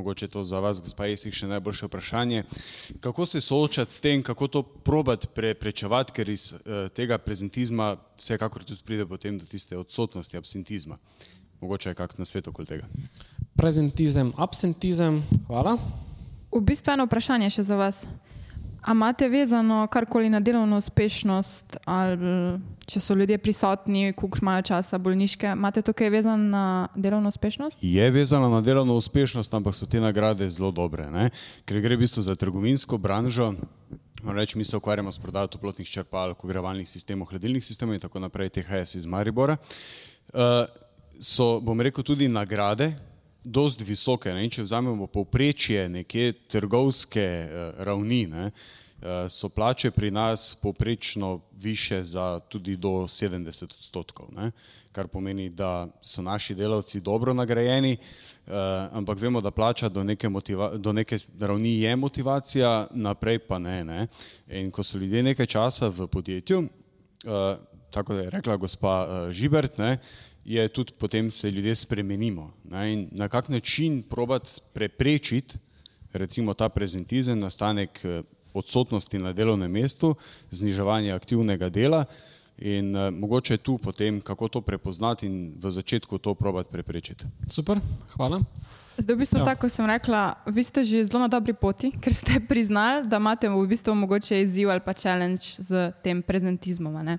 [0.01, 2.45] Mogoče to za vas, gospa Jesih, še najboljše vprašanje.
[3.05, 8.65] Kako se soočati s tem, kako to probati preprečevati, ker iz uh, tega prezentizma vsekakor
[8.65, 10.97] tudi pride potem do tiste odsotnosti absentizma.
[11.61, 12.89] Mogoče je kak na svetu okoli tega.
[13.61, 15.21] Prezentizem, absentizem,
[15.51, 15.77] hvala.
[16.49, 18.01] V bistvu eno vprašanje še za vas.
[18.81, 22.17] A imate vezano karkoli na delovno uspešnost, ali
[22.89, 27.79] če so ljudje prisotni, koliko imajo časa, bolniške, imate to kaj vezano na delovno uspešnost?
[27.81, 31.29] Je vezano na delovno uspešnost, ampak so te nagrade zelo dobre, ne?
[31.69, 33.53] ker gre v bistvu za trgovinsko branžo.
[34.25, 38.51] Reč, mi se ukvarjamo s prodajo toplotnih črpalk, ogrevalnih sistemov, hladilnih sistemov in tako naprej,
[38.57, 39.57] THS iz Maribora.
[40.33, 40.65] Uh,
[41.21, 42.93] so, bom rekel, tudi nagrade,
[43.45, 44.33] dosti visoke.
[44.35, 44.49] Ne?
[44.51, 48.51] Če vzamemo povprečje nekje trgovske uh, ravni, ne?
[48.51, 54.51] uh, so plače pri nas povprečno više za tudi do 70 odstotkov, ne?
[54.93, 58.53] kar pomeni, da so naši delavci dobro nagrajeni, uh,
[58.93, 60.29] ampak vemo, da plača do neke,
[60.77, 64.07] do neke ravni je motivacija, naprej pa ne, ne.
[64.49, 67.57] In ko so ljudje nekaj časa v podjetju, uh,
[67.91, 69.99] tako da je rekla gospa uh, Žibert, ne,
[70.55, 72.51] je tudi potem se ljudje spremenimo.
[72.71, 75.59] Ne, in na kak način probati preprečiti
[76.13, 78.25] recimo ta prezentizem, nastanek uh,
[78.55, 80.15] odsotnosti na delovnem mestu,
[80.51, 82.05] zniževanje aktivnega dela
[82.59, 87.25] in uh, mogoče tu potem, kako to prepoznati in v začetku to probati preprečiti.
[87.47, 87.81] Super,
[88.17, 88.41] hvala.
[89.01, 89.45] Zdaj, v bistvu, Ja.
[89.47, 93.49] tako sem rekla, vi ste že zelo na dobri poti, ker ste priznali, da imate
[93.49, 96.93] v bistvu mogoče izziv ali pa challenge z tem prezentizmom.
[97.01, 97.19] ne.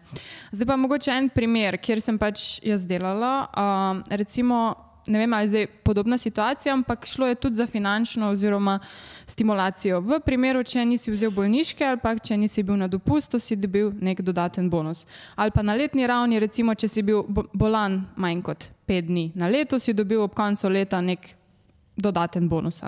[0.52, 3.49] Zdaj pa mogoče en primer, kjer sem pač jaz delala.
[3.52, 8.30] Um, recimo, ne vem, ali je zdaj podobna situacija, ampak šlo je tudi za finančno
[8.30, 8.78] oziroma
[9.26, 10.02] stimulacijo.
[10.02, 13.91] V primeru, če nisi vzel bolniške ali pa če nisi bil na dopustu, si dobil
[13.91, 15.06] nek dodaten bonus.
[15.36, 19.32] Ali pa na letni ravni, recimo, če si bil bo- bolan manj kot pet dni
[19.34, 21.40] na leto, si dobil ob koncu leta nek
[22.02, 22.82] dodaten bonus.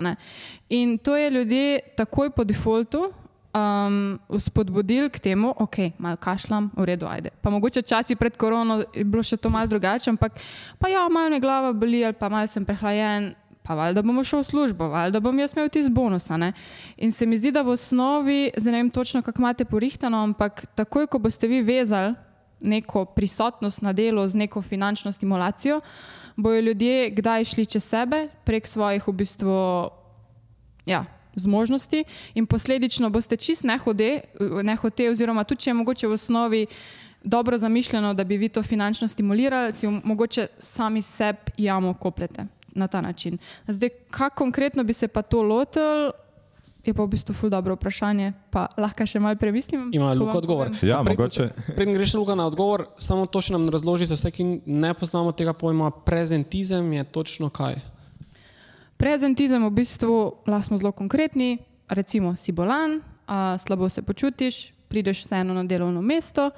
[0.68, 3.12] In to je ljudje takoj po defaultu
[3.54, 7.30] um, spodbudili k temu, ok, malo kašljam, v redu, ajde.
[7.42, 10.40] Pa mogoče časi pred korono je bilo še to malo drugače, ampak
[10.78, 13.34] pa ja, malo me glava boli ali pa malo sem prehlajen.
[13.64, 16.26] Pa valjda bomo šel v službo, valjda bom jaz imel tisti bonus.
[17.00, 20.66] In se mi zdi, da v osnovi, zdaj ne vem točno, kako imate porihtano, ampak
[20.76, 22.12] takoj, ko boste vi vezali
[22.60, 25.80] neko prisotnost na delu z neko finančno stimulacijo,
[26.36, 29.90] bojo ljudje kdaj šli čez sebe prek svojih v bistvu
[30.86, 31.04] ja,
[31.34, 32.04] zmožnosti
[32.34, 34.20] in posledično boste čist nehote,
[34.62, 36.66] nehote oziroma tudi če je mogoče v osnovi
[37.24, 42.88] dobro zamišljeno, da bi vi to finančno stimulirali, si mogoče sami sebi jamo kopljete na
[42.88, 43.38] ta način.
[43.66, 46.10] Zdaj, kako konkretno bi se pa to lotil,
[46.84, 49.88] je pa v bistvu ful dobro vprašanje, pa lahko še malo premislim.
[49.92, 50.68] Ima Luka odgovor.
[50.68, 50.88] povem.
[50.90, 51.50] Ja, Preden- mogoče.
[51.76, 55.32] Preden greš Luka na odgovor, samo to še nam razloži za vse, ki ne poznamo
[55.32, 55.90] tega pojma.
[55.90, 57.80] Prezentizem je točno kaj.
[58.96, 61.58] Prezentizem v bistvu, lahko smo zelo konkretni,
[61.88, 66.50] recimo si bolan, a, slabo se počutiš, prideš vseeno na delovno mesto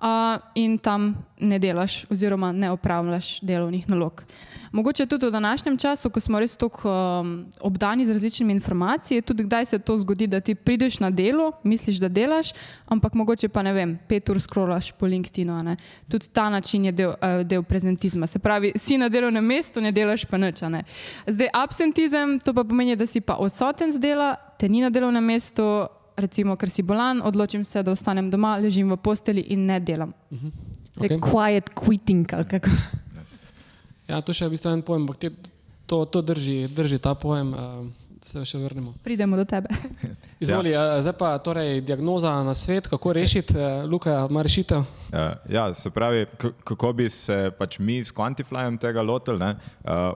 [0.00, 4.24] a, in tam ne delaš oziroma ne opravljaš delovnih nalog.
[4.72, 9.44] Mogoče tudi v današnjem času, ko smo res tako um, obdani z različnimi informacijami, tudi
[9.44, 12.52] kdaj se to zgodi, da ti prideš na delo, misliš, da delaš,
[12.86, 15.76] ampak mogoče pa ne vem, pet ur scrollaš po LinkedInu.
[16.08, 18.26] Tudi ta način je del, uh, del prezentizma.
[18.26, 20.60] Se pravi, si na delovnem mestu, ne delaš pa nič.
[20.60, 20.84] ne.
[21.26, 25.24] Zdaj, absentizem, to pa pomeni, da si pa odsoten z dela, te ni na delovnem
[25.24, 25.86] mestu,
[26.20, 30.12] recimo, ker si bolan, odločim se, da ostanem doma, ležim v posteli in ne delam.
[31.00, 31.18] Okay.
[31.20, 32.70] Quiet quitting ali kako.
[34.10, 35.30] Ja, to še je v bistvu en pojem, ampak te,
[35.86, 37.54] to, to drži, drži ta pojem.
[37.54, 37.88] Uh,
[38.24, 38.94] se še vrnemo.
[39.04, 39.68] Pridemo do tebe.
[40.40, 41.00] Izvoli, ja.
[41.00, 43.54] zdaj pa torej diagnoza na svet, kako rešiti,
[43.90, 44.78] Luka, ima rešitev.
[44.78, 44.84] Uh,
[45.48, 46.26] ja, se pravi,
[46.64, 49.38] kako bi se pač mi s Quantiflyjem tega lotili.
[49.38, 49.56] ne?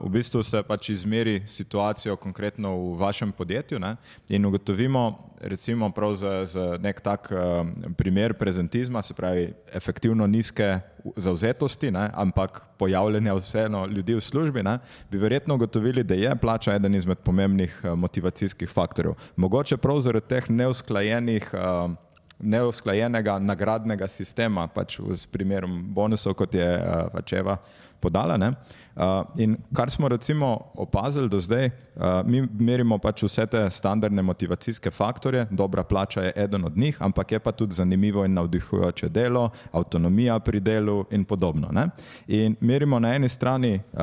[0.01, 3.95] V bistvu se pač izmeri situacijo konkretno v vašem podjetju ne?
[4.29, 10.79] in ugotovimo, recimo, za, za nek tak uh, primer prezentizma, se pravi, efektivno nizke
[11.15, 12.09] zauzetosti, ne?
[12.13, 14.79] ampak pojavljanja vseeno ljudi v službi, ne?
[15.11, 19.13] bi verjetno ugotovili, da je plača eden izmed pomembnih motivacijskih faktorjev.
[19.35, 21.91] Mogoče prav zaradi teh neusklajenih uh,
[22.39, 27.57] neusklajenega nagradnega sistema, pač s primerom bonusov, kot je uh, pač Eva
[28.03, 28.37] podala.
[28.37, 28.51] Ne?
[28.95, 34.21] Uh, in kar smo recimo opazili do zdaj, uh, mi merimo pač vse te standardne
[34.21, 39.09] motivacijske faktorje, dobra plača je eden od njih, ampak je pa tudi zanimivo in navdihujoče
[39.09, 41.67] delo, avtonomija pri delu in podobno.
[41.71, 41.89] Ne?
[42.27, 43.99] In merimo na eni strani, uh,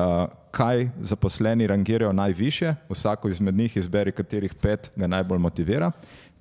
[0.53, 5.91] kaj zaposleni rangirajo najviše, vsako izmed njih izberi, katerih pet ga najbolj motivira.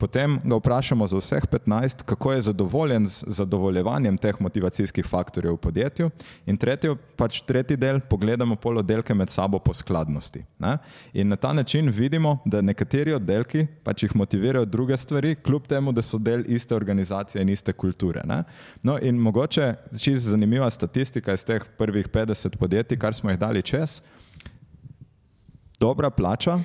[0.03, 5.61] Potem ga vprašamo za vseh 15, kako je zadovoljen z zadovoljevanjem teh motivacijskih faktorjev v
[5.63, 6.09] podjetju.
[6.47, 10.43] In tretji, pač tretji del, pogledamo pol oddelke med sabo po skladnosti.
[10.59, 10.73] Ne?
[11.15, 15.93] In na ta način vidimo, da nekateri oddelki pač jih motivirajo druge stvari, kljub temu,
[15.93, 18.27] da so del iste organizacije in iste kulture.
[18.27, 18.43] Ne?
[18.83, 23.63] No, in mogoče čisto zanimiva statistika iz teh prvih 50 podjetij, kar smo jih dali
[23.63, 24.01] čez.
[25.79, 26.59] Dobra plača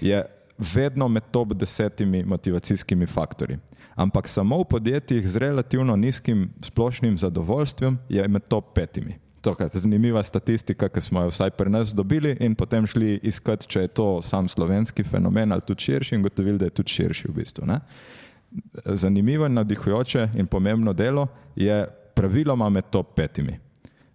[0.00, 0.22] je
[0.58, 3.58] vedno med top desetimi motivacijskimi faktorji.
[3.94, 9.18] Ampak samo v podjetjih z relativno nizkim splošnim zadovoljstvom je med top petimi.
[9.40, 13.68] To je zanimiva statistika, ki smo jo vsaj pri nas dobili in potem šli iskati,
[13.68, 17.28] če je to sam slovenski fenomen ali tudi širši in gotovili, da je tudi širši
[17.28, 17.66] v bistvu.
[17.66, 17.80] Ne?
[18.84, 21.26] Zanimivo navdihujoče in pomembno delo
[21.56, 23.58] je praviloma med top petimi.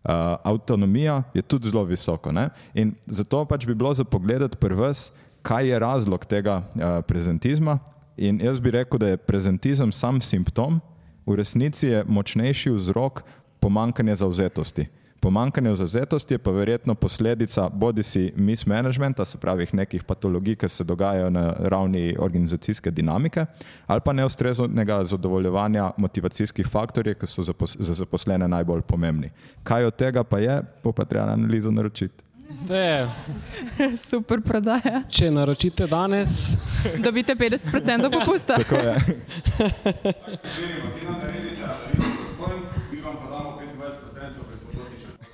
[0.04, 0.12] Uh,
[0.44, 2.32] avtonomija je tudi zelo visoko.
[2.32, 2.50] Ne?
[2.74, 5.12] In zato pač bi bilo za pogledati pri vas,
[5.42, 7.80] kaj je razlog tega uh, prezentizma.
[8.18, 10.82] In jaz bi rekel, da je prezentizem sam simptom,
[11.26, 13.24] v resnici je močnejši vzrok
[13.60, 14.88] pomankanja zauzetosti.
[15.20, 20.84] Pomankanje zauzetosti je pa verjetno posledica bodi si mismanagementa, se pravi nekih patologij, ki se
[20.84, 23.46] dogajajo na ravni organizacijske dinamike,
[23.88, 29.32] ali pa neustreznega zadovoljevanja motivacijskih faktorjev, ki so za zaposlene najbolj pomembni.
[29.64, 32.29] Kaj od tega pa je, bo pa treba analizo naročiti.
[34.10, 35.04] Super prodaja.
[35.10, 36.58] Če naročite danes,
[37.06, 38.58] dobite 50% popusta.
[38.58, 38.96] Tako je.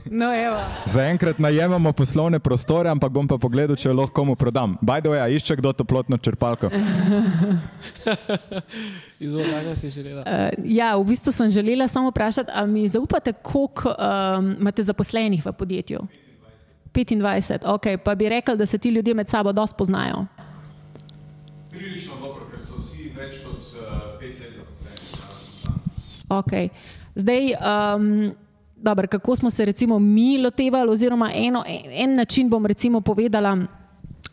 [0.05, 0.27] No,
[0.85, 4.75] Zaenkrat najemamo poslovne prostore, ampak bom pa pogledal, če lahko komu prodam.
[4.85, 6.69] Bajdo je, išče kdo toplotno črpalko.
[9.25, 10.21] Izvolite, si želela.
[10.21, 15.45] Uh, ja, v bistvu sem želela samo vprašati, ali mi zaupate, koliko um, imate zaposlenih
[15.45, 16.05] v podjetju?
[16.95, 20.25] 25, ok, pa bi rekel, da se ti ljudje med sabo dosto poznajo.
[21.71, 24.95] Prilično dobro, ker so vsi več kot uh, pet let zaposleni.
[26.29, 26.69] Okay.
[27.15, 28.31] Zdaj, um,
[28.75, 33.57] dobro, kako smo se recimo mi lotevali, oziroma eno, en način bom recimo povedala.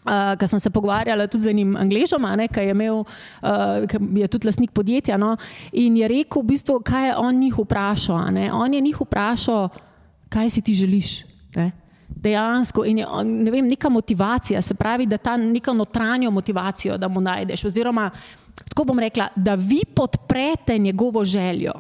[0.02, 4.47] Uh, Ker sem se pogovarjala tudi z enim angližom, ki je, imel, uh, je tudi
[4.47, 5.16] lastnik podjetja.
[5.16, 5.36] No,
[5.72, 8.16] in je rekel, v bistvu, kaj je on njih vprašal.
[8.52, 9.68] On je njih vprašal,
[10.28, 11.24] kaj si ti želiš.
[11.55, 11.70] Ne?
[12.22, 17.08] Dejansko, in je ne vem, neka motivacija, se pravi, da ta neka notranjo motivacijo, da
[17.08, 17.64] mu najdeš.
[17.64, 18.10] Oziroma,
[18.68, 21.72] tako bom rekla, da vi podprete njegovo željo.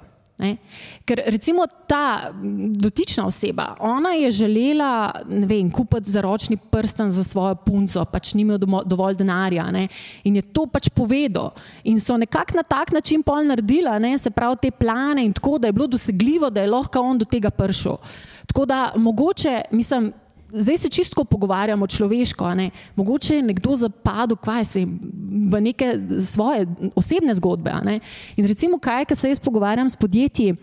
[0.42, 0.56] Ne?
[1.04, 2.32] Ker recimo ta
[2.74, 5.12] dotična oseba, ona je želela
[5.46, 9.86] vem, kupiti zaročni prsten za svojo punco, pač ni imel dovolj denarja ne?
[10.24, 11.52] in je to pač povedal.
[11.84, 14.16] In so nekako na tak način pol naredila, ne?
[14.18, 17.24] se pravi te plane in tako, da je bilo dosegljivo, da je lahko on do
[17.24, 17.96] tega prišel.
[18.46, 20.12] Tako da mogoče, mislim,
[20.52, 22.54] zdaj se čisto pogovarjamo človeško.
[22.54, 22.70] Ne?
[22.96, 24.36] Mogoče je nekdo zapadel
[24.74, 24.98] vem,
[25.52, 27.72] v neke svoje osebne zgodbe.
[27.84, 28.00] Ne?
[28.36, 30.56] In recimo, kaj, kar se jaz pogovarjam s podjetji,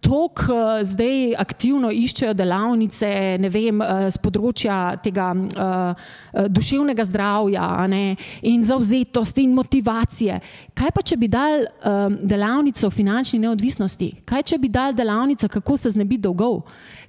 [0.00, 0.42] tok
[0.82, 3.10] zdaj aktivno iščejo delavnice
[3.52, 6.08] vem, z področja tega uh,
[6.48, 8.16] duševnega zdravja ne,
[8.48, 10.40] in zauzetosti in motivacije.
[10.76, 14.10] Kaj pa, če bi dal um, delavnico o finančni neodvisnosti?
[14.28, 16.62] Kaj, če bi dal delavnico, kako se znebiti dolgov?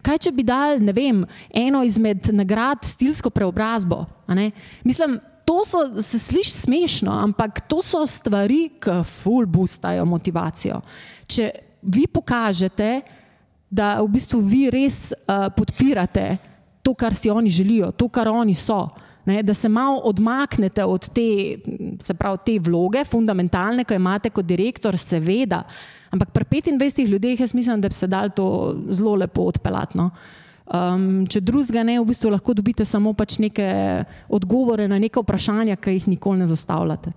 [0.03, 1.23] Kaj, če bi dal, vem,
[1.53, 4.03] eno izmed nagrad stilsko preobrazbo?
[4.83, 10.79] Mislim, to so, se sliši smešno, ampak to so stvari, ki ful boostajo motivacijo.
[11.27, 11.49] Če
[11.81, 13.01] vi pokažete,
[13.71, 16.37] da v bistvu vi res uh, podpirate
[16.83, 18.87] to, kar si oni želijo, to, kar oni so.
[19.25, 21.57] Ne, da se malo odmaknete od te,
[22.17, 25.61] pravi, te vloge, fundamentalne, ki jo imate kot direktor, seveda.
[26.09, 29.97] Ampak pri 25 ljudeh jaz mislim, da bi se dal to zelo lepo odpeljati.
[29.97, 30.09] No.
[30.71, 33.69] Um, če drugega ne, v bistvu lahko dobite samo pač neke
[34.29, 37.13] odgovore na neke vprašanja, ki jih nikoli ne zastavljate.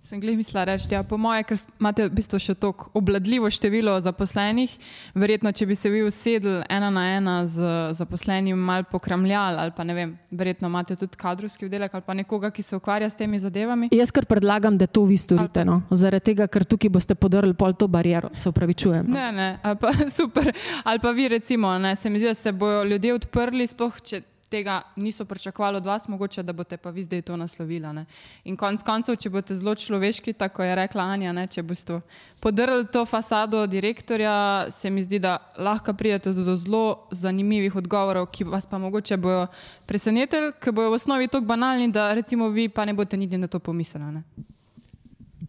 [0.00, 3.98] Sem glih mislila reči, ja, po moje, ker imate v bistvu še tako obladljivo število
[4.00, 4.72] zaposlenih,
[5.12, 7.68] verjetno, če bi se vi usedli ena na ena z
[7.98, 12.48] zaposlenim, mal pokramljali ali pa ne vem, verjetno imate tudi kadrovski oddelek ali pa nekoga,
[12.48, 13.90] ki se ukvarja s temi zadevami.
[13.92, 15.82] Jaz kar predlagam, da to vi storite, no?
[15.92, 19.04] zaradi tega, ker tukaj boste podrli pol to bariero, se upravičujem.
[19.04, 19.20] No?
[19.20, 20.48] Ne, ne, ali pa super,
[20.80, 24.24] ali pa vi recimo, ne, se mi zdi, da se bojo ljudje odprli, sploh če
[24.50, 27.92] tega niso pričakovali od vas, mogoče da boste pa vi zdaj to naslovili.
[27.92, 28.04] Ne?
[28.44, 31.46] In konec koncev, če boste zelo človeški, tako je rekla Anja, ne?
[31.46, 32.00] če boste
[32.40, 38.44] podrli to fasado direktorja, se mi zdi, da lahko pridete do zelo zanimivih odgovorov, ki
[38.44, 39.46] vas pa mogoče bojo
[39.86, 43.46] presenetili, ker bojo v osnovi tako banalni, da recimo vi pa ne boste niti na
[43.46, 44.22] to pomislili.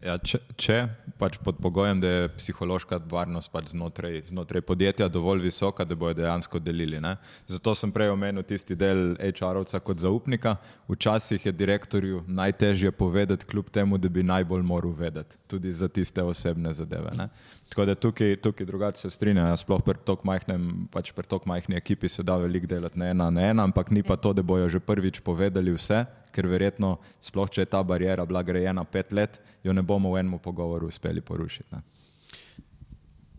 [0.02, 0.76] Ja, če, če
[1.20, 6.16] pač pod pogojem, da je psihološka varnost pač znotraj, znotraj podjetja dovolj visoka, da bojo
[6.18, 6.98] dejansko delili.
[7.00, 7.14] Ne?
[7.46, 10.56] Zato sem prej omenil tisti del HR-ovca kot zaupnika.
[10.90, 16.22] Včasih je direktorju najtežje povedati, kljub temu, da bi najbolj moral vedeti, tudi za tiste
[16.26, 17.14] osebne zadeve.
[17.14, 17.28] Ne?
[17.72, 21.78] Tako da tukaj, tukaj drugače se strinjam, sploh pri tako majhnem, pač pri tako majhni
[21.78, 24.68] ekipi se da veliko delati na ena na ena, ampak ni pa to, da bojo
[24.68, 26.04] že prvič povedali vse,
[26.36, 30.20] ker verjetno, sploh če je ta barijera bila grejena pet let, jo ne bomo v
[30.20, 31.80] enem pogovoru uspeli porušiti.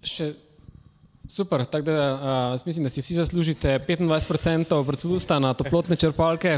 [0.02, 0.34] Še
[1.30, 6.58] super, tako da uh, mislim, da si vsi zaslužite 25% predsusta na toplotne črpalke.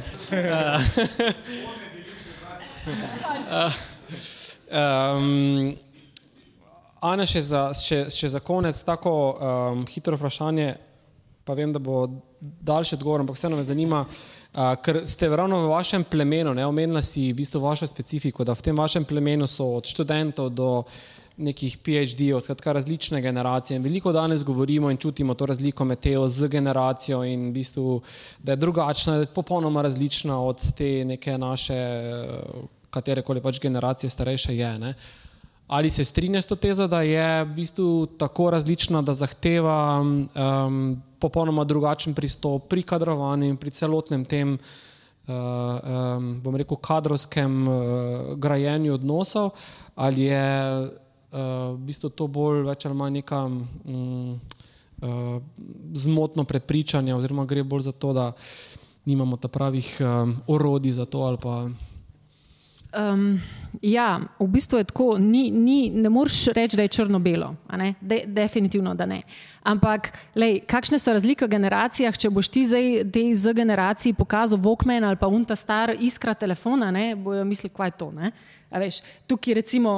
[3.51, 3.75] uh,
[5.19, 5.75] um,
[7.05, 10.71] Ana, še za, še, še za konec tako um, hitro vprašanje,
[11.45, 12.07] pa vem, da bo
[12.41, 14.05] daljši odgovor, ampak vseeno me zanima.
[14.55, 18.55] Uh, ker ste ravno v vašem plemenu, ne omenila si v bistvu vašo specifiko, da
[18.57, 20.69] v tem vašem plemenu so od študentov do
[21.37, 23.75] nekih PhD-ov, skratka različne generacije.
[23.77, 27.99] In veliko danes govorimo in čutimo to razliko med teo z generacijo in v bistvu,
[28.39, 31.77] da je drugačna, da je popolnoma različna od te neke naše,
[32.89, 34.71] katere koli pač generacije starejše je.
[34.79, 34.93] Ne.
[35.67, 41.01] Ali se strinjaš s to tezo, da je v bistvu tako različna, da zahteva um,
[41.19, 47.79] popolnoma drugačen pristop pri kadrovanju in pri celotnem tem, uh, um, bom rekel, kadrovskem uh,
[48.37, 49.49] grajenju odnosov,
[49.95, 50.45] ali je
[50.85, 54.39] uh, v bistvu to bolj ali manj neka um,
[55.01, 55.41] uh,
[55.93, 58.31] zmotno prepričanje, oziroma gre bolj za to, da
[59.05, 61.69] nimamo ta pravih um, orodij za to ali pa
[62.95, 63.39] Um,
[63.81, 67.55] ja, v bistvu je tako, ni, ni, ne moreš reči, da je črno-belo.
[68.01, 69.21] De, definitivno, da ne.
[69.65, 75.03] Ampak, lej, kakšne so razlike v generacijah, če boš ti zdaj z generaciji pokazal Vokmen
[75.03, 78.11] ali pa unta star iskra telefona, ne, bojo mislili, kaj je to.
[78.75, 79.95] Veš, tukaj recimo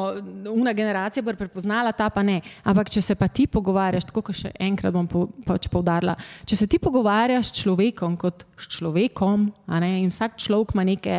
[0.53, 2.40] una generacija bo prepoznala, ta pa ne.
[2.64, 6.15] Ampak, če se pa ti pogovarjaš, tako kot še enkrat bom po, pač povdarila,
[6.48, 9.52] če se ti pogovarjaš s človekom kot s človekom,
[9.82, 11.18] ne, in vsak človek ima neke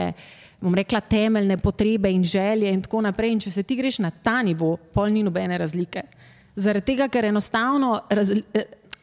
[0.60, 3.32] bom rekla, temeljne potrebe in želje in tako naprej.
[3.32, 6.02] In če se ti greš na ta nivo, pol ni nobene razlike.
[6.58, 8.32] Zaradi tega, ker enostavno raz,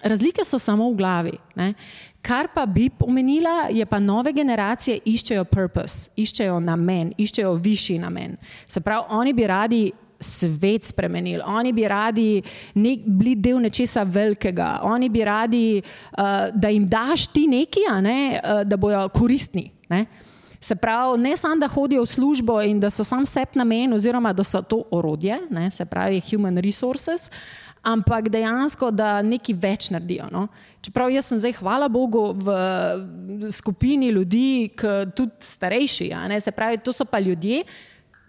[0.04, 1.38] razlike so samo v glavi.
[1.56, 1.74] Ne?
[2.22, 8.36] Kar pa bi pomenila, je pa nove generacije iščejo purpose, iščejo namen, iščejo višji namen.
[8.68, 9.84] Se pravi, oni bi radi
[10.20, 12.42] svet spremenili, oni bi radi
[12.74, 18.20] nek, bili del nečesa velikega, oni bi radi, uh, da jim daš ti nekaj, ne,
[18.40, 19.70] uh, da bojo koristni.
[19.90, 20.06] Ne?
[20.66, 24.32] Se pravi, ne samo, da hodijo v službo in da so sam sebi namen, oziroma
[24.34, 27.30] da so to orodje, ne, se pravi, human resources,
[27.86, 30.26] ampak dejansko, da nekaj več naredijo.
[30.34, 30.48] No.
[30.82, 32.56] Čeprav jaz sem zdaj, hvala Bogu, v
[33.54, 37.62] skupini ljudi, ki tudi starejši, ne, se pravi, to so pa ljudje.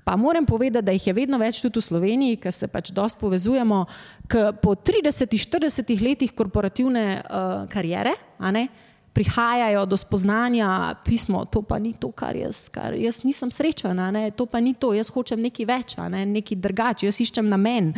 [0.04, 3.18] Pa moram povedati, da jih je vedno več tudi v Sloveniji, ker se pač dosti
[3.18, 3.86] povezujemo,
[4.28, 8.12] ker po 30-40 letih korporativne uh, karijere,
[8.44, 8.85] ne, uh,
[9.16, 14.28] prihajajo do spoznanja, pismo, to pa ni to, kar jaz, kar jaz nisem srečena, ne?
[14.36, 16.26] to pa ni to, jaz hočem nekaj več, ne?
[16.28, 17.94] nekaj drugače, jaz iščem namen.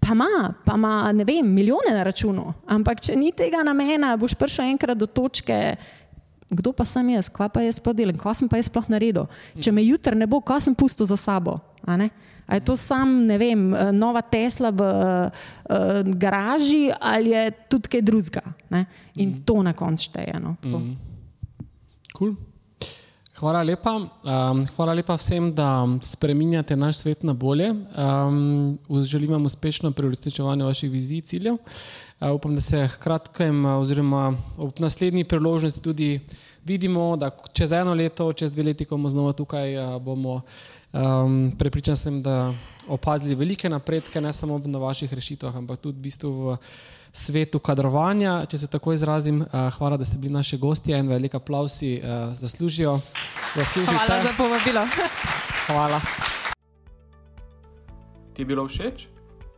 [0.00, 4.36] Pa ima, pa ima, ne vem, milijone na računu, ampak če ni tega namena, boš
[4.38, 5.76] prišel enkrat do točke,
[6.50, 9.26] kdo pa sem jaz, kva pa jaz podelim, kva sem pa jaz sploh naredil.
[9.58, 11.58] Če me jutri ne bo, kva sem pustil za sabo.
[11.86, 15.30] A je to sam, ne vem, eh, nova Tesla v uh,
[16.14, 18.42] garaži ali je tudi kaj drugega.
[19.18, 19.42] In mm.
[19.42, 20.38] to na koncu šteje.
[20.38, 20.54] No.
[20.62, 20.94] Mm.
[22.14, 22.36] Cool.
[23.36, 23.92] Hvala lepa.
[23.98, 27.68] Um, hvala lepa vsem, da spreminjate naš svet na bolje.
[27.68, 31.58] Um, želim vam uspešno pri uresničevanju vaših vizij in ciljev.
[32.20, 36.20] Uh, upam, da se kratkem, oziroma ob naslednji priložnosti tudi
[36.64, 40.40] vidimo, da čez eno leto, čez dve leti, ko bomo znova tukaj, uh, bomo
[40.92, 42.54] um, prepričan sem, da
[42.88, 46.56] opazili velike napredke, ne samo na vaših rešitvah, ampak tudi v bistvu v
[47.12, 49.42] svetu kadrovanja, če se tako izrazim.
[49.42, 53.00] Uh, hvala, da ste bili naši gosti in velik aplaus si uh, zaslužijo.
[53.52, 54.86] Hvala za povabilo.
[55.66, 56.00] hvala.
[58.32, 59.15] Ti je bilo všeč?